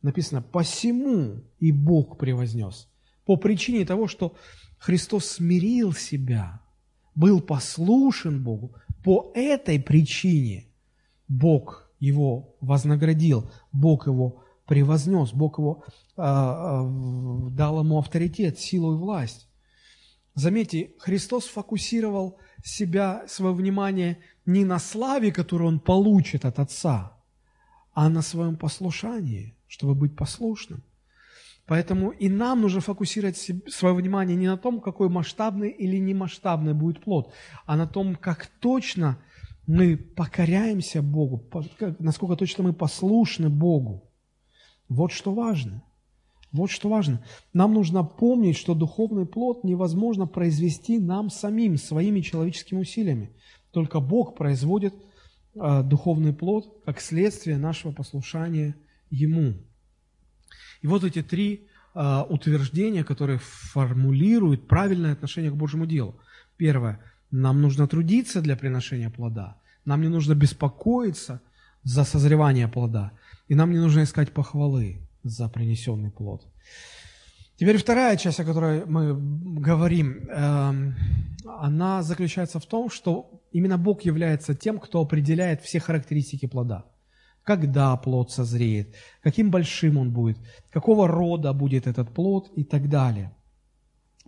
Написано, 0.02 0.42
посему 0.42 1.44
и 1.60 1.70
Бог 1.70 2.18
превознес. 2.18 2.88
По 3.24 3.36
причине 3.36 3.86
того, 3.86 4.08
что 4.08 4.34
Христос 4.78 5.26
смирил 5.26 5.92
себя, 5.92 6.60
был 7.16 7.40
послушен 7.40 8.44
Богу. 8.44 8.76
По 9.02 9.32
этой 9.34 9.80
причине 9.80 10.66
Бог 11.26 11.90
его 11.98 12.54
вознаградил, 12.60 13.50
Бог 13.72 14.06
его 14.06 14.44
превознес, 14.66 15.32
Бог 15.32 15.58
его 15.58 15.82
э, 16.16 16.22
э, 16.22 17.50
дал 17.50 17.80
ему 17.80 17.98
авторитет, 17.98 18.58
силу 18.58 18.94
и 18.94 18.98
власть. 18.98 19.48
Заметьте, 20.34 20.92
Христос 20.98 21.46
фокусировал 21.46 22.38
себя, 22.62 23.24
свое 23.26 23.54
внимание 23.54 24.18
не 24.44 24.64
на 24.64 24.78
славе, 24.78 25.32
которую 25.32 25.68
он 25.68 25.80
получит 25.80 26.44
от 26.44 26.58
Отца, 26.58 27.16
а 27.94 28.10
на 28.10 28.20
своем 28.20 28.56
послушании, 28.56 29.56
чтобы 29.66 29.94
быть 29.94 30.14
послушным. 30.14 30.82
Поэтому 31.66 32.10
и 32.10 32.28
нам 32.28 32.60
нужно 32.60 32.80
фокусировать 32.80 33.36
свое 33.36 33.94
внимание 33.94 34.36
не 34.36 34.46
на 34.46 34.56
том, 34.56 34.80
какой 34.80 35.08
масштабный 35.08 35.70
или 35.70 35.96
немасштабный 35.96 36.74
будет 36.74 37.02
плод, 37.02 37.32
а 37.64 37.76
на 37.76 37.86
том, 37.86 38.14
как 38.14 38.46
точно 38.60 39.18
мы 39.66 39.96
покоряемся 39.96 41.02
Богу, 41.02 41.42
насколько 41.98 42.36
точно 42.36 42.64
мы 42.64 42.72
послушны 42.72 43.48
Богу. 43.48 44.08
Вот 44.88 45.10
что 45.10 45.32
важно. 45.32 45.82
Вот 46.52 46.70
что 46.70 46.88
важно. 46.88 47.24
Нам 47.52 47.74
нужно 47.74 48.04
помнить, 48.04 48.56
что 48.56 48.74
духовный 48.74 49.26
плод 49.26 49.64
невозможно 49.64 50.26
произвести 50.26 50.98
нам 51.00 51.28
самим, 51.28 51.76
своими 51.76 52.20
человеческими 52.20 52.80
усилиями. 52.80 53.32
Только 53.72 53.98
Бог 53.98 54.36
производит 54.36 54.94
э, 55.54 55.82
духовный 55.82 56.32
плод 56.32 56.82
как 56.84 57.00
следствие 57.00 57.58
нашего 57.58 57.90
послушания 57.92 58.76
Ему. 59.10 59.54
И 60.82 60.86
вот 60.86 61.04
эти 61.04 61.22
три 61.22 61.66
э, 61.94 62.22
утверждения, 62.28 63.04
которые 63.04 63.38
формулируют 63.38 64.68
правильное 64.68 65.12
отношение 65.12 65.50
к 65.50 65.56
Божьему 65.56 65.86
делу. 65.86 66.20
Первое. 66.56 67.00
Нам 67.30 67.60
нужно 67.60 67.86
трудиться 67.86 68.40
для 68.40 68.56
приношения 68.56 69.10
плода. 69.10 69.56
Нам 69.84 70.02
не 70.02 70.08
нужно 70.08 70.34
беспокоиться 70.34 71.40
за 71.82 72.04
созревание 72.04 72.68
плода. 72.68 73.12
И 73.48 73.54
нам 73.54 73.70
не 73.70 73.78
нужно 73.78 74.02
искать 74.02 74.32
похвалы 74.32 75.00
за 75.22 75.48
принесенный 75.48 76.10
плод. 76.10 76.46
Теперь 77.56 77.78
вторая 77.78 78.16
часть, 78.16 78.40
о 78.40 78.44
которой 78.44 78.84
мы 78.84 79.16
говорим, 79.60 80.28
эм, 80.28 80.94
она 81.46 82.02
заключается 82.02 82.58
в 82.58 82.66
том, 82.66 82.90
что 82.90 83.40
именно 83.52 83.78
Бог 83.78 84.02
является 84.02 84.54
тем, 84.54 84.78
кто 84.78 85.00
определяет 85.00 85.62
все 85.62 85.80
характеристики 85.80 86.46
плода. 86.46 86.84
Когда 87.46 87.96
плод 87.96 88.32
созреет, 88.32 88.96
каким 89.22 89.52
большим 89.52 89.98
он 89.98 90.12
будет, 90.12 90.36
какого 90.68 91.06
рода 91.06 91.52
будет 91.52 91.86
этот 91.86 92.12
плод 92.12 92.50
и 92.56 92.64
так 92.64 92.88
далее. 92.88 93.36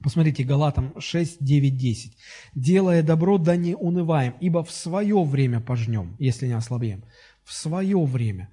Посмотрите, 0.01 0.45
Галатам 0.45 0.95
6, 1.01 1.39
9, 1.45 1.77
10. 1.77 2.17
«Делая 2.55 3.03
добро, 3.03 3.39
да 3.39 3.57
не 3.57 3.75
унываем, 3.75 4.35
ибо 4.41 4.63
в 4.63 4.71
свое 4.71 5.21
время 5.25 5.61
пожнем, 5.61 6.15
если 6.21 6.47
не 6.47 6.53
ослабеем». 6.53 7.03
В 7.43 7.53
свое 7.53 8.01
время. 8.05 8.51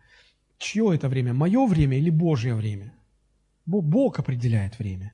Чье 0.58 0.96
это 0.96 1.10
время? 1.10 1.36
Мое 1.36 1.68
время 1.68 2.00
или 2.00 2.10
Божье 2.10 2.56
время? 2.56 2.96
Бог 3.68 4.18
определяет 4.18 4.80
время. 4.80 5.14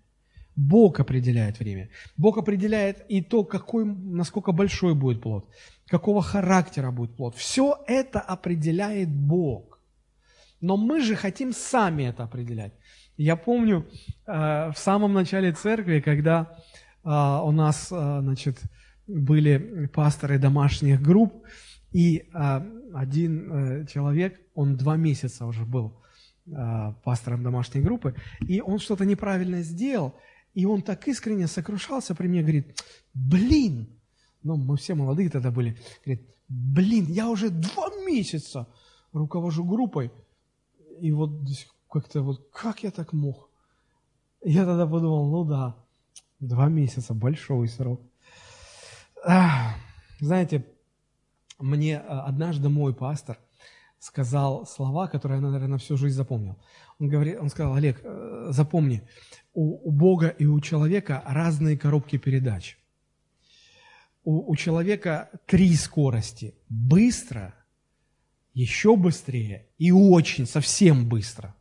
Бог 0.68 1.00
определяет 1.00 1.60
время. 1.60 1.90
Бог 2.18 2.38
определяет 2.38 3.06
и 3.10 3.22
то, 3.22 3.44
какой, 3.44 3.86
насколько 3.86 4.52
большой 4.52 4.94
будет 4.94 5.22
плод, 5.22 5.50
какого 5.88 6.22
характера 6.22 6.92
будет 6.92 7.16
плод. 7.16 7.36
Все 7.36 7.78
это 7.88 8.20
определяет 8.20 9.10
Бог. 9.10 9.80
Но 10.62 10.78
мы 10.78 11.02
же 11.02 11.16
хотим 11.16 11.54
сами 11.54 12.04
это 12.04 12.24
определять. 12.24 12.74
Я 13.18 13.36
помню 13.36 13.88
э, 14.28 14.72
в 14.72 14.78
самом 14.78 15.14
начале 15.14 15.52
церкви, 15.52 16.00
когда 16.00 16.58
э, 17.04 17.10
у 17.10 17.52
нас 17.52 17.92
э, 17.92 18.20
значит, 18.22 18.62
были 19.08 19.88
пасторы 19.94 20.38
домашних 20.38 21.02
групп, 21.02 21.34
и 21.92 22.30
один 22.94 23.86
человек, 23.88 24.40
он 24.56 24.78
два 24.78 24.96
месяца 24.96 25.46
уже 25.46 25.66
был 25.66 25.92
пастором 27.04 27.44
домашней 27.44 27.82
группы, 27.82 28.16
и 28.48 28.62
он 28.62 28.80
что-то 28.80 29.04
неправильно 29.04 29.62
сделал, 29.62 30.16
и 30.54 30.66
он 30.66 30.82
так 30.82 31.08
искренне 31.08 31.48
сокрушался 31.48 32.16
при 32.16 32.28
мне, 32.28 32.42
говорит, 32.42 32.84
блин, 33.14 33.88
ну, 34.44 34.56
мы 34.56 34.78
все 34.78 34.96
молодые 34.96 35.30
тогда 35.30 35.52
были, 35.52 35.78
говорит, 36.06 36.28
блин, 36.48 37.06
я 37.08 37.30
уже 37.30 37.50
два 37.50 37.90
месяца 38.06 38.68
руковожу 39.14 39.64
группой, 39.64 40.12
и 41.00 41.12
вот 41.12 41.32
как-то 41.90 42.22
вот, 42.22 42.50
как 42.52 42.84
я 42.84 42.92
так 42.92 43.14
мог? 43.14 43.50
Я 44.44 44.66
тогда 44.66 44.86
подумал, 44.86 45.30
ну 45.30 45.46
да, 45.46 45.76
два 46.40 46.68
месяца, 46.68 47.14
большой 47.14 47.68
срок. 47.68 48.02
Знаете, 50.20 50.66
мне 51.60 51.94
э, 51.94 52.00
однажды 52.00 52.70
мой 52.70 52.94
пастор– 52.94 53.38
сказал 54.02 54.66
слова, 54.66 55.08
которые 55.08 55.40
я, 55.40 55.48
наверное, 55.48 55.78
всю 55.78 55.96
жизнь 55.96 56.16
запомнил. 56.16 56.58
Он, 57.00 57.08
говорит, 57.08 57.40
он 57.40 57.50
сказал, 57.50 57.76
Олег, 57.76 58.02
э, 58.04 58.48
запомни, 58.50 59.08
у, 59.54 59.88
у 59.88 59.92
Бога 59.92 60.28
и 60.28 60.46
у 60.46 60.60
человека 60.60 61.24
разные 61.26 61.78
коробки 61.78 62.18
передач. 62.18 62.78
У, 64.24 64.52
у 64.52 64.56
человека 64.56 65.30
три 65.46 65.76
скорости. 65.76 66.54
Быстро, 66.70 67.54
еще 68.54 68.96
быстрее 68.96 69.68
и 69.78 69.92
очень, 69.92 70.46
совсем 70.46 71.08
быстро. 71.08 71.56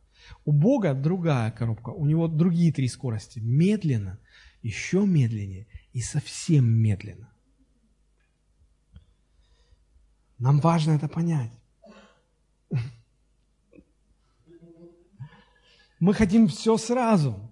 У 0.45 0.51
Бога 0.51 0.93
другая 0.93 1.51
коробка, 1.51 1.89
у 1.89 2.05
него 2.05 2.27
другие 2.27 2.71
три 2.71 2.87
скорости. 2.87 3.39
Медленно, 3.39 4.19
еще 4.61 5.05
медленнее 5.05 5.67
и 5.93 6.01
совсем 6.01 6.65
медленно. 6.65 7.29
Нам 10.37 10.59
важно 10.59 10.93
это 10.93 11.07
понять. 11.07 11.51
Мы 15.99 16.15
хотим 16.15 16.47
все 16.47 16.77
сразу. 16.77 17.50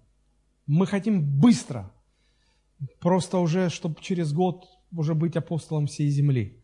Мы 0.70 0.86
хотим 0.86 1.24
быстро. 1.24 1.92
Просто 3.00 3.40
уже, 3.40 3.70
чтобы 3.70 4.00
через 4.02 4.32
год 4.32 4.68
уже 4.92 5.16
быть 5.16 5.36
апостолом 5.36 5.88
всей 5.88 6.10
земли. 6.10 6.64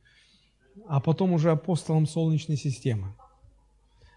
А 0.88 1.00
потом 1.00 1.34
уже 1.34 1.50
апостолом 1.50 2.06
Солнечной 2.06 2.56
системы. 2.56 3.16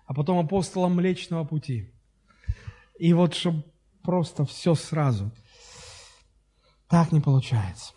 А 0.05 0.13
потом 0.13 0.45
апостолом 0.45 0.97
Млечного 0.97 1.45
Пути. 1.45 1.91
И 2.99 3.15
вот, 3.15 3.33
чтобы 3.33 3.65
просто 4.03 4.45
все 4.45 4.75
сразу. 4.75 5.33
Так 6.89 7.11
не 7.11 7.23
получается. 7.23 7.95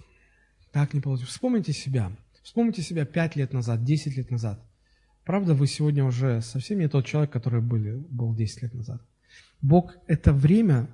Так 0.72 0.94
не 0.94 1.02
получается. 1.02 1.34
Вспомните 1.34 1.74
себя. 1.74 2.16
Вспомните 2.42 2.84
себя 2.84 3.04
пять 3.04 3.36
лет 3.36 3.52
назад, 3.52 3.84
десять 3.84 4.16
лет 4.16 4.32
назад. 4.32 4.64
Правда, 5.26 5.56
вы 5.56 5.68
сегодня 5.68 6.06
уже 6.06 6.42
совсем 6.42 6.80
не 6.80 6.88
тот 6.88 7.06
человек, 7.06 7.32
который 7.32 7.62
были, 7.62 7.98
был 8.10 8.34
10 8.34 8.62
лет 8.62 8.74
назад. 8.74 9.02
Бог 9.62 9.94
это 10.08 10.32
время 10.32 10.90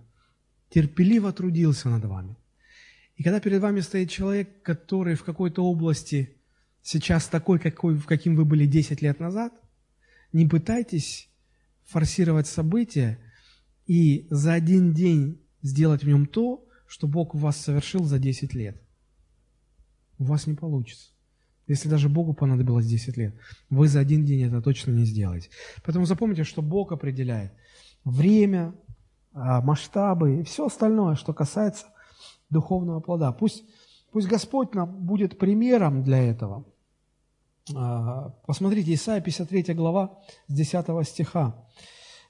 терпеливо 0.70 1.32
трудился 1.34 1.90
над 1.90 2.06
вами. 2.06 2.36
И 3.16 3.24
когда 3.24 3.40
перед 3.40 3.62
вами 3.62 3.80
стоит 3.80 4.10
человек, 4.10 4.62
который 4.62 5.16
в 5.16 5.24
какой-то 5.24 5.64
области 5.64 6.36
сейчас 6.82 7.28
такой, 7.28 7.60
какой, 7.60 8.00
каким 8.00 8.36
вы 8.36 8.46
были 8.46 8.66
10 8.66 9.02
лет 9.02 9.20
назад, 9.20 9.54
не 10.34 10.46
пытайтесь 10.46 11.30
форсировать 11.86 12.48
события 12.48 13.20
и 13.86 14.28
за 14.30 14.54
один 14.54 14.94
день 14.94 15.42
сделать 15.62 16.04
в 16.04 16.08
нем 16.08 16.26
то, 16.26 16.68
что 16.86 17.08
Бог 17.08 17.34
в 17.34 17.40
вас 17.40 17.58
совершил 17.58 18.04
за 18.04 18.20
10 18.20 18.54
лет. 18.54 18.82
У 20.20 20.26
вас 20.26 20.48
не 20.48 20.56
получится. 20.56 21.12
Если 21.68 21.90
даже 21.90 22.08
Богу 22.08 22.34
понадобилось 22.34 22.86
10 22.86 23.18
лет, 23.18 23.36
вы 23.70 23.88
за 23.88 24.00
один 24.00 24.26
день 24.26 24.44
это 24.44 24.62
точно 24.62 24.92
не 24.92 25.06
сделаете. 25.06 25.50
Поэтому 25.84 26.06
запомните, 26.06 26.44
что 26.44 26.62
Бог 26.62 26.92
определяет 26.92 27.52
время, 28.06 28.74
масштабы 29.62 30.40
и 30.40 30.44
все 30.44 30.66
остальное, 30.66 31.16
что 31.16 31.34
касается 31.34 31.86
духовного 32.50 33.00
плода. 33.00 33.32
Пусть, 33.32 33.64
пусть 34.12 34.28
Господь 34.28 34.74
нам 34.74 34.90
будет 35.06 35.38
примером 35.38 36.04
для 36.04 36.18
этого. 36.18 36.66
А, 37.76 38.34
посмотрите, 38.46 38.94
Исайя 38.94 39.22
53 39.22 39.74
глава 39.74 40.20
с 40.48 40.54
10 40.54 41.08
стиха. 41.08 41.56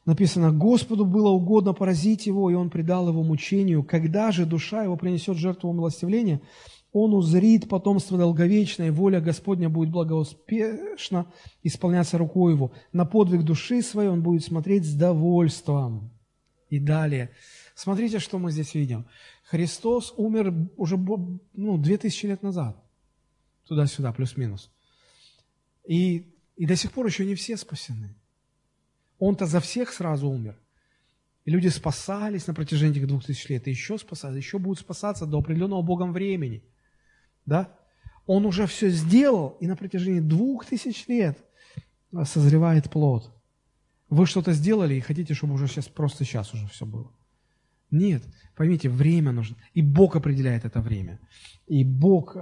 Написано, 0.06 0.52
Господу 0.52 1.06
было 1.06 1.30
угодно 1.30 1.74
поразить 1.74 2.28
его, 2.28 2.50
и 2.50 2.54
он 2.54 2.70
предал 2.70 3.10
его 3.10 3.24
мучению. 3.24 3.84
Когда 3.84 4.32
же 4.32 4.46
душа 4.46 4.84
его 4.84 4.96
принесет 4.96 5.38
жертву 5.38 5.70
умилостивления, 5.70 6.42
он 6.94 7.14
узрит 7.14 7.68
потомство 7.68 8.18
долговечное, 8.18 8.88
и 8.88 8.92
воля 8.92 9.20
Господня 9.20 9.70
будет 9.70 9.92
благоуспешно 9.92 11.28
исполняться 11.62 12.18
рукой 12.18 12.54
его. 12.54 12.72
На 12.94 13.06
подвиг 13.06 13.44
души 13.44 13.82
своей 13.82 14.10
он 14.10 14.24
будет 14.24 14.44
смотреть 14.44 14.86
с 14.86 14.94
довольством. 14.94 16.17
И 16.70 16.80
далее. 16.80 17.32
Смотрите, 17.76 18.20
что 18.20 18.40
мы 18.40 18.52
здесь 18.52 18.74
видим. 18.76 19.06
Христос 19.44 20.14
умер 20.18 20.54
уже 20.76 20.98
ну, 20.98 21.78
2000 21.78 22.26
лет 22.26 22.44
назад. 22.44 22.78
Туда-сюда, 23.66 24.12
плюс-минус. 24.12 24.72
И, 25.86 26.34
и 26.56 26.66
до 26.66 26.76
сих 26.76 26.92
пор 26.92 27.06
еще 27.06 27.26
не 27.26 27.36
все 27.36 27.58
спасены. 27.58 28.16
Он-то 29.20 29.46
за 29.46 29.60
всех 29.60 29.92
сразу 29.94 30.30
умер. 30.30 30.60
И 31.46 31.52
люди 31.52 31.70
спасались 31.70 32.48
на 32.48 32.54
протяжении 32.54 32.98
этих 32.98 33.08
двух 33.08 33.24
тысяч 33.24 33.48
лет, 33.48 33.68
и 33.68 33.72
еще 33.72 33.98
спасались, 33.98 34.44
еще 34.44 34.60
будут 34.60 34.80
спасаться 34.80 35.26
до 35.26 35.40
определенного 35.40 35.82
Богом 35.82 36.14
времени– 36.14 36.64
да? 37.48 37.74
Он 38.28 38.46
уже 38.46 38.68
все 38.68 38.90
сделал, 38.90 39.58
и 39.62 39.68
на 39.68 39.76
протяжении 39.76 40.20
двух 40.20 40.66
тысяч 40.66 41.08
лет 41.08 41.40
созревает 42.26 42.92
плод. 42.92 43.34
Вы 44.10 44.26
что-то 44.26 44.54
сделали 44.54 44.96
и 44.96 45.02
хотите, 45.02 45.34
чтобы 45.34 45.54
уже 45.54 45.68
сейчас, 45.68 45.88
просто 45.88 46.24
сейчас 46.24 46.54
уже 46.54 46.68
все 46.68 46.86
было. 46.86 47.12
Нет, 47.92 48.24
поймите, 48.56 48.90
время 48.90 49.32
нужно. 49.32 49.56
И 49.74 49.82
Бог 49.82 50.16
определяет 50.16 50.66
это 50.66 50.82
время. 50.82 51.20
И 51.68 51.84
Бог 51.84 52.36
э, 52.36 52.40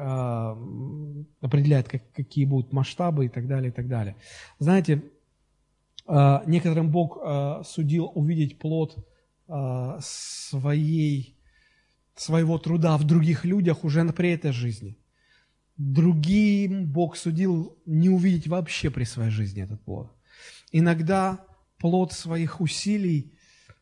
определяет, 1.41 1.87
как, 1.87 2.11
какие 2.11 2.45
будут 2.45 2.73
масштабы 2.73 3.25
и 3.25 3.29
так 3.29 3.47
далее, 3.47 3.69
и 3.69 3.73
так 3.73 3.87
далее. 3.87 4.15
Знаете, 4.59 5.03
э, 6.07 6.39
некоторым 6.47 6.91
Бог 6.91 7.17
э, 7.23 7.61
судил 7.63 8.11
увидеть 8.15 8.57
плод 8.59 8.95
э, 9.47 9.97
своей 10.01 11.35
своего 12.15 12.57
труда 12.57 12.97
в 12.97 13.03
других 13.03 13.45
людях 13.45 13.83
уже 13.83 14.05
при 14.13 14.31
этой 14.31 14.51
жизни. 14.51 14.97
Другим 15.77 16.85
Бог 16.85 17.17
судил 17.17 17.77
не 17.85 18.09
увидеть 18.09 18.47
вообще 18.47 18.89
при 18.89 19.03
своей 19.03 19.31
жизни 19.31 19.61
этот 19.63 19.83
плод. 19.83 20.11
Иногда 20.71 21.45
плод 21.79 22.13
своих 22.13 22.61
усилий 22.61 23.33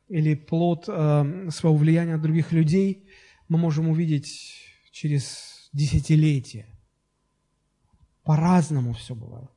или 0.10 0.36
плод 0.36 0.86
э, 0.88 1.50
своего 1.50 1.78
влияния 1.78 2.18
других 2.18 2.52
людей 2.52 3.08
мы 3.50 3.58
можем 3.58 3.90
увидеть 3.90 4.56
через 4.92 5.70
десятилетия. 5.74 6.66
По-разному 8.24 8.94
все 8.94 9.16
бывает. 9.16 9.50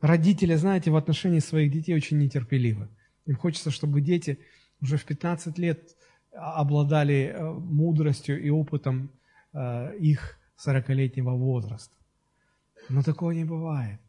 Родители, 0.00 0.54
знаете, 0.54 0.90
в 0.90 0.96
отношении 0.96 1.40
своих 1.40 1.70
детей 1.70 1.94
очень 1.94 2.18
нетерпеливы. 2.18 2.88
Им 3.26 3.36
хочется, 3.36 3.70
чтобы 3.70 4.00
дети 4.00 4.38
уже 4.80 4.96
в 4.96 5.04
15 5.04 5.58
лет 5.58 5.96
обладали 6.32 7.34
э, 7.34 7.52
мудростью 7.52 8.42
и 8.42 8.50
опытом 8.50 9.10
э, 9.52 9.96
их 9.98 10.38
сорокалетнего 10.56 11.32
возраста. 11.32 11.94
Но 12.88 13.02
такого 13.02 13.32
не 13.32 13.44
бывает. 13.44 14.00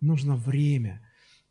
Нужно 0.00 0.36
время. 0.36 1.00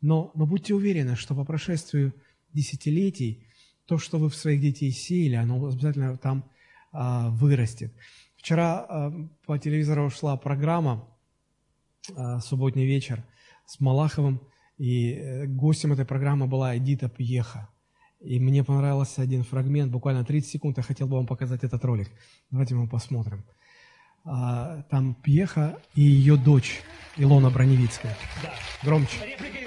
Но, 0.00 0.30
но 0.34 0.46
будьте 0.46 0.74
уверены, 0.74 1.16
что 1.16 1.34
по 1.34 1.44
прошествию 1.44 2.14
десятилетий 2.52 3.46
то, 3.86 3.98
что 3.98 4.18
вы 4.18 4.28
в 4.28 4.34
своих 4.34 4.60
детей 4.60 4.90
сеяли, 4.90 5.34
оно 5.34 5.64
обязательно 5.66 6.16
там 6.16 6.44
а, 6.92 7.30
вырастет. 7.30 7.92
Вчера 8.36 8.86
а, 8.88 9.28
по 9.46 9.58
телевизору 9.58 10.08
шла 10.10 10.36
программа 10.36 11.06
а, 12.16 12.40
«Субботний 12.40 12.86
вечер» 12.86 13.24
с 13.66 13.80
Малаховым, 13.80 14.40
и 14.78 15.12
э, 15.12 15.46
гостем 15.46 15.92
этой 15.92 16.06
программы 16.06 16.46
была 16.46 16.74
Эдита 16.76 17.10
Пьеха. 17.10 17.68
И 18.20 18.40
мне 18.40 18.64
понравился 18.64 19.20
один 19.20 19.44
фрагмент, 19.44 19.92
буквально 19.92 20.24
30 20.24 20.50
секунд, 20.50 20.78
я 20.78 20.82
хотел 20.82 21.06
бы 21.06 21.16
вам 21.16 21.26
показать 21.26 21.64
этот 21.64 21.84
ролик. 21.84 22.10
Давайте 22.50 22.74
мы 22.74 22.88
посмотрим. 22.88 23.44
А, 24.24 24.82
там 24.90 25.14
Пьеха 25.14 25.78
и 25.94 26.00
ее 26.00 26.36
дочь 26.36 26.80
Илона 27.18 27.50
Броневицкая. 27.50 28.16
Да. 28.42 28.52
Громче. 28.82 29.18
Реплика 29.26 29.59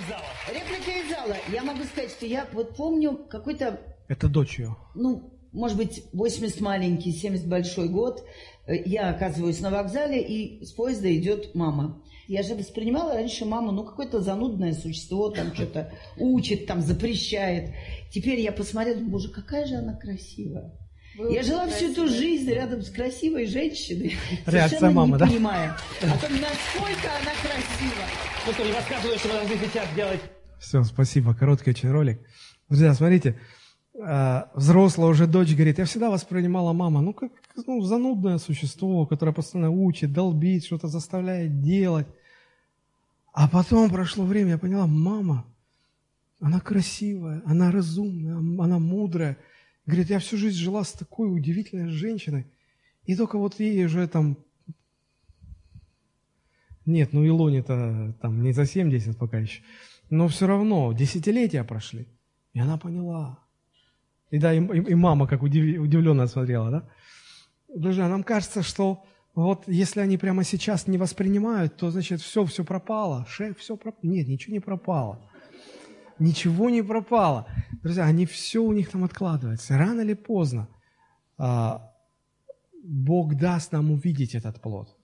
зала. 1.23 1.37
Я 1.51 1.63
могу 1.63 1.83
сказать, 1.83 2.11
что 2.11 2.25
я 2.25 2.47
вот 2.53 2.75
помню 2.75 3.17
какой-то... 3.29 3.79
Это 4.07 4.27
дочь 4.27 4.59
ее. 4.59 4.75
Ну, 4.95 5.33
может 5.51 5.77
быть, 5.77 6.03
80 6.13 6.61
маленький, 6.61 7.11
70 7.11 7.47
большой 7.47 7.89
год. 7.89 8.23
Я 8.67 9.09
оказываюсь 9.09 9.59
на 9.59 9.69
вокзале, 9.69 10.21
и 10.21 10.63
с 10.65 10.71
поезда 10.71 11.13
идет 11.15 11.53
мама. 11.55 12.01
Я 12.27 12.41
же 12.43 12.55
воспринимала 12.55 13.13
раньше 13.13 13.45
маму, 13.45 13.71
ну, 13.71 13.83
какое-то 13.83 14.21
занудное 14.21 14.73
существо, 14.73 15.29
там 15.29 15.53
что-то 15.53 15.91
учит, 16.17 16.65
там 16.67 16.81
запрещает. 16.81 17.73
Теперь 18.11 18.39
я 18.39 18.53
посмотрела, 18.53 18.99
боже, 18.99 19.29
какая 19.29 19.65
же 19.65 19.75
она 19.75 19.93
красивая. 19.93 20.71
Вы 21.17 21.33
я 21.33 21.43
жила 21.43 21.67
всю 21.67 21.91
эту 21.91 22.07
жизнь 22.07 22.49
рядом 22.49 22.81
с 22.81 22.89
красивой 22.89 23.45
женщиной, 23.45 24.15
Реакция 24.47 24.79
совершенно 24.79 24.91
мамы, 24.91 25.11
не 25.11 25.17
да? 25.19 25.27
понимая 25.27 25.77
о 26.01 26.17
том, 26.17 26.31
насколько 26.31 27.11
она 27.21 27.31
красива. 27.41 28.03
Ну 28.47 28.53
что, 28.53 28.65
не 28.65 28.71
рассказываю, 28.71 29.19
что 29.19 29.27
вы 29.27 29.67
сейчас 29.67 29.87
делать. 29.95 30.21
Все, 30.63 30.81
спасибо, 30.85 31.35
короткий 31.35 31.71
очень 31.71 31.91
ролик. 31.91 32.21
Друзья, 32.69 32.93
смотрите, 32.93 33.37
а, 34.01 34.49
взрослая 34.55 35.09
уже 35.09 35.27
дочь 35.27 35.53
говорит, 35.53 35.77
я 35.77 35.83
всегда 35.83 36.09
воспринимала 36.09 36.71
мама, 36.71 37.01
ну, 37.01 37.13
как 37.13 37.33
ну, 37.67 37.81
занудное 37.81 38.37
существо, 38.37 39.05
которое 39.05 39.33
постоянно 39.33 39.71
учит, 39.71 40.13
долбит, 40.13 40.63
что-то 40.63 40.87
заставляет 40.87 41.59
делать. 41.59 42.07
А 43.33 43.49
потом 43.49 43.89
прошло 43.89 44.23
время, 44.23 44.51
я 44.51 44.57
поняла, 44.57 44.87
мама, 44.87 45.45
она 46.39 46.61
красивая, 46.61 47.41
она 47.45 47.69
разумная, 47.69 48.37
она 48.37 48.79
мудрая. 48.79 49.37
Говорит, 49.85 50.11
я 50.11 50.19
всю 50.19 50.37
жизнь 50.37 50.57
жила 50.57 50.85
с 50.85 50.93
такой 50.93 51.27
удивительной 51.29 51.89
женщиной, 51.89 52.47
и 53.05 53.17
только 53.17 53.37
вот 53.37 53.59
ей 53.59 53.85
уже 53.85 54.07
там... 54.07 54.37
Нет, 56.85 57.11
ну 57.11 57.27
Илоне-то 57.27 58.15
там 58.21 58.41
не 58.41 58.53
за 58.53 58.65
70 58.65 59.17
пока 59.17 59.39
еще. 59.39 59.61
Но 60.13 60.27
все 60.27 60.45
равно, 60.45 60.93
десятилетия 60.93 61.63
прошли. 61.63 62.07
И 62.53 62.59
она 62.59 62.77
поняла, 62.77 63.39
и 64.29 64.37
да, 64.37 64.53
и, 64.53 64.59
и 64.59 64.93
мама 64.93 65.25
как 65.25 65.41
удив, 65.41 65.81
удивленно 65.81 66.27
смотрела, 66.27 66.69
да? 66.69 66.89
Друзья, 67.75 68.07
нам 68.07 68.23
кажется, 68.23 68.61
что 68.61 69.03
вот 69.33 69.67
если 69.67 70.01
они 70.01 70.19
прямо 70.19 70.43
сейчас 70.43 70.85
не 70.85 70.99
воспринимают, 70.99 71.77
то 71.77 71.89
значит 71.89 72.21
все, 72.21 72.45
все 72.45 72.63
пропало. 72.63 73.25
Шеф, 73.27 73.57
все 73.57 73.75
пропало. 73.75 74.11
Нет, 74.11 74.27
ничего 74.27 74.53
не 74.53 74.59
пропало. 74.59 75.31
Ничего 76.19 76.69
не 76.69 76.83
пропало. 76.83 77.47
Друзья, 77.81 78.03
они 78.05 78.27
все 78.27 78.59
у 78.59 78.71
них 78.71 78.91
там 78.91 79.03
откладывается. 79.03 79.79
Рано 79.79 80.01
или 80.01 80.13
поздно 80.13 80.67
а, 81.39 81.91
Бог 82.83 83.33
даст 83.33 83.71
нам 83.71 83.89
увидеть 83.89 84.35
этот 84.35 84.61
плод. 84.61 84.95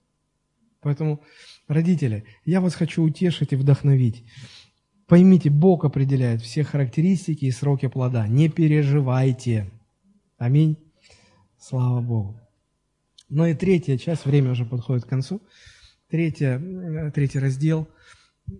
Поэтому, 0.82 1.20
родители, 1.68 2.24
я 2.44 2.60
вас 2.60 2.74
хочу 2.74 3.02
утешить 3.02 3.52
и 3.52 3.56
вдохновить. 3.56 4.24
Поймите, 5.10 5.50
Бог 5.50 5.84
определяет 5.84 6.40
все 6.40 6.62
характеристики 6.62 7.44
и 7.44 7.50
сроки 7.50 7.88
плода. 7.88 8.28
Не 8.28 8.48
переживайте. 8.48 9.68
Аминь. 10.38 10.76
Слава 11.58 12.00
Богу. 12.00 12.40
Ну 13.28 13.44
и 13.44 13.54
третья 13.54 13.98
часть, 13.98 14.24
время 14.24 14.52
уже 14.52 14.64
подходит 14.64 15.04
к 15.04 15.08
концу. 15.08 15.42
Третья, 16.08 16.60
э, 16.60 17.10
третий 17.10 17.40
раздел 17.40 17.88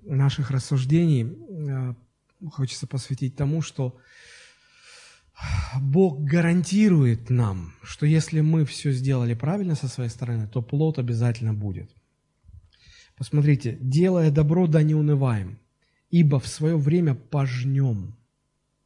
наших 0.02 0.50
рассуждений 0.50 1.22
э, 1.22 1.94
хочется 2.50 2.88
посвятить 2.88 3.36
тому, 3.36 3.62
что 3.62 3.96
Бог 5.80 6.18
гарантирует 6.24 7.30
нам, 7.30 7.74
что 7.84 8.06
если 8.06 8.40
мы 8.40 8.64
все 8.64 8.90
сделали 8.90 9.34
правильно 9.34 9.76
со 9.76 9.86
своей 9.86 10.10
стороны, 10.10 10.48
то 10.48 10.62
плод 10.62 10.98
обязательно 10.98 11.54
будет. 11.54 11.92
Посмотрите, 13.16 13.78
делая 13.80 14.32
добро, 14.32 14.66
да 14.66 14.82
не 14.82 14.96
унываем 14.96 15.59
ибо 16.10 16.38
в 16.40 16.46
свое 16.46 16.76
время 16.76 17.14
пожнем. 17.14 18.16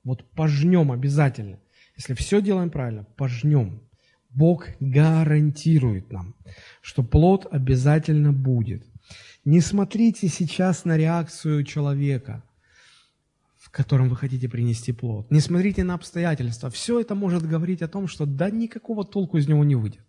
Вот 0.04 0.30
пожнем 0.32 0.92
обязательно. 0.92 1.58
Если 1.96 2.14
все 2.14 2.42
делаем 2.42 2.70
правильно, 2.70 3.04
пожнем. 3.16 3.80
Бог 4.30 4.66
гарантирует 4.80 6.10
нам, 6.10 6.34
что 6.82 7.02
плод 7.02 7.46
обязательно 7.50 8.32
будет. 8.32 8.84
Не 9.44 9.60
смотрите 9.60 10.28
сейчас 10.28 10.84
на 10.84 10.96
реакцию 10.96 11.64
человека, 11.64 12.42
в 13.56 13.70
котором 13.70 14.08
вы 14.08 14.16
хотите 14.16 14.48
принести 14.48 14.92
плод. 14.92 15.30
Не 15.30 15.40
смотрите 15.40 15.84
на 15.84 15.94
обстоятельства. 15.94 16.68
Все 16.68 17.00
это 17.00 17.14
может 17.14 17.46
говорить 17.46 17.82
о 17.82 17.88
том, 17.88 18.08
что 18.08 18.26
да 18.26 18.50
никакого 18.50 19.04
толку 19.04 19.38
из 19.38 19.46
него 19.46 19.64
не 19.64 19.76
выйдет. 19.76 20.04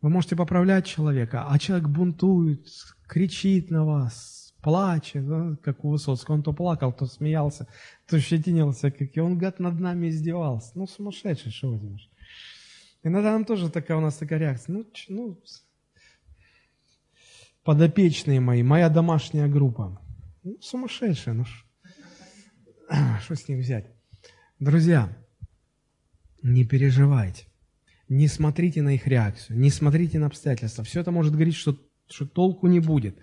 Вы 0.00 0.10
можете 0.10 0.36
поправлять 0.36 0.86
человека, 0.86 1.46
а 1.48 1.58
человек 1.58 1.88
бунтует, 1.88 2.68
кричит 3.08 3.70
на 3.70 3.84
вас, 3.84 4.45
плачет, 4.66 5.24
да, 5.28 5.56
как 5.62 5.84
у 5.84 5.90
Высоцкого. 5.90 6.34
Он 6.34 6.42
то 6.42 6.52
плакал, 6.52 6.92
то 6.92 7.06
смеялся, 7.06 7.68
то 8.08 8.18
щетинился, 8.18 8.90
как 8.90 9.16
и 9.16 9.20
он, 9.20 9.38
гад, 9.38 9.60
над 9.60 9.78
нами 9.78 10.08
издевался. 10.08 10.72
Ну, 10.74 10.88
сумасшедший, 10.88 11.52
что 11.52 11.70
возьмешь. 11.70 12.10
Иногда 13.04 13.30
нам 13.30 13.44
тоже 13.44 13.70
такая 13.70 13.96
у 13.96 14.00
нас 14.00 14.16
такая 14.16 14.40
реакция. 14.40 14.74
Ну, 14.74 14.86
ну, 15.08 15.40
подопечные 17.62 18.40
мои, 18.40 18.64
моя 18.64 18.88
домашняя 18.88 19.46
группа. 19.46 20.02
Ну, 20.42 20.56
сумасшедшая, 20.60 21.36
ну 21.36 21.44
что 23.20 23.36
с 23.36 23.46
них 23.46 23.60
взять? 23.60 23.86
Друзья, 24.58 25.16
не 26.42 26.64
переживайте. 26.64 27.44
Не 28.08 28.26
смотрите 28.26 28.82
на 28.82 28.96
их 28.96 29.06
реакцию, 29.06 29.60
не 29.60 29.70
смотрите 29.70 30.18
на 30.18 30.26
обстоятельства. 30.26 30.82
Все 30.82 31.02
это 31.02 31.12
может 31.12 31.34
говорить, 31.34 31.54
что, 31.54 31.78
что 32.08 32.26
толку 32.26 32.66
не 32.66 32.80
будет. 32.80 33.16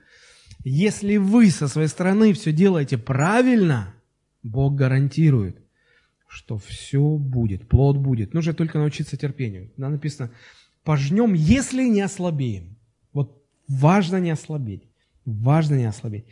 Если 0.63 1.17
вы 1.17 1.49
со 1.49 1.67
своей 1.67 1.87
стороны 1.87 2.33
все 2.33 2.51
делаете 2.51 2.97
правильно, 2.97 3.93
Бог 4.43 4.75
гарантирует, 4.75 5.57
что 6.27 6.57
все 6.57 7.17
будет, 7.17 7.67
плод 7.67 7.97
будет. 7.97 8.33
Нужно 8.33 8.53
только 8.53 8.79
научиться 8.79 9.17
терпению. 9.17 9.71
Да, 9.77 9.89
написано, 9.89 10.31
пожнем, 10.83 11.33
если 11.33 11.87
не 11.87 12.01
ослабеем. 12.01 12.77
Вот 13.11 13.43
важно 13.67 14.17
не 14.17 14.31
ослабеть. 14.31 14.83
Важно 15.25 15.75
не 15.75 15.85
ослабеть. 15.85 16.25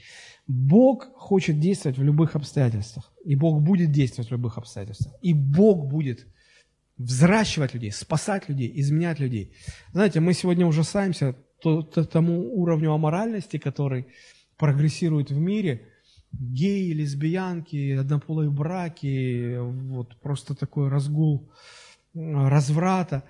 Бог 0.47 1.11
хочет 1.15 1.59
действовать 1.59 1.97
в 1.97 2.03
любых 2.03 2.35
обстоятельствах. 2.35 3.13
И 3.23 3.35
Бог 3.35 3.61
будет 3.61 3.91
действовать 3.91 4.29
в 4.29 4.33
любых 4.33 4.57
обстоятельствах. 4.57 5.15
И 5.21 5.33
Бог 5.33 5.87
будет 5.87 6.27
взращивать 6.97 7.73
людей, 7.73 7.91
спасать 7.91 8.49
людей, 8.49 8.71
изменять 8.75 9.19
людей. 9.19 9.53
Знаете, 9.93 10.19
мы 10.19 10.33
сегодня 10.33 10.65
ужасаемся 10.65 11.35
тому 11.61 12.55
уровню 12.55 12.93
аморальности, 12.93 13.57
который 13.57 14.07
прогрессирует 14.57 15.31
в 15.31 15.37
мире. 15.39 15.87
Геи, 16.31 16.93
лесбиянки, 16.93 17.91
однополые 17.91 18.49
браки, 18.49 19.57
вот 19.59 20.15
просто 20.21 20.55
такой 20.55 20.87
разгул 20.87 21.51
разврата. 22.13 23.23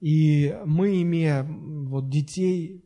И 0.00 0.56
мы, 0.64 1.02
имея 1.02 1.44
вот 1.44 2.08
детей, 2.08 2.84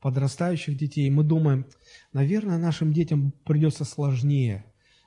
подрастающих 0.00 0.76
детей, 0.76 1.08
мы 1.10 1.24
думаем, 1.24 1.66
наверное, 2.12 2.58
нашим 2.58 2.92
детям 2.92 3.32
придется 3.44 3.84
сложнее 3.84 4.64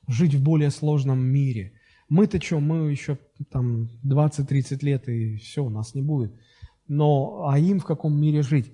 жить 0.08 0.34
в 0.34 0.42
более 0.42 0.72
сложном 0.72 1.20
мире. 1.20 1.74
Мы-то 2.10 2.42
что, 2.42 2.60
мы 2.60 2.90
еще 2.90 3.20
там 3.52 3.90
20-30 4.04 4.84
лет, 4.84 5.08
и 5.10 5.36
все, 5.38 5.64
у 5.64 5.70
нас 5.70 5.94
не 5.94 6.02
будет. 6.02 6.34
Но, 6.88 7.48
а 7.48 7.60
им 7.60 7.80
в 7.80 7.86
каком 7.86 8.20
мире 8.20 8.42
жить? 8.42 8.72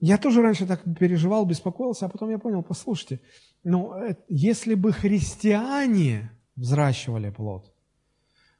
Я 0.00 0.18
тоже 0.18 0.42
раньше 0.42 0.66
так 0.66 0.82
переживал, 0.98 1.44
беспокоился, 1.44 2.06
а 2.06 2.08
потом 2.08 2.30
я 2.30 2.38
понял, 2.38 2.62
послушайте, 2.62 3.20
ну, 3.64 3.94
э, 3.94 4.16
если 4.28 4.74
бы 4.74 4.92
христиане 4.92 6.30
взращивали 6.56 7.30
плод, 7.30 7.72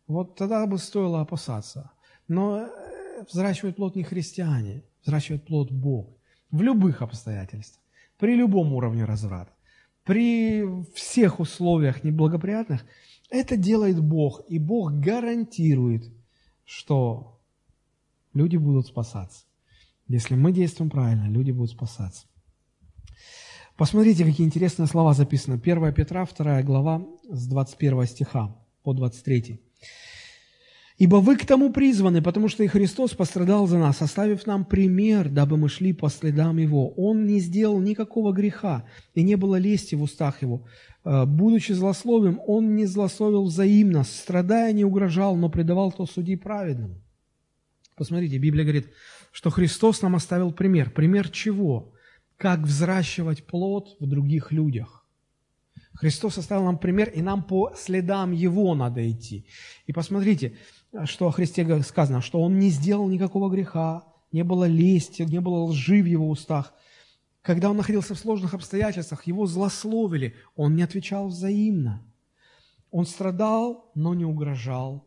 вот 0.07 0.36
тогда 0.36 0.66
бы 0.66 0.78
стоило 0.78 1.20
опасаться. 1.20 1.91
Но 2.28 2.59
э, 2.59 3.24
взращивает 3.30 3.76
плод 3.76 3.97
не 3.97 4.03
христиане, 4.03 4.82
взращивает 5.03 5.47
плод 5.47 5.70
Бог. 5.70 6.16
В 6.51 6.62
любых 6.62 7.01
обстоятельствах, 7.01 7.82
при 8.18 8.36
любом 8.36 8.72
уровне 8.74 9.05
разврата, 9.05 9.53
при 10.05 10.64
всех 10.95 11.41
условиях 11.41 12.05
неблагоприятных– 12.05 12.84
это 13.30 13.57
делает 13.57 14.01
Бог, 14.01 14.43
и 14.49 14.59
Бог 14.59 14.93
гарантирует, 14.95 16.11
что 16.64 17.38
люди 18.34 18.57
будут 18.57 18.88
спасаться. 18.88 19.45
Если 20.11 20.34
мы 20.34 20.50
действуем 20.50 20.90
правильно, 20.90 21.28
люди 21.28 21.52
будут 21.52 21.70
спасаться. 21.70 22.26
Посмотрите, 23.76 24.24
какие 24.24 24.44
интересные 24.44 24.88
слова 24.88 25.14
записаны. 25.14 25.54
1 25.54 25.94
Петра, 25.94 26.26
2 26.26 26.62
глава, 26.62 27.06
с 27.28 27.46
21 27.46 28.06
стиха 28.06 28.56
по 28.82 28.92
23. 28.92 29.61
Ибо 30.98 31.16
вы 31.16 31.36
к 31.36 31.46
тому 31.46 31.72
призваны, 31.72 32.22
потому 32.22 32.48
что 32.48 32.64
и 32.64 32.66
Христос 32.66 33.12
пострадал 33.12 33.68
за 33.68 33.78
нас, 33.78 34.02
оставив 34.02 34.46
нам 34.46 34.64
пример, 34.64 35.28
дабы 35.28 35.56
мы 35.56 35.68
шли 35.68 35.92
по 35.92 36.08
следам 36.08 36.56
Его. 36.56 36.90
Он 36.96 37.24
не 37.28 37.38
сделал 37.38 37.80
никакого 37.80 38.32
греха, 38.32 38.84
и 39.14 39.22
не 39.22 39.36
было 39.36 39.61
лести 39.61 39.94
в 39.94 40.02
устах 40.02 40.42
Его. 40.42 40.66
Э, 41.04 41.24
будучи 41.24 41.70
злословием, 41.70 42.40
Он 42.48 42.74
не 42.74 42.86
злословил 42.86 43.44
взаимно, 43.44 44.02
страдая 44.02 44.72
не 44.72 44.84
угрожал, 44.84 45.36
но 45.36 45.48
предавал 45.50 45.92
то 45.92 46.04
судей 46.04 46.36
праведным. 46.36 47.00
Посмотрите, 48.00 48.38
Библия 48.38 48.64
говорит, 48.64 48.88
что 49.31 49.51
Христос 49.51 50.03
нам 50.03 50.16
оставил 50.16 50.53
пример. 50.53 50.91
Пример 50.91 51.28
чего? 51.28 51.93
Как 52.37 52.61
взращивать 52.61 53.47
плод 53.47 53.97
в 54.01 54.07
других 54.07 54.53
людях. 54.53 55.01
Христос 55.95 56.39
оставил 56.39 56.64
нам 56.64 56.78
пример, 56.78 57.11
и 57.11 57.20
нам 57.20 57.43
по 57.43 57.72
следам 57.76 58.33
Его 58.33 58.74
надо 58.74 59.09
идти. 59.11 59.47
И 59.87 59.93
посмотрите, 59.93 60.57
что 61.05 61.28
о 61.28 61.31
Христе 61.31 61.83
сказано, 61.83 62.22
что 62.22 62.41
Он 62.41 62.59
не 62.59 62.70
сделал 62.70 63.09
никакого 63.09 63.51
греха, 63.51 64.05
не 64.33 64.43
было 64.43 64.64
лести, 64.64 65.22
не 65.22 65.41
было 65.41 65.64
лжи 65.64 66.03
в 66.03 66.07
Его 66.07 66.28
устах. 66.31 66.72
Когда 67.43 67.70
Он 67.70 67.76
находился 67.76 68.14
в 68.14 68.18
сложных 68.18 68.55
обстоятельствах, 68.55 69.26
Его 69.26 69.47
злословили, 69.47 70.37
Он 70.57 70.74
не 70.74 70.83
отвечал 70.83 71.28
взаимно. 71.28 72.03
Он 72.91 73.05
страдал, 73.05 73.91
но 73.95 74.14
не 74.14 74.24
угрожал. 74.24 75.07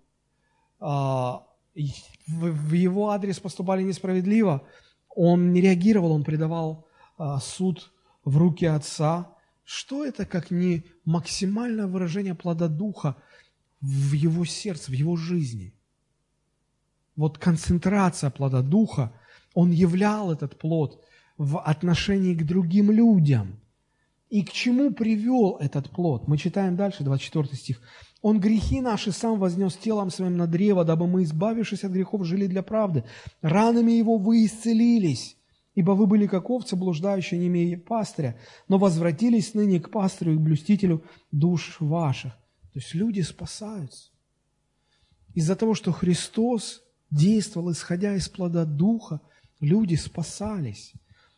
В 1.76 2.74
Его 2.74 3.10
адрес 3.10 3.40
поступали 3.40 3.84
несправедливо, 3.84 4.68
Он 5.10 5.54
не 5.54 5.62
реагировал, 5.62 6.12
Он 6.12 6.24
предавал 6.24 6.88
а, 7.18 7.40
суд 7.40 7.92
в 8.24 8.38
руки 8.38 8.66
Отца. 8.66 9.30
Что 9.64 10.06
это, 10.06 10.26
как 10.26 10.52
не 10.52 10.86
максимальное 11.06 11.88
выражение 11.88 12.36
плода 12.36 12.68
Духа– 12.68 13.16
в 13.84 14.14
его 14.14 14.46
сердце, 14.46 14.92
в 14.92 14.94
его 14.94 15.18
жизни. 15.18 15.74
Вот 17.18 17.38
концентрация 17.38 18.30
плода 18.30 18.62
Духа, 18.62 19.12
он 19.54 19.72
являл 19.72 20.32
этот 20.32 20.58
плод 20.58 21.04
в 21.38 21.60
отношении 21.60 22.34
к 22.34 22.46
другим 22.46 22.92
людям. 22.92 23.60
И 24.30 24.44
к 24.44 24.52
чему 24.52 24.92
привел 24.92 25.58
этот 25.60 25.90
плод? 25.90 26.28
Мы 26.28 26.38
читаем 26.38 26.76
дальше, 26.78 27.04
24 27.04 27.56
стих. 27.56 27.82
«Он 28.24 28.40
грехи 28.40 28.82
наши 28.82 29.12
сам 29.12 29.38
вознес 29.38 29.76
телом 29.76 30.10
своим 30.10 30.38
на 30.38 30.48
древо, 30.48 30.84
дабы 30.84 31.06
мы, 31.06 31.22
избавившись 31.24 31.84
от 31.84 31.92
грехов, 31.92 32.26
жили 32.26 32.48
для 32.48 32.64
правды. 32.64 33.04
Ранами 33.44 33.92
его 33.92 34.18
вы 34.18 34.46
исцелились, 34.46 35.38
ибо 35.76 35.92
вы 35.92 36.08
были 36.08 36.26
как 36.26 36.50
овцы, 36.50 36.76
блуждающие, 36.76 37.40
не 37.40 37.48
имея 37.48 37.78
пастыря, 37.78 38.40
но 38.68 38.80
возвратились 38.80 39.54
ныне 39.54 39.80
к 39.80 39.92
пастырю 39.92 40.34
и 40.34 40.38
блюстителю 40.38 41.04
душ 41.32 41.78
ваших». 41.80 42.34
То 42.74 42.80
есть 42.80 42.96
люди 42.96 43.22
спасаются. 43.22 44.10
Из-за 45.36 45.56
того, 45.56 45.76
что 45.76 45.92
Христос 45.92 46.82
действовал, 47.12 47.72
исходя 47.72 48.16
из 48.16 48.30
плода 48.30 48.66
Духа, 48.66 49.20
люди 49.60 49.96
спасались. 49.96 50.94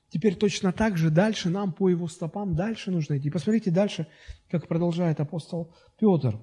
Теперь 0.10 0.36
точно 0.36 0.72
так 0.72 0.98
же 0.98 1.10
дальше 1.10 1.50
нам 1.50 1.74
по 1.74 1.90
его 1.90 2.08
стопам 2.08 2.56
дальше 2.56 2.92
нужно 2.92 3.18
идти. 3.18 3.30
Посмотрите 3.30 3.72
дальше, 3.72 4.08
как 4.50 4.68
продолжает 4.68 5.20
апостол 5.20 5.74
Петр, 6.00 6.40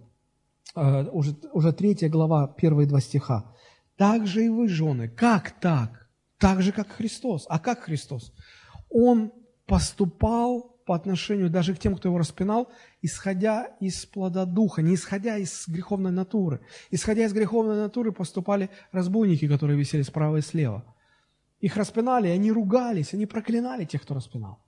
уже, 0.75 1.37
уже 1.53 1.73
третья 1.73 2.09
глава, 2.09 2.49
первые 2.49 2.89
два 2.89 3.01
стиха. 3.01 3.55
«Так 3.97 4.27
же 4.27 4.45
и 4.45 4.49
вы, 4.49 4.69
жены». 4.69 5.09
Как 5.09 5.61
так? 5.61 6.09
Так 6.39 6.63
же, 6.63 6.73
как 6.73 6.89
Христос. 6.91 7.47
А 7.49 7.59
как 7.59 7.83
Христос? 7.83 8.33
Он 8.91 9.33
поступал 9.67 10.73
по 10.85 10.95
отношению 10.97 11.51
даже 11.51 11.75
к 11.75 11.79
тем, 11.79 11.97
кто 11.97 12.09
его 12.09 12.19
распинал, 12.19 12.69
исходя 13.01 13.67
из 13.81 14.05
плода 14.07 14.45
духа, 14.45 14.83
не 14.83 14.95
исходя 14.95 15.37
из 15.37 15.69
греховной 15.69 16.11
натуры. 16.11 16.61
Исходя 16.91 17.25
из 17.25 17.33
греховной 17.33 17.77
натуры 17.77 18.13
поступали 18.13 18.71
разбойники, 18.91 19.47
которые 19.47 19.79
висели 19.79 20.03
справа 20.03 20.39
и 20.39 20.43
слева. 20.43 20.85
Их 21.61 21.77
распинали, 21.77 22.29
они 22.29 22.51
ругались, 22.51 23.15
они 23.15 23.27
проклинали 23.27 23.85
тех, 23.85 24.03
кто 24.03 24.15
распинал. 24.15 24.59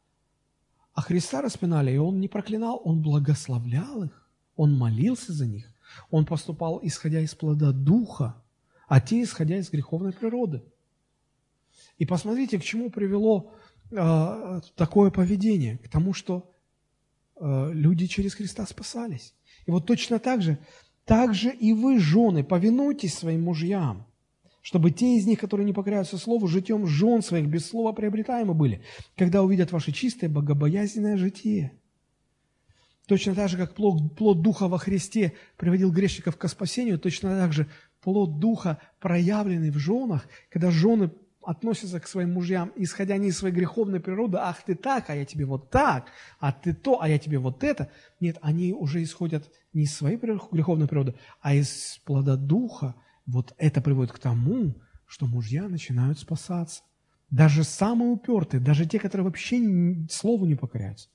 А 0.92 1.00
Христа 1.00 1.42
распинали, 1.42 1.90
и 1.92 1.98
Он 1.98 2.20
не 2.20 2.28
проклинал, 2.28 2.80
Он 2.84 3.02
благословлял 3.02 4.04
их, 4.04 4.28
Он 4.54 4.78
молился 4.78 5.32
за 5.32 5.46
них, 5.46 5.73
Он 6.10 6.24
поступал, 6.26 6.80
исходя 6.82 7.20
из 7.20 7.34
плода 7.34 7.72
Духа, 7.72 8.42
а 8.88 9.00
те, 9.00 9.22
исходя 9.22 9.56
из 9.58 9.70
греховной 9.70 10.12
природы. 10.12 10.62
И 11.98 12.06
посмотрите, 12.06 12.58
к 12.58 12.62
чему 12.62 12.90
привело 12.90 13.52
э, 13.90 14.60
такое 14.76 15.10
поведение, 15.10 15.78
к 15.78 15.88
тому, 15.88 16.12
что 16.12 16.52
э, 17.36 17.70
люди 17.72 18.06
через 18.06 18.34
Христа 18.34 18.66
спасались. 18.66 19.34
И 19.66 19.70
вот 19.70 19.86
точно 19.86 20.18
так 20.18 20.42
же, 20.42 20.58
так 21.04 21.34
же 21.34 21.50
и 21.50 21.72
вы, 21.72 21.98
жены, 21.98 22.44
повинуйтесь 22.44 23.14
своим 23.14 23.42
мужьям, 23.42 24.06
чтобы 24.60 24.90
те 24.90 25.16
из 25.16 25.26
них, 25.26 25.38
которые 25.38 25.66
не 25.66 25.72
покоряются 25.72 26.18
слову, 26.18 26.48
житьем 26.48 26.86
жен 26.86 27.22
своих 27.22 27.46
без 27.46 27.66
слова 27.66 27.92
приобретаемы 27.92 28.54
были, 28.54 28.82
когда 29.16 29.42
увидят 29.42 29.72
ваше 29.72 29.92
чистое, 29.92 30.30
богобоязненное 30.30 31.16
житие. 31.16 31.78
Точно 33.06 33.34
так 33.34 33.48
же, 33.50 33.56
как 33.56 33.74
плод, 33.74 34.16
плод 34.16 34.40
Духа 34.40 34.66
во 34.68 34.78
Христе 34.78 35.34
приводил 35.56 35.92
грешников 35.92 36.36
к 36.36 36.48
спасению, 36.48 36.98
точно 36.98 37.36
так 37.38 37.52
же 37.52 37.68
плод 38.00 38.38
Духа, 38.38 38.78
проявленный 38.98 39.70
в 39.70 39.78
женах, 39.78 40.26
когда 40.50 40.70
жены 40.70 41.10
относятся 41.42 42.00
к 42.00 42.06
своим 42.06 42.32
мужьям, 42.32 42.72
исходя 42.76 43.16
не 43.18 43.28
из 43.28 43.38
своей 43.38 43.54
греховной 43.54 44.00
природы, 44.00 44.38
ах 44.40 44.62
ты 44.62 44.74
так, 44.74 45.10
а 45.10 45.16
я 45.16 45.24
тебе 45.24 45.44
вот 45.44 45.70
так, 45.70 46.06
а 46.38 46.52
ты 46.52 46.72
то, 46.72 47.02
а 47.02 47.08
я 47.08 47.18
тебе 47.18 47.38
вот 47.38 47.62
это. 47.62 47.90
Нет, 48.20 48.38
они 48.40 48.72
уже 48.72 49.02
исходят 49.02 49.50
не 49.72 49.84
из 49.84 49.94
своей 49.94 50.16
греховной 50.16 50.88
природы, 50.88 51.14
а 51.40 51.54
из 51.54 52.00
плода 52.04 52.36
Духа. 52.36 52.94
Вот 53.26 53.54
это 53.58 53.80
приводит 53.80 54.12
к 54.12 54.18
тому, 54.18 54.74
что 55.06 55.26
мужья 55.26 55.68
начинают 55.68 56.18
спасаться. 56.18 56.82
Даже 57.30 57.64
самые 57.64 58.10
упертые, 58.10 58.60
даже 58.60 58.86
те, 58.86 58.98
которые 58.98 59.26
вообще 59.26 60.06
слову 60.10 60.46
не 60.46 60.54
покоряются. 60.54 61.08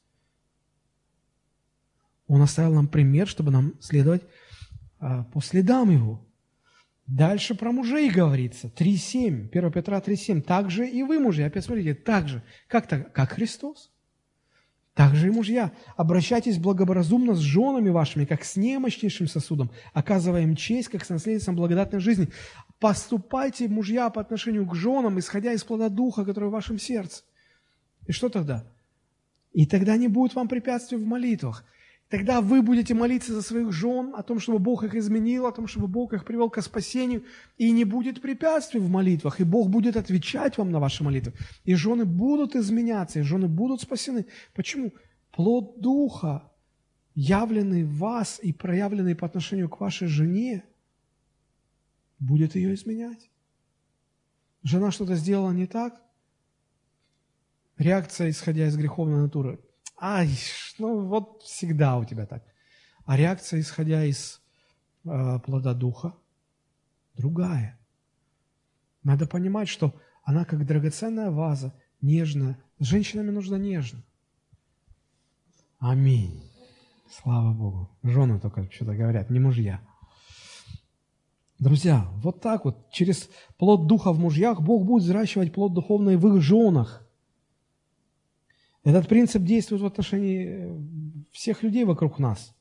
Он 2.30 2.42
оставил 2.44 2.76
нам 2.76 2.88
пример, 2.88 3.28
чтобы 3.28 3.52
нам 3.52 3.74
следовать 3.82 4.22
а, 5.00 5.24
по 5.24 5.42
следам 5.42 5.90
его. 5.90 6.26
Дальше 7.08 7.56
про 7.56 7.72
мужей 7.72 8.12
говорится. 8.12 8.68
3.7. 8.68 9.50
1 9.50 9.72
Петра 9.72 10.00
3.7. 10.00 10.42
Так 10.42 10.70
же 10.70 10.88
и 10.88 11.02
вы, 11.02 11.20
мужья. 11.20 11.48
Опять 11.48 11.66
смотрите, 11.66 11.96
так 11.96 12.28
же. 12.28 12.44
Как 12.68 12.88
так? 12.88 13.12
Как 13.14 13.32
Христос. 13.32 13.92
Так 14.94 15.16
же 15.16 15.30
и 15.30 15.32
мужья. 15.32 15.72
Обращайтесь 15.98 16.60
благоразумно 16.60 17.34
с 17.34 17.40
женами 17.40 17.90
вашими, 17.90 18.26
как 18.26 18.44
с 18.44 18.58
немощнейшим 18.58 19.28
сосудом, 19.28 19.72
оказывая 19.94 20.44
им 20.44 20.56
честь, 20.56 20.90
как 20.90 21.06
с 21.06 21.10
наследницам 21.10 21.56
благодатной 21.56 22.00
жизни. 22.00 22.30
Поступайте, 22.80 23.68
мужья, 23.68 24.12
по 24.12 24.22
отношению 24.22 24.68
к 24.68 24.76
женам, 24.76 25.18
исходя 25.18 25.54
из 25.54 25.64
плода 25.64 25.90
Духа, 25.90 26.26
который 26.26 26.50
в 26.50 26.52
вашем 26.52 26.78
сердце. 26.78 27.24
И 28.06 28.12
что 28.12 28.30
тогда? 28.30 28.68
И 29.52 29.66
тогда 29.66 29.98
не 29.98 30.08
будет 30.08 30.36
вам 30.36 30.48
препятствий 30.48 30.98
в 30.98 31.06
молитвах. 31.06 31.66
Тогда 32.10 32.42
вы 32.42 32.64
будете 32.64 32.96
молиться 32.96 33.34
за 33.34 33.44
своих 33.44 33.72
жен, 33.72 34.16
о 34.16 34.24
том, 34.24 34.40
чтобы 34.40 34.58
Бог 34.58 34.84
их 34.84 34.96
изменил, 34.96 35.46
о 35.46 35.52
том, 35.52 35.68
чтобы 35.68 35.88
Бог 35.88 36.12
их 36.14 36.26
привел 36.26 36.50
к 36.50 36.60
спасению, 36.62 37.24
и 37.58 37.72
не 37.72 37.86
будет 37.86 38.20
препятствий 38.20 38.80
в 38.80 38.90
молитвах, 38.90 39.40
и 39.40 39.44
Бог 39.44 39.70
будет 39.70 39.96
отвечать 39.96 40.58
вам 40.58 40.72
на 40.72 40.80
ваши 40.80 41.04
молитвы. 41.04 41.34
И 41.66 41.76
жены 41.76 42.06
будут 42.06 42.56
изменяться, 42.56 43.20
и 43.20 43.24
жены 43.24 43.48
будут 43.48 43.82
спасены. 43.82 44.26
Почему? 44.56 44.92
Плод 45.32 45.80
Духа, 45.82 46.52
явленный 47.14 47.84
в 47.84 47.98
вас 47.98 48.40
и 48.42 48.54
проявленный 48.54 49.16
по 49.16 49.28
отношению 49.28 49.70
к 49.70 49.80
вашей 49.80 50.08
жене, 50.08 50.64
будет 52.18 52.56
ее 52.56 52.74
изменять. 52.74 53.30
Жена 54.64 54.90
что-то 54.90 55.14
сделала 55.14 55.52
не 55.52 55.68
так, 55.68 56.02
реакция, 57.78 58.32
исходя 58.32 58.66
из 58.66 58.76
греховной 58.76 59.22
натуры, 59.22 59.60
ай, 60.02 60.30
ну 60.78 61.06
вот 61.06 61.44
всегда 61.44 61.98
у 61.98 62.06
тебя 62.06 62.26
так. 62.26 62.44
А 63.06 63.18
реакция, 63.18 63.60
исходя 63.60 64.04
из 64.04 64.42
э, 65.06 65.40
плода 65.40 65.74
духа, 65.74 66.14
другая. 67.16 67.80
Надо 69.04 69.28
понимать, 69.28 69.70
что 69.70 69.94
она 70.24 70.46
как 70.46 70.66
драгоценная 70.66 71.32
ваза, 71.32 71.74
нежная. 72.02 72.62
С 72.80 72.86
женщинами 72.86 73.32
нужно 73.32 73.56
нежно. 73.56 74.04
Аминь. 75.80 76.44
Слава 77.10 77.54
Богу. 77.54 77.90
Жены 78.04 78.40
только 78.40 78.70
что-то 78.72 78.96
говорят, 78.96 79.30
не 79.30 79.40
мужья. 79.40 79.82
Друзья, 81.58 82.08
вот 82.18 82.42
так 82.42 82.64
вот, 82.64 82.90
через 82.92 83.30
плод 83.58 83.88
духа 83.88 84.14
в 84.14 84.20
мужьях 84.20 84.62
Бог 84.62 84.86
будет 84.86 85.04
взращивать 85.04 85.54
плод 85.54 85.74
духовный 85.74 86.16
в 86.16 86.28
их 86.28 86.42
женах. 86.42 87.06
Этот 88.84 89.08
принцип 89.08 89.44
действует 89.44 89.82
в 89.82 89.86
отношении 89.86 90.48
э, 90.48 90.82
всех 91.32 91.64
людей 91.64 91.84
вокруг 91.84 92.18
нас. 92.18 92.56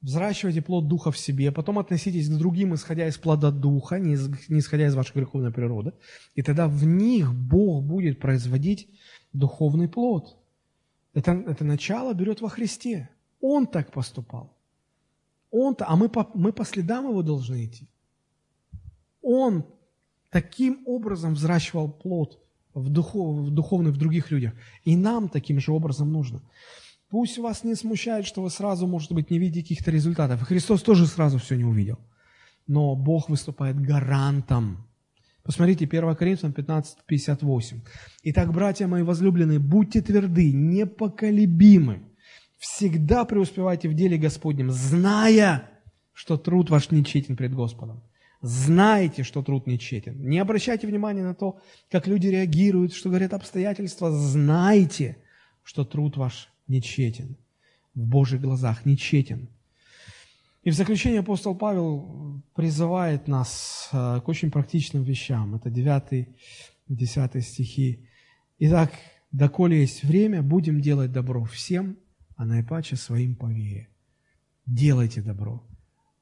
Взращивайте 0.00 0.62
плод 0.62 0.88
Духа 0.88 1.10
в 1.10 1.18
себе, 1.18 1.52
потом 1.52 1.78
относитесь 1.78 2.28
к 2.28 2.38
другим, 2.38 2.74
исходя 2.74 3.06
из 3.06 3.18
плода 3.18 3.50
Духа, 3.50 3.98
не, 3.98 4.14
исходя 4.14 4.86
из 4.86 4.94
вашей 4.94 5.14
греховной 5.14 5.52
природы. 5.52 5.92
И 6.34 6.42
тогда 6.42 6.68
в 6.68 6.84
них 6.84 7.34
Бог 7.34 7.84
будет 7.84 8.20
производить 8.20 8.88
духовный 9.32 9.88
плод. 9.88 10.38
Это, 11.12 11.32
это 11.32 11.64
начало 11.64 12.14
берет 12.14 12.40
во 12.40 12.48
Христе. 12.48 13.10
Он 13.40 13.66
так 13.66 13.92
поступал. 13.92 14.56
Он-то, 15.50 15.86
а 15.88 15.96
мы 15.96 16.08
по, 16.08 16.30
мы 16.34 16.52
по 16.52 16.64
следам 16.64 17.08
его 17.08 17.22
должны 17.22 17.64
идти. 17.64 17.88
Он 19.22 19.66
таким 20.30 20.82
образом 20.86 21.34
взращивал 21.34 21.90
плод– 21.90 22.42
в, 22.76 22.90
духов, 22.90 23.38
в 23.38 23.50
духовных, 23.50 23.94
в 23.94 23.96
других 23.96 24.30
людях. 24.30 24.52
И 24.84 24.96
нам 24.96 25.28
таким 25.28 25.58
же 25.60 25.72
образом 25.72 26.12
нужно. 26.12 26.42
Пусть 27.08 27.38
вас 27.38 27.64
не 27.64 27.74
смущает, 27.74 28.26
что 28.26 28.42
вы 28.42 28.50
сразу, 28.50 28.86
может 28.86 29.12
быть, 29.12 29.30
не 29.30 29.38
видите 29.38 29.62
каких-то 29.62 29.90
результатов. 29.90 30.42
Христос 30.42 30.82
тоже 30.82 31.06
сразу 31.06 31.38
все 31.38 31.56
не 31.56 31.64
увидел. 31.64 31.98
Но 32.66 32.94
Бог 32.94 33.30
выступает 33.30 33.80
гарантом. 33.80 34.86
Посмотрите, 35.42 35.86
1 35.86 36.16
Коринфянам 36.16 36.52
15, 36.52 36.98
58. 37.06 37.80
«Итак, 38.24 38.52
братья 38.52 38.88
мои 38.88 39.02
возлюбленные, 39.02 39.60
будьте 39.60 40.02
тверды, 40.02 40.52
непоколебимы, 40.52 42.02
всегда 42.58 43.24
преуспевайте 43.24 43.88
в 43.88 43.94
деле 43.94 44.18
Господнем, 44.18 44.72
зная, 44.72 45.70
что 46.12 46.36
труд 46.36 46.68
ваш 46.68 46.90
нечетен 46.90 47.36
пред 47.36 47.54
Господом». 47.54 48.02
Знайте, 48.42 49.22
что 49.22 49.42
труд 49.42 49.66
нечетен. 49.66 50.16
Не 50.18 50.38
обращайте 50.38 50.86
внимания 50.86 51.22
на 51.22 51.34
то, 51.34 51.58
как 51.90 52.06
люди 52.06 52.28
реагируют, 52.28 52.92
что 52.92 53.08
говорят 53.08 53.32
обстоятельства. 53.32 54.12
Знайте, 54.12 55.16
что 55.62 55.84
труд 55.84 56.16
ваш 56.16 56.50
нечетен. 56.68 57.36
В 57.94 58.06
Божьих 58.06 58.42
глазах 58.42 58.84
нечетен. 58.84 59.48
И 60.62 60.70
в 60.70 60.74
заключение 60.74 61.20
апостол 61.20 61.54
Павел 61.54 62.42
призывает 62.54 63.28
нас 63.28 63.88
э, 63.92 64.20
к 64.20 64.28
очень 64.28 64.50
практичным 64.50 65.02
вещам. 65.02 65.54
Это 65.54 65.70
9 65.70 66.28
10 66.88 67.44
стихи. 67.44 68.06
Итак, 68.58 68.92
доколе 69.32 69.80
есть 69.80 70.02
время, 70.02 70.42
будем 70.42 70.80
делать 70.80 71.12
добро 71.12 71.44
всем, 71.44 71.96
а 72.36 72.44
наипаче 72.44 72.96
своим 72.96 73.34
по 73.34 73.46
вере. 73.46 73.88
Делайте 74.66 75.22
добро. 75.22 75.64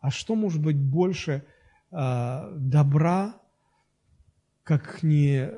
А 0.01 0.11
что 0.11 0.37
может 0.37 0.63
быть 0.63 0.77
больше– 0.77 1.43
добра, 1.95 3.41
как 4.65 5.03
не 5.03 5.51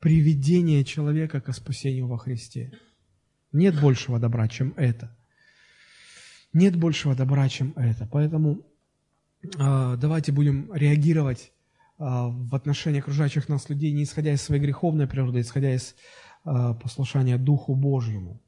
приведение 0.00 0.84
человека 0.84 1.40
к 1.40 1.52
спасению 1.52 2.06
во 2.06 2.16
Христе. 2.16 2.72
Нет 3.52 3.80
большего 3.80 4.18
добра, 4.18 4.48
чем 4.48 4.72
это. 4.76 5.16
Нет 6.52 6.76
большего 6.76 7.14
добра, 7.14 7.48
чем 7.48 7.72
это. 7.76 8.08
Поэтому 8.10 8.66
э, 9.42 9.96
давайте 10.00 10.32
будем 10.32 10.72
реагировать 10.72 11.52
э, 11.98 12.04
в 12.04 12.54
отношении 12.54 13.00
окружающих 13.00 13.48
нас 13.48 13.68
людей, 13.68 13.92
не 13.92 14.04
исходя 14.04 14.32
из 14.32 14.40
своей 14.40 14.62
греховной 14.62 15.06
природы, 15.06 15.38
а 15.38 15.42
исходя 15.42 15.74
из 15.74 15.94
послушания 16.44 17.36
Духу 17.36 17.74
Божьему. 17.74 18.40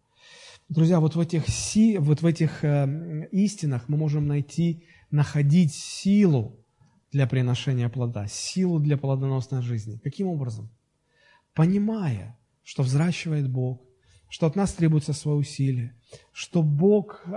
Друзья, 0.71 1.01
вот 1.01 1.17
в 1.17 1.21
этих, 1.21 1.49
си, 1.49 1.99
вот 1.99 2.23
в 2.23 2.27
этих 2.27 2.65
э, 2.65 3.29
истинах 3.33 3.89
мы 3.89 3.97
можем 3.99 4.29
найти, 4.29 4.85
находить 5.11 5.75
силу 5.75 6.60
для 7.13 7.27
приношения 7.27 7.89
плода, 7.89 8.27
силу 8.29 8.79
для 8.79 8.97
плодоносной 8.97 9.63
жизни. 9.63 9.99
Каким 9.99 10.29
образом? 10.29 10.71
Понимая, 11.55 12.39
что 12.63 12.83
взращивает 12.83 13.51
Бог, 13.51 13.83
что 14.29 14.47
от 14.47 14.55
нас 14.55 14.73
требуется 14.73 15.13
свое 15.13 15.39
усилие, 15.39 15.97
что 16.33 16.63
Бог 16.63 17.23
э, 17.27 17.31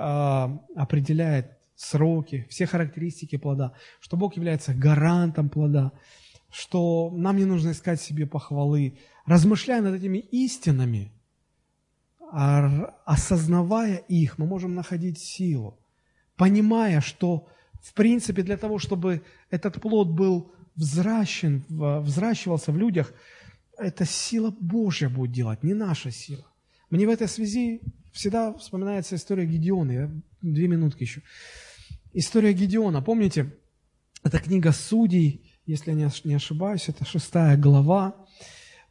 определяет 0.75 1.57
сроки, 1.75 2.45
все 2.49 2.65
характеристики 2.67 3.37
плода, 3.37 3.73
что 3.99 4.15
Бог 4.15 4.35
является 4.35 4.73
гарантом 4.73 5.49
плода, 5.49 5.91
что 6.51 7.09
нам 7.11 7.37
не 7.37 7.45
нужно 7.45 7.71
искать 7.71 7.99
себе 7.99 8.27
похвалы. 8.27 8.99
Размышляя 9.25 9.81
над 9.81 9.95
этими 9.95 10.19
истинами, 10.19 11.11
осознавая 13.05 13.97
их, 13.97 14.37
мы 14.37 14.45
можем 14.45 14.75
находить 14.75 15.19
силу, 15.19 15.79
понимая, 16.35 17.01
что 17.01 17.47
в 17.83 17.93
принципе, 17.93 18.43
для 18.43 18.57
того, 18.57 18.79
чтобы 18.79 19.21
этот 19.51 19.81
плод 19.81 20.07
был 20.07 20.53
взращен, 20.75 21.63
взращивался 21.67 22.71
в 22.71 22.77
людях, 22.77 23.13
это 23.77 24.05
сила 24.05 24.55
Божья 24.57 25.09
будет 25.09 25.31
делать, 25.31 25.63
не 25.63 25.73
наша 25.73 26.09
сила. 26.09 26.45
Мне 26.89 27.05
в 27.05 27.09
этой 27.09 27.27
связи 27.27 27.81
всегда 28.13 28.53
вспоминается 28.53 29.15
история 29.15 29.45
Гедеона. 29.45 29.91
Я, 29.91 30.11
две 30.41 30.67
минутки 30.67 31.03
еще. 31.03 31.21
История 32.13 32.53
Гедеона. 32.53 33.01
Помните, 33.01 33.53
это 34.23 34.39
книга 34.39 34.71
Судей, 34.71 35.51
если 35.65 35.91
я 35.91 36.09
не 36.23 36.35
ошибаюсь, 36.35 36.87
это 36.87 37.03
шестая 37.03 37.57
глава. 37.57 38.15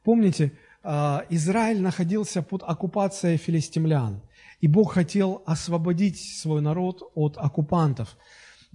Помните, 0.03 0.53
а, 0.83 1.25
Израиль 1.31 1.81
находился 1.81 2.43
под 2.43 2.63
оккупацией 2.63 3.39
филистимлян, 3.39 4.21
и 4.61 4.69
Бог 4.69 4.93
хотел 4.93 5.43
освободить 5.47 6.21
свой 6.21 6.61
народ 6.61 7.11
от 7.15 7.39
оккупантов– 7.39 8.19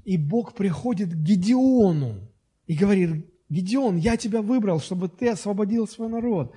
и 0.07 0.17
Бог 0.17 0.55
приходит 0.55 1.09
к 1.09 1.17
Гедеону 1.17 2.31
и 2.65 2.75
говорит, 2.75 3.25
Гедеон, 3.49 3.97
я 3.97 4.15
тебя 4.15 4.41
выбрал, 4.41 4.79
чтобы 4.79 5.09
ты 5.09 5.27
освободил 5.27 5.85
свой 5.85 6.07
народ. 6.07 6.55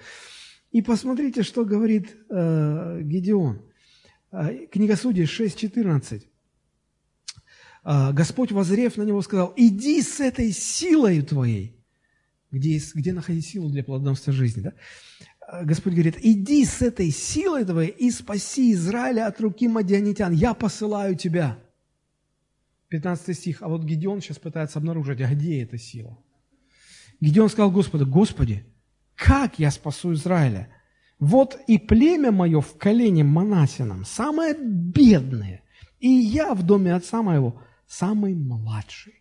И 0.71 0.83
посмотрите, 0.83 1.43
что 1.43 1.65
говорит 1.65 2.17
э, 2.31 3.01
Гедеон. 3.03 3.63
Э, 4.31 4.67
книга 4.71 4.95
Судей 4.95 5.25
6.14. 5.25 6.23
Э, 7.83 8.13
Господь, 8.13 8.53
возрев 8.53 8.97
на 8.97 9.03
него, 9.03 9.21
сказал, 9.21 9.53
иди 9.57 10.01
с 10.01 10.21
этой 10.21 10.53
силой 10.53 11.21
твоей. 11.23 11.77
Где, 12.53 12.81
где 12.95 13.13
находить 13.13 13.47
силу 13.47 13.69
для 13.69 13.83
плодоносной 13.83 14.33
жизни? 14.33 14.61
Да? 14.61 14.75
Э, 15.49 15.65
Господь 15.65 15.95
говорит, 15.95 16.19
иди 16.23 16.65
с 16.65 16.83
этой 16.83 17.11
силой 17.11 17.65
твоей 17.65 17.91
и 17.91 18.13
спаси 18.13 18.75
Израиля 18.75 19.27
от 19.27 19.41
руки 19.41 19.67
мадианитян. 19.67 20.33
Я 20.33 20.55
посылаю 20.55 21.17
тебя. 21.17 21.59
15 22.91 23.37
стих. 23.37 23.63
А 23.63 23.69
вот 23.69 23.85
Гедеон 23.85 24.21
сейчас 24.21 24.39
пытается 24.39 24.79
обнаружить, 24.79 25.21
а 25.21 25.33
где 25.33 25.63
эта 25.63 25.79
сила? 25.79 26.19
Гедеон 27.21 27.49
сказал 27.49 27.71
Господу, 27.71 28.07
Господи, 28.07 28.67
как 29.15 29.59
я 29.59 29.71
спасу 29.71 30.13
Израиля? 30.13 30.69
Вот 31.19 31.59
и 31.67 31.79
племя 31.79 32.33
мое 32.33 32.61
в 32.61 32.77
колене 32.79 33.25
Манасином, 33.25 34.05
самое 34.05 34.55
бедное, 34.59 35.63
и 35.99 36.09
я 36.09 36.55
в 36.55 36.63
доме 36.63 36.95
отца 36.95 37.23
моего 37.23 37.63
самый 37.87 38.35
младший. 38.35 39.13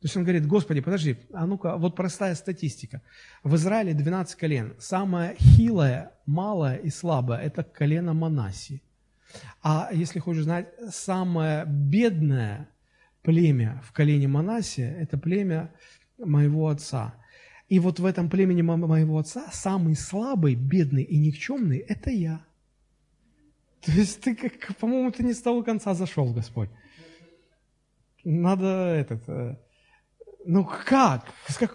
То 0.00 0.06
есть 0.06 0.16
он 0.16 0.24
говорит, 0.24 0.48
Господи, 0.48 0.80
подожди, 0.80 1.16
а 1.32 1.46
ну-ка, 1.46 1.76
вот 1.76 1.94
простая 1.94 2.34
статистика. 2.34 3.02
В 3.44 3.54
Израиле 3.54 3.94
12 3.94 4.34
колен. 4.34 4.74
Самое 4.80 5.36
хилое, 5.38 6.10
малое 6.26 6.76
и 6.76 6.90
слабое– 6.90 7.38
это 7.42 7.62
колено 7.62 8.12
Манаси. 8.12 8.82
А 9.62 9.90
если 9.92 10.18
хочешь 10.18 10.44
знать, 10.44 10.68
самое 10.90 11.64
бедное 11.66 12.68
племя 13.22 13.80
в 13.84 13.92
колене 13.92 14.28
Манаси– 14.28 14.80
это 15.00 15.18
племя 15.18 15.72
моего 16.18 16.68
отца. 16.68 17.14
И 17.68 17.78
вот 17.78 18.00
в 18.00 18.04
этом 18.04 18.28
племени 18.28 18.62
моего 18.62 19.18
отца 19.18 19.48
самый 19.52 19.96
слабый, 19.96 20.54
бедный 20.54 21.04
и 21.04 21.18
никчемный– 21.18 21.78
это 21.88 22.10
я. 22.10 22.44
То 23.80 23.92
есть 23.92 24.20
ты, 24.20 24.34
как, 24.34 24.76
по-моему, 24.76 25.10
ты 25.10 25.24
не 25.24 25.32
с 25.32 25.42
того 25.42 25.62
конца 25.62 25.94
зашел, 25.94 26.32
Господь. 26.32 26.70
Надо 28.24 28.66
этот... 28.66 29.28
Э, 29.28 29.56
ну 30.44 30.64
как? 30.64 31.24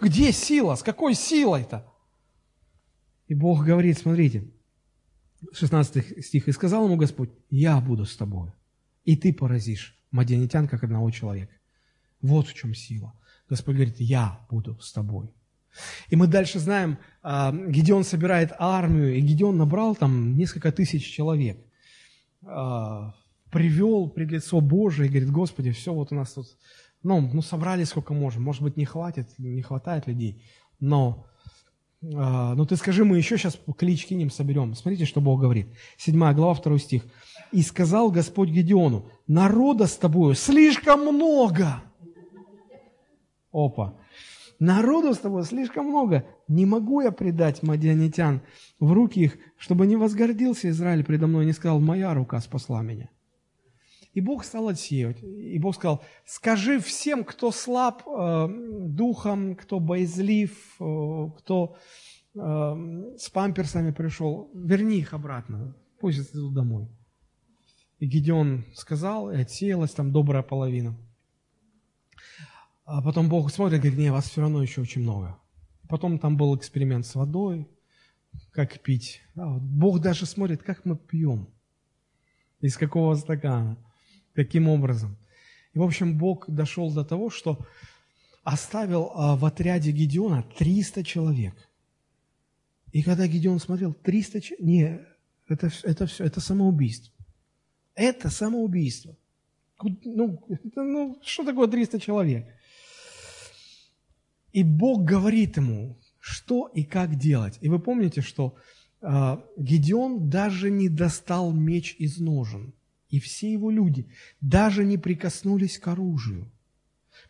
Где 0.00 0.32
сила? 0.32 0.74
С 0.74 0.82
какой 0.82 1.14
силой-то? 1.14 1.86
И 3.26 3.34
Бог 3.34 3.64
говорит, 3.64 3.98
смотрите, 3.98 4.50
16 5.52 6.24
стих, 6.24 6.48
«И 6.48 6.52
сказал 6.52 6.84
ему 6.84 6.96
Господь, 6.96 7.30
я 7.50 7.80
буду 7.80 8.04
с 8.04 8.16
тобой, 8.16 8.52
и 9.04 9.16
ты 9.16 9.32
поразишь 9.32 9.96
мадианитян, 10.10 10.68
как 10.68 10.84
одного 10.84 11.10
человека». 11.10 11.52
Вот 12.20 12.48
в 12.48 12.54
чем 12.54 12.74
сила. 12.74 13.14
Господь 13.48 13.76
говорит, 13.76 14.00
я 14.00 14.40
буду 14.50 14.78
с 14.80 14.92
тобой. 14.92 15.32
И 16.08 16.16
мы 16.16 16.26
дальше 16.26 16.58
знаем, 16.58 16.98
а, 17.22 17.52
Гедеон 17.52 18.04
собирает 18.04 18.52
армию, 18.58 19.14
и 19.14 19.20
Гедеон 19.20 19.56
набрал 19.56 19.94
там 19.94 20.36
несколько 20.36 20.72
тысяч 20.72 21.06
человек. 21.06 21.58
А, 22.44 23.14
привел 23.50 24.08
пред 24.08 24.30
лицо 24.30 24.60
Божие 24.60 25.06
и 25.06 25.10
говорит, 25.10 25.30
Господи, 25.30 25.70
все 25.70 25.94
вот 25.94 26.12
у 26.12 26.14
нас 26.14 26.32
тут, 26.32 26.46
ну, 27.02 27.20
ну 27.20 27.42
собрали 27.42 27.84
сколько 27.84 28.12
можем, 28.12 28.42
может 28.42 28.62
быть, 28.62 28.76
не 28.76 28.84
хватит, 28.84 29.28
не 29.38 29.62
хватает 29.62 30.06
людей, 30.06 30.42
но, 30.80 31.26
ну 32.00 32.64
ты 32.66 32.76
скажи, 32.76 33.04
мы 33.04 33.16
еще 33.16 33.36
сейчас 33.36 33.58
клич 33.76 34.06
кинем, 34.06 34.30
соберем. 34.30 34.74
Смотрите, 34.74 35.04
что 35.04 35.20
Бог 35.20 35.40
говорит. 35.40 35.68
Седьмая 35.96 36.34
глава, 36.34 36.54
второй 36.54 36.78
стих. 36.78 37.04
«И 37.50 37.62
сказал 37.62 38.10
Господь 38.10 38.50
Гедеону, 38.50 39.10
народа 39.26 39.86
с 39.86 39.96
тобою 39.96 40.34
слишком 40.34 41.00
много». 41.00 41.82
Опа. 43.52 43.94
Народу 44.58 45.14
с 45.14 45.18
тобой 45.18 45.44
слишком 45.44 45.86
много. 45.86 46.26
Не 46.48 46.66
могу 46.66 47.00
я 47.00 47.12
предать 47.12 47.62
мадианитян 47.62 48.42
в 48.80 48.92
руки 48.92 49.20
их, 49.20 49.38
чтобы 49.56 49.86
не 49.86 49.96
возгордился 49.96 50.68
Израиль 50.70 51.04
предо 51.04 51.26
мной 51.26 51.44
и 51.44 51.46
не 51.46 51.52
сказал, 51.52 51.80
моя 51.80 52.12
рука 52.12 52.40
спасла 52.40 52.82
меня. 52.82 53.08
И 54.18 54.20
Бог 54.20 54.44
стал 54.44 54.68
отсеивать. 54.68 55.22
И 55.22 55.58
Бог 55.58 55.74
сказал, 55.74 56.02
скажи 56.26 56.80
всем, 56.80 57.24
кто 57.24 57.50
слаб 57.50 58.02
э, 58.06 58.48
духом, 58.48 59.54
кто 59.54 59.80
боязлив, 59.80 60.50
э, 60.80 61.30
кто 61.38 61.76
э, 62.34 62.38
с 63.18 63.30
памперсами 63.30 63.92
пришел, 63.92 64.50
верни 64.54 64.98
их 64.98 65.14
обратно, 65.14 65.74
пусть 66.00 66.34
идут 66.34 66.54
домой. 66.54 66.88
И 67.98 68.06
Гедеон 68.06 68.64
сказал, 68.74 69.30
и 69.30 69.36
отсеялась 69.36 69.92
там 69.92 70.12
добрая 70.12 70.42
половина– 70.42 70.96
а 72.90 73.02
потом 73.02 73.28
Бог 73.28 73.52
смотрит 73.52 73.80
и 73.80 73.82
говорит, 73.82 73.98
не, 73.98 74.10
вас 74.10 74.30
все 74.30 74.40
равно 74.40 74.62
еще 74.62 74.80
очень 74.80 75.02
много. 75.02 75.38
Потом 75.90 76.18
там 76.18 76.38
был 76.38 76.56
эксперимент 76.56 77.04
с 77.04 77.14
водой, 77.14 77.68
как 78.50 78.80
пить. 78.80 79.20
Да, 79.34 79.46
вот 79.46 79.62
Бог 79.62 80.00
даже 80.00 80.24
смотрит, 80.24 80.62
как 80.62 80.86
мы 80.86 80.96
пьем, 80.96 81.50
из 82.62 82.78
какого 82.78 83.14
стакана, 83.14 83.76
каким 84.38 84.68
образом. 84.68 85.16
И, 85.74 85.78
в 85.80 85.82
общем, 85.82 86.16
Бог 86.16 86.48
дошел 86.48 86.92
до 86.92 87.04
того, 87.04 87.28
что 87.28 87.58
оставил 88.44 89.10
а, 89.14 89.34
в 89.34 89.44
отряде 89.44 89.90
Гедеона 89.90 90.44
300 90.56 91.02
человек. 91.02 91.54
И 92.92 93.02
когда 93.02 93.26
Гедеон 93.26 93.58
смотрел, 93.58 93.94
300 93.94 94.40
человек, 94.40 94.66
не, 94.66 95.00
это, 95.48 95.70
это 95.82 96.06
все, 96.06 96.24
это 96.24 96.40
самоубийство. 96.40 97.12
Это 97.96 98.30
самоубийство. 98.30 99.16
Ну, 99.82 100.40
это, 100.48 100.82
ну, 100.82 101.18
что 101.24 101.44
такое 101.44 101.66
300 101.66 101.98
человек? 101.98 102.46
И 104.52 104.62
Бог 104.62 105.04
говорит 105.04 105.56
ему, 105.56 105.98
что 106.20 106.70
и 106.76 106.84
как 106.84 107.16
делать. 107.16 107.58
И 107.60 107.68
вы 107.68 107.80
помните, 107.80 108.20
что 108.20 108.54
э, 109.00 109.36
Гедеон 109.56 110.30
даже 110.30 110.70
не 110.70 110.88
достал 110.88 111.52
меч 111.52 111.96
из 111.98 112.18
ножен. 112.18 112.72
И 113.08 113.20
все 113.20 113.52
его 113.52 113.70
люди 113.70 114.10
даже 114.40 114.84
не 114.84 114.98
прикоснулись 114.98 115.78
к 115.78 115.88
оружию. 115.88 116.50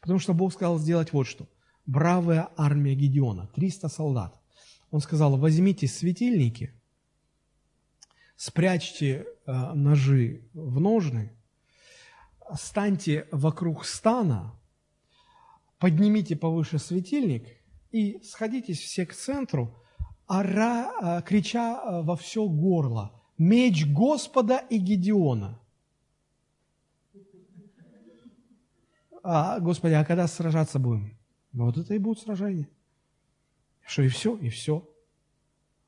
Потому 0.00 0.18
что 0.18 0.34
Бог 0.34 0.52
сказал 0.52 0.78
сделать 0.78 1.12
вот 1.12 1.26
что. 1.26 1.48
Бравая 1.86 2.50
армия 2.56 2.94
Гедеона, 2.94 3.46
300 3.54 3.88
солдат. 3.88 4.38
Он 4.90 5.00
сказал, 5.00 5.36
возьмите 5.36 5.86
светильники, 5.86 6.74
спрячьте 8.36 9.26
э, 9.46 9.72
ножи 9.74 10.48
в 10.54 10.80
ножны, 10.80 11.32
станьте 12.56 13.26
вокруг 13.30 13.84
стана, 13.84 14.58
поднимите 15.78 16.36
повыше 16.36 16.78
светильник 16.78 17.46
и 17.90 18.20
сходитесь 18.22 18.80
все 18.80 19.06
к 19.06 19.14
центру, 19.14 19.74
ора, 20.26 20.92
а, 21.00 21.22
крича 21.22 21.80
а, 21.80 22.02
во 22.02 22.16
все 22.16 22.46
горло 22.48 23.12
«Меч 23.38 23.86
Господа 23.86 24.58
и 24.58 24.78
Гедеона». 24.78 25.57
А, 29.22 29.58
Господи, 29.60 29.94
а 29.94 30.04
когда 30.04 30.26
сражаться 30.26 30.78
будем? 30.78 31.18
Вот 31.52 31.76
это 31.76 31.94
и 31.94 31.98
будет 31.98 32.18
сражение. 32.18 32.68
Что 33.86 34.02
и 34.02 34.08
все, 34.08 34.36
и 34.36 34.48
все. 34.48 34.88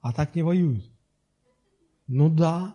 А 0.00 0.12
так 0.12 0.34
не 0.34 0.42
воюют. 0.42 0.90
Ну 2.06 2.28
да. 2.28 2.74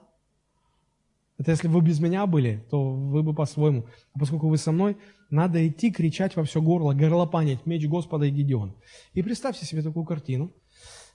Это 1.37 1.51
если 1.51 1.67
бы 1.67 1.75
вы 1.75 1.81
без 1.81 1.99
меня 1.99 2.25
были, 2.25 2.63
то 2.69 2.93
вы 2.93 3.21
бы 3.23 3.33
по-своему. 3.33 3.87
А 4.13 4.19
поскольку 4.19 4.47
вы 4.47 4.57
со 4.57 4.71
мной, 4.71 4.97
надо 5.29 5.67
идти, 5.67 5.91
кричать 5.91 6.35
во 6.35 6.43
все 6.43 6.61
горло, 6.61 6.93
горлопанить 6.93 7.65
меч 7.65 7.85
Господа 7.87 8.25
и 8.25 8.31
Гедеон. 8.31 8.75
И 9.13 9.21
представьте 9.21 9.65
себе 9.65 9.81
такую 9.81 10.05
картину. 10.05 10.53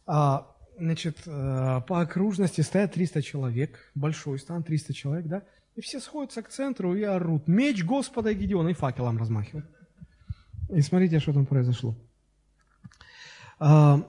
А, 0.07 0.55
значит, 0.77 1.19
э, 1.27 1.81
по 1.87 2.01
окружности 2.01 2.61
стоят 2.61 2.93
300 2.93 3.23
человек, 3.23 3.91
большой 3.95 4.39
стан, 4.39 4.63
300 4.63 4.93
человек, 4.93 5.27
да? 5.27 5.43
И 5.77 5.81
все 5.81 6.01
сходятся 6.01 6.43
к 6.43 6.49
центру 6.49 6.95
и 6.95 7.03
орут. 7.03 7.47
Меч 7.47 7.85
Господа 7.85 8.35
Гедеона, 8.35 8.71
и 8.71 8.75
факелом 8.75 9.19
размахивают. 9.19 9.67
И 10.69 10.81
смотрите, 10.81 11.21
что 11.21 11.33
там 11.33 11.47
произошло. 11.47 11.97
А, 13.59 14.05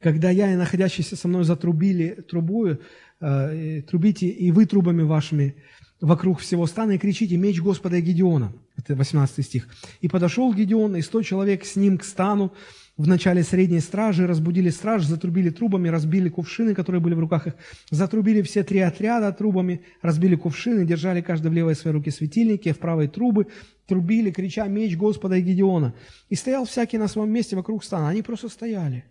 когда 0.00 0.30
я 0.30 0.52
и 0.52 0.56
находящиеся 0.56 1.16
со 1.16 1.28
мной 1.28 1.44
затрубили 1.44 2.24
трубою, 2.28 2.80
э, 3.20 3.82
трубите 3.82 4.28
и 4.28 4.50
вы 4.50 4.66
трубами 4.66 5.02
вашими 5.02 5.56
вокруг 6.00 6.40
всего 6.40 6.66
стана 6.66 6.92
и 6.92 6.98
кричите 6.98 7.36
«Меч 7.36 7.60
Господа 7.60 8.00
Гедеона». 8.00 8.52
Это 8.76 8.94
18 8.94 9.44
стих. 9.44 9.68
«И 10.00 10.08
подошел 10.08 10.52
Гедеон, 10.54 10.96
и 10.96 11.02
сто 11.02 11.22
человек 11.22 11.64
с 11.64 11.76
ним 11.76 11.98
к 11.98 12.04
стану 12.04 12.54
в 13.00 13.08
начале 13.08 13.42
средней 13.42 13.80
стражи, 13.80 14.26
разбудили 14.26 14.68
страж, 14.68 15.04
затрубили 15.04 15.48
трубами, 15.48 15.88
разбили 15.88 16.28
кувшины, 16.28 16.74
которые 16.74 17.00
были 17.00 17.14
в 17.14 17.20
руках 17.20 17.46
их, 17.46 17.54
затрубили 17.90 18.42
все 18.42 18.62
три 18.62 18.80
отряда 18.80 19.32
трубами, 19.32 19.80
разбили 20.02 20.36
кувшины, 20.36 20.84
держали 20.84 21.22
каждый 21.22 21.50
в 21.50 21.54
левой 21.54 21.74
своей 21.74 21.96
руке 21.96 22.10
светильники, 22.10 22.72
в 22.72 22.78
правой 22.78 23.08
трубы, 23.08 23.46
трубили, 23.86 24.30
крича 24.30 24.66
«Меч 24.66 24.98
Господа 24.98 25.36
и 25.36 25.40
Гедеона». 25.40 25.94
И 26.28 26.34
стоял 26.34 26.66
всякий 26.66 26.98
на 26.98 27.08
своем 27.08 27.32
месте 27.32 27.56
вокруг 27.56 27.84
стана. 27.84 28.10
Они 28.10 28.20
просто 28.20 28.50
стояли 28.50 29.04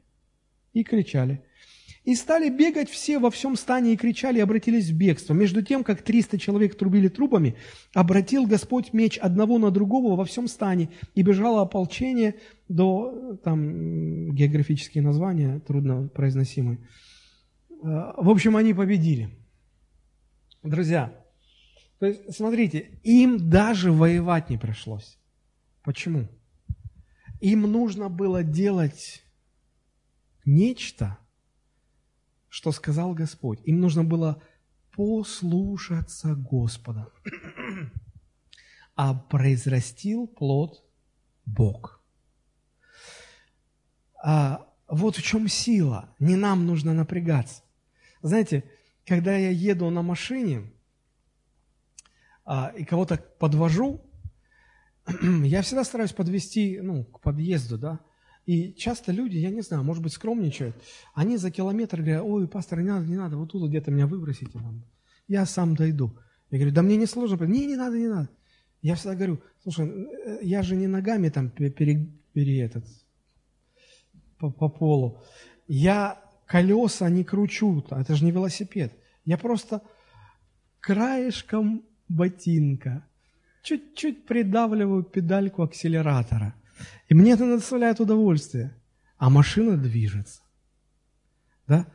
и 0.74 0.84
кричали– 0.84 1.42
и 2.06 2.16
стали 2.16 2.50
бегать 2.50 2.90
все 2.90 3.20
во 3.20 3.30
всем 3.30 3.56
стане 3.56 3.94
и 3.94 3.98
кричали, 3.98 4.38
и 4.38 4.42
обратились 4.42 4.90
в 4.90 4.98
бегство. 4.98 5.34
Между 5.34 5.62
тем, 5.62 5.84
как 5.84 6.02
триста 6.02 6.40
человек 6.40 6.76
трубили 6.76 7.08
трубами, 7.08 7.56
обратил 7.94 8.46
Господь 8.46 8.94
меч 8.94 9.18
одного 9.18 9.58
на 9.58 9.72
другого 9.72 10.16
во 10.16 10.26
всем 10.26 10.48
стане, 10.48 10.90
и 11.16 11.22
бежало 11.22 11.62
ополчение 11.62 12.36
до 12.68 13.38
там 13.44 14.34
географические 14.34 15.04
названия, 15.04 15.60
трудно 15.60 16.08
произносимые. 16.08 16.80
Э, 17.84 18.14
в 18.18 18.30
общем, 18.30 18.56
они 18.56 18.74
победили. 18.74 19.30
Друзья, 20.64 21.14
то 22.00 22.06
есть, 22.06 22.34
смотрите, 22.36 23.00
им 23.04 23.50
даже 23.50 23.92
воевать 23.92 24.50
не 24.50 24.58
пришлось. 24.58 25.18
Почему? 25.84 26.28
Им 27.40 27.62
нужно 27.62 28.10
было 28.10 28.44
делать 28.44 29.24
нечто, 30.46 31.18
что 32.50 32.72
сказал 32.72 33.14
Господь. 33.14 33.60
Им 33.64 33.80
нужно 33.80 34.04
было 34.04 34.42
послушаться 34.96 36.36
Господа. 36.36 37.10
А 38.96 39.14
произрастил 39.14 40.28
плод 40.28 40.84
Бог. 41.46 42.04
А 44.22 44.68
вот 44.88 45.16
в 45.16 45.22
чем 45.22 45.48
сила. 45.48 46.14
Не 46.20 46.36
нам 46.36 46.66
нужно 46.66 46.94
напрягаться. 46.94 47.64
Знаете, 48.22 48.70
когда 49.06 49.38
я 49.38 49.52
еду 49.52 49.90
на 49.90 50.02
машине 50.02 50.74
а, 52.44 52.74
и 52.76 52.84
кого-то 52.84 53.18
подвожу, 53.40 54.02
я 55.44 55.62
всегда 55.62 55.84
стараюсь 55.84 56.12
подвести 56.12 56.80
ну, 56.82 57.06
к 57.06 57.22
подъезду, 57.22 57.78
да, 57.78 58.00
и 58.50 58.74
часто 58.74 59.12
люди, 59.12 59.38
я 59.38 59.52
не 59.52 59.62
знаю, 59.62 59.84
может 59.84 60.02
быть, 60.02 60.12
скромничают, 60.12 60.76
они 61.14 61.38
за 61.38 61.52
километр 61.52 62.02
говорят, 62.02 62.24
ой, 62.26 62.48
пастор, 62.48 62.82
не 62.82 62.90
надо, 62.90 63.06
не 63.06 63.16
надо, 63.16 63.38
вот 63.38 63.52
тут 63.52 63.70
где-то 63.70 63.92
меня 63.92 64.08
выбросите. 64.08 64.50
Там. 64.52 64.84
Я 65.28 65.46
сам 65.46 65.76
дойду. 65.76 66.18
Я 66.50 66.58
говорю, 66.58 66.74
да 66.74 66.82
мне 66.82 66.98
не 66.98 67.06
сложно. 67.06 67.46
Не, 67.46 67.68
не 67.68 67.76
надо, 67.76 68.00
не 68.00 68.08
надо. 68.08 68.28
Я 68.82 68.96
всегда 68.96 69.14
говорю, 69.14 69.40
слушай, 69.62 69.88
э, 69.88 70.40
я 70.42 70.64
же 70.64 70.76
не 70.76 70.88
ногами 70.88 71.30
там 71.30 71.52
пере, 71.52 72.08
пере 72.34 72.62
этот, 72.62 72.86
по, 74.40 74.50
по 74.50 74.68
полу. 74.68 75.22
Я 75.68 76.20
колеса 76.48 77.08
не 77.08 77.24
кручу, 77.24 77.86
это 77.92 78.16
же 78.16 78.26
не 78.26 78.32
велосипед. 78.32 78.92
Я 79.26 79.38
просто 79.38 79.84
краешком 80.80 81.84
ботинка 82.08 83.06
чуть-чуть 83.62 84.26
придавливаю 84.26 85.04
педальку 85.04 85.62
акселератора. 85.62 86.56
И 87.08 87.14
мне 87.14 87.32
это 87.32 87.46
доставляет 87.46 88.00
удовольствие. 88.00 88.76
А 89.18 89.30
машина 89.30 89.78
движется. 89.78 90.42
Да? 91.68 91.88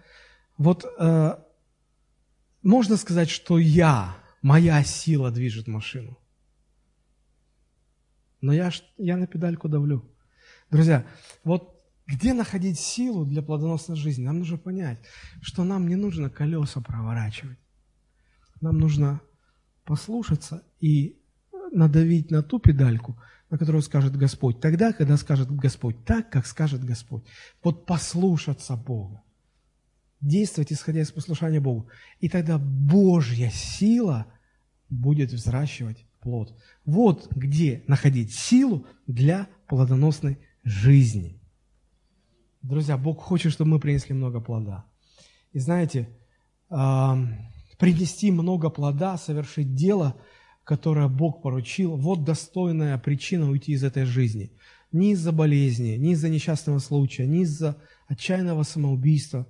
Вот 0.58 0.84
э, 0.98 1.36
можно 2.62 2.96
сказать, 2.96 3.30
что 3.30 3.58
я, 3.58 4.16
моя 4.42 4.82
сила 4.84 5.30
движет 5.30 5.66
машину. 5.66 6.18
Но 8.40 8.52
я, 8.52 8.70
я 8.98 9.16
на 9.16 9.26
педальку 9.26 9.68
давлю. 9.68 10.04
Друзья, 10.70 11.06
вот 11.44 11.74
где 12.06 12.34
находить 12.34 12.78
силу 12.78 13.24
для 13.24 13.42
плодоносной 13.42 13.96
жизни? 13.96 14.24
Нам 14.24 14.40
нужно 14.40 14.58
понять, 14.58 14.98
что 15.40 15.64
нам 15.64 15.88
не 15.88 15.96
нужно 15.96 16.28
колеса 16.28 16.80
проворачивать. 16.80 17.58
Нам 18.60 18.78
нужно 18.78 19.20
послушаться 19.84 20.62
и 20.80 21.18
надавить 21.72 22.30
на 22.30 22.42
ту 22.42 22.58
педальку, 22.58 23.18
на 23.50 23.58
которую 23.58 23.82
скажет 23.82 24.16
Господь, 24.16 24.60
тогда, 24.60 24.92
когда 24.92 25.16
скажет 25.16 25.50
Господь, 25.50 26.04
так, 26.04 26.30
как 26.30 26.46
скажет 26.46 26.84
Господь. 26.84 27.24
Вот 27.62 27.86
послушаться 27.86 28.76
Бога, 28.76 29.22
действовать, 30.20 30.72
исходя 30.72 31.00
из 31.00 31.12
послушания 31.12 31.60
Богу. 31.60 31.88
И 32.20 32.28
тогда 32.28 32.58
Божья 32.58 33.50
сила 33.50 34.26
будет 34.88 35.32
взращивать 35.32 36.04
плод. 36.20 36.56
Вот 36.84 37.30
где 37.32 37.84
находить 37.86 38.34
силу 38.34 38.86
для 39.06 39.48
плодоносной 39.68 40.38
жизни. 40.62 41.40
Друзья, 42.62 42.96
Бог 42.96 43.20
хочет, 43.20 43.52
чтобы 43.52 43.72
мы 43.72 43.80
принесли 43.80 44.14
много 44.14 44.40
плода. 44.40 44.86
И 45.52 45.58
знаете, 45.58 46.08
принести 46.68 48.30
много 48.30 48.70
плода, 48.70 49.18
совершить 49.18 49.74
дело– 49.74 50.16
которое 50.64 51.08
Бог 51.08 51.42
поручил, 51.42 51.96
вот 51.96 52.24
достойная 52.24 52.98
причина 52.98 53.50
уйти 53.50 53.72
из 53.72 53.84
этой 53.84 54.04
жизни. 54.04 54.50
Не 54.92 55.12
из-за 55.12 55.32
болезни, 55.32 55.96
не 55.96 56.12
из-за 56.12 56.28
несчастного 56.28 56.78
случая, 56.78 57.26
не 57.26 57.42
из-за 57.42 57.76
отчаянного 58.08 58.62
самоубийства, 58.62 59.46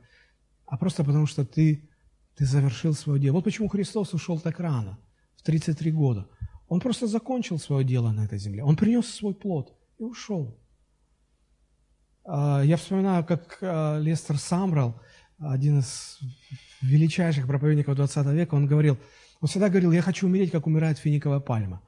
а 0.67 0.77
просто 0.77 1.05
потому, 1.05 1.27
что 1.27 1.45
ты, 1.45 1.89
ты 2.37 2.45
завершил 2.45 2.95
свое 2.95 3.21
дело. 3.21 3.35
Вот 3.35 3.45
почему 3.45 3.69
Христос 3.69 4.13
ушел 4.13 4.41
так 4.41 4.59
рано, 4.59 4.99
в 5.37 5.43
33 5.43 5.93
года. 5.93 6.27
Он 6.69 6.81
просто 6.81 7.07
закончил 7.07 7.59
свое 7.59 7.85
дело 7.85 8.11
на 8.11 8.25
этой 8.25 8.39
земле. 8.39 8.65
Он 8.65 8.75
принес 8.75 9.07
свой 9.07 9.35
плод 9.35 9.73
и 9.99 10.03
ушел. 10.03 10.59
А, 12.25 12.63
я 12.63 12.77
вспоминаю, 12.77 13.25
как 13.25 13.59
а, 13.61 14.01
Лестер 14.01 14.39
Самрал, 14.39 15.01
один 15.39 15.81
из 15.81 16.19
величайших 16.81 17.47
проповедников 17.47 17.95
20 17.95 18.27
века, 18.29 18.55
он 18.55 18.67
говорил– 18.67 18.99
он 19.45 19.49
всегда 19.49 19.69
говорил, 19.69 19.93
я 19.93 20.01
хочу 20.01 20.27
умереть, 20.27 20.51
как 20.53 20.67
умирает 20.67 20.97
финиковая 20.97 21.39
пальма. 21.39 21.83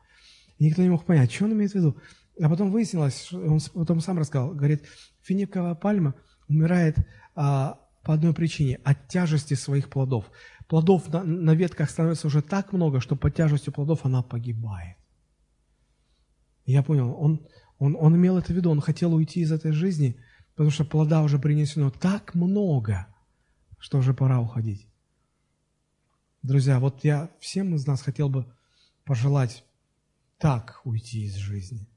И 0.58 0.66
никто 0.66 0.82
не 0.82 0.90
мог 0.90 1.06
понять, 1.06 1.32
что 1.32 1.46
он 1.46 1.54
имеет 1.54 1.72
в 1.72 1.74
виду. 1.74 1.96
А 2.38 2.50
потом 2.50 2.70
выяснилось, 2.70 3.32
он 3.32 3.60
потом 3.72 4.00
сам 4.00 4.18
рассказал, 4.18 4.54
говорит, 4.54 4.84
финиковая 5.22 5.74
пальма 5.74 6.14
умирает 6.50 6.98
а, 7.34 7.80
по 8.02 8.12
одной 8.12 8.34
причине– 8.34 8.78
от 8.84 9.08
тяжести 9.08 9.54
своих 9.54 9.88
плодов. 9.88 10.30
Плодов 10.68 11.10
на, 11.10 11.24
на 11.24 11.54
ветках 11.54 11.88
становится 11.88 12.26
уже 12.26 12.42
так 12.42 12.74
много, 12.74 13.00
что 13.00 13.16
под 13.16 13.34
тяжестью 13.34 13.72
плодов 13.72 14.04
она 14.04 14.22
погибает. 14.22 14.98
Я 16.66 16.82
понял, 16.82 17.16
он, 17.18 17.46
он, 17.78 17.96
он 17.98 18.16
имел 18.16 18.36
это 18.36 18.52
в 18.52 18.54
виду, 18.54 18.70
он 18.70 18.82
хотел 18.82 19.14
уйти 19.14 19.40
из 19.40 19.50
этой 19.50 19.72
жизни, 19.72 20.20
потому 20.56 20.68
что 20.68 20.84
плода 20.84 21.22
уже 21.22 21.38
принесено 21.38 21.90
так 21.90 22.34
много, 22.34 23.06
что 23.78 23.96
уже 23.96 24.12
пора 24.12 24.40
уходить. 24.40 24.86
Друзья, 26.46 26.78
вот 26.78 27.02
я 27.02 27.28
всем 27.40 27.74
из 27.74 27.88
нас 27.88 28.02
хотел 28.02 28.28
бы 28.28 28.46
пожелать 29.04 29.64
так 30.38 30.80
уйти 30.84 31.24
из 31.24 31.34
жизни. 31.34 31.88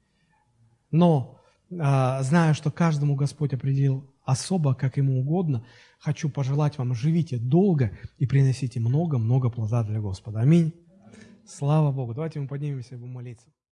Но, 0.90 1.38
а, 1.78 2.20
зная, 2.24 2.52
что 2.52 2.72
каждому 2.72 3.14
Господь 3.14 3.54
определил 3.54 4.12
особо, 4.24 4.74
как 4.74 4.96
ему 4.96 5.20
угодно, 5.20 5.64
хочу 6.00 6.28
пожелать 6.28 6.78
вам, 6.78 6.94
живите 6.94 7.38
долго 7.38 7.96
и 8.18 8.26
приносите 8.26 8.80
много-много 8.80 9.50
плода 9.50 9.84
для 9.84 10.00
Господа. 10.00 10.40
Аминь. 10.40 10.74
Слава 11.46 11.92
Богу. 11.92 12.12
Давайте 12.14 12.40
мы 12.40 12.48
поднимемся 12.48 12.96
и 12.96 12.98
будем 12.98 13.12
молиться. 13.12 13.46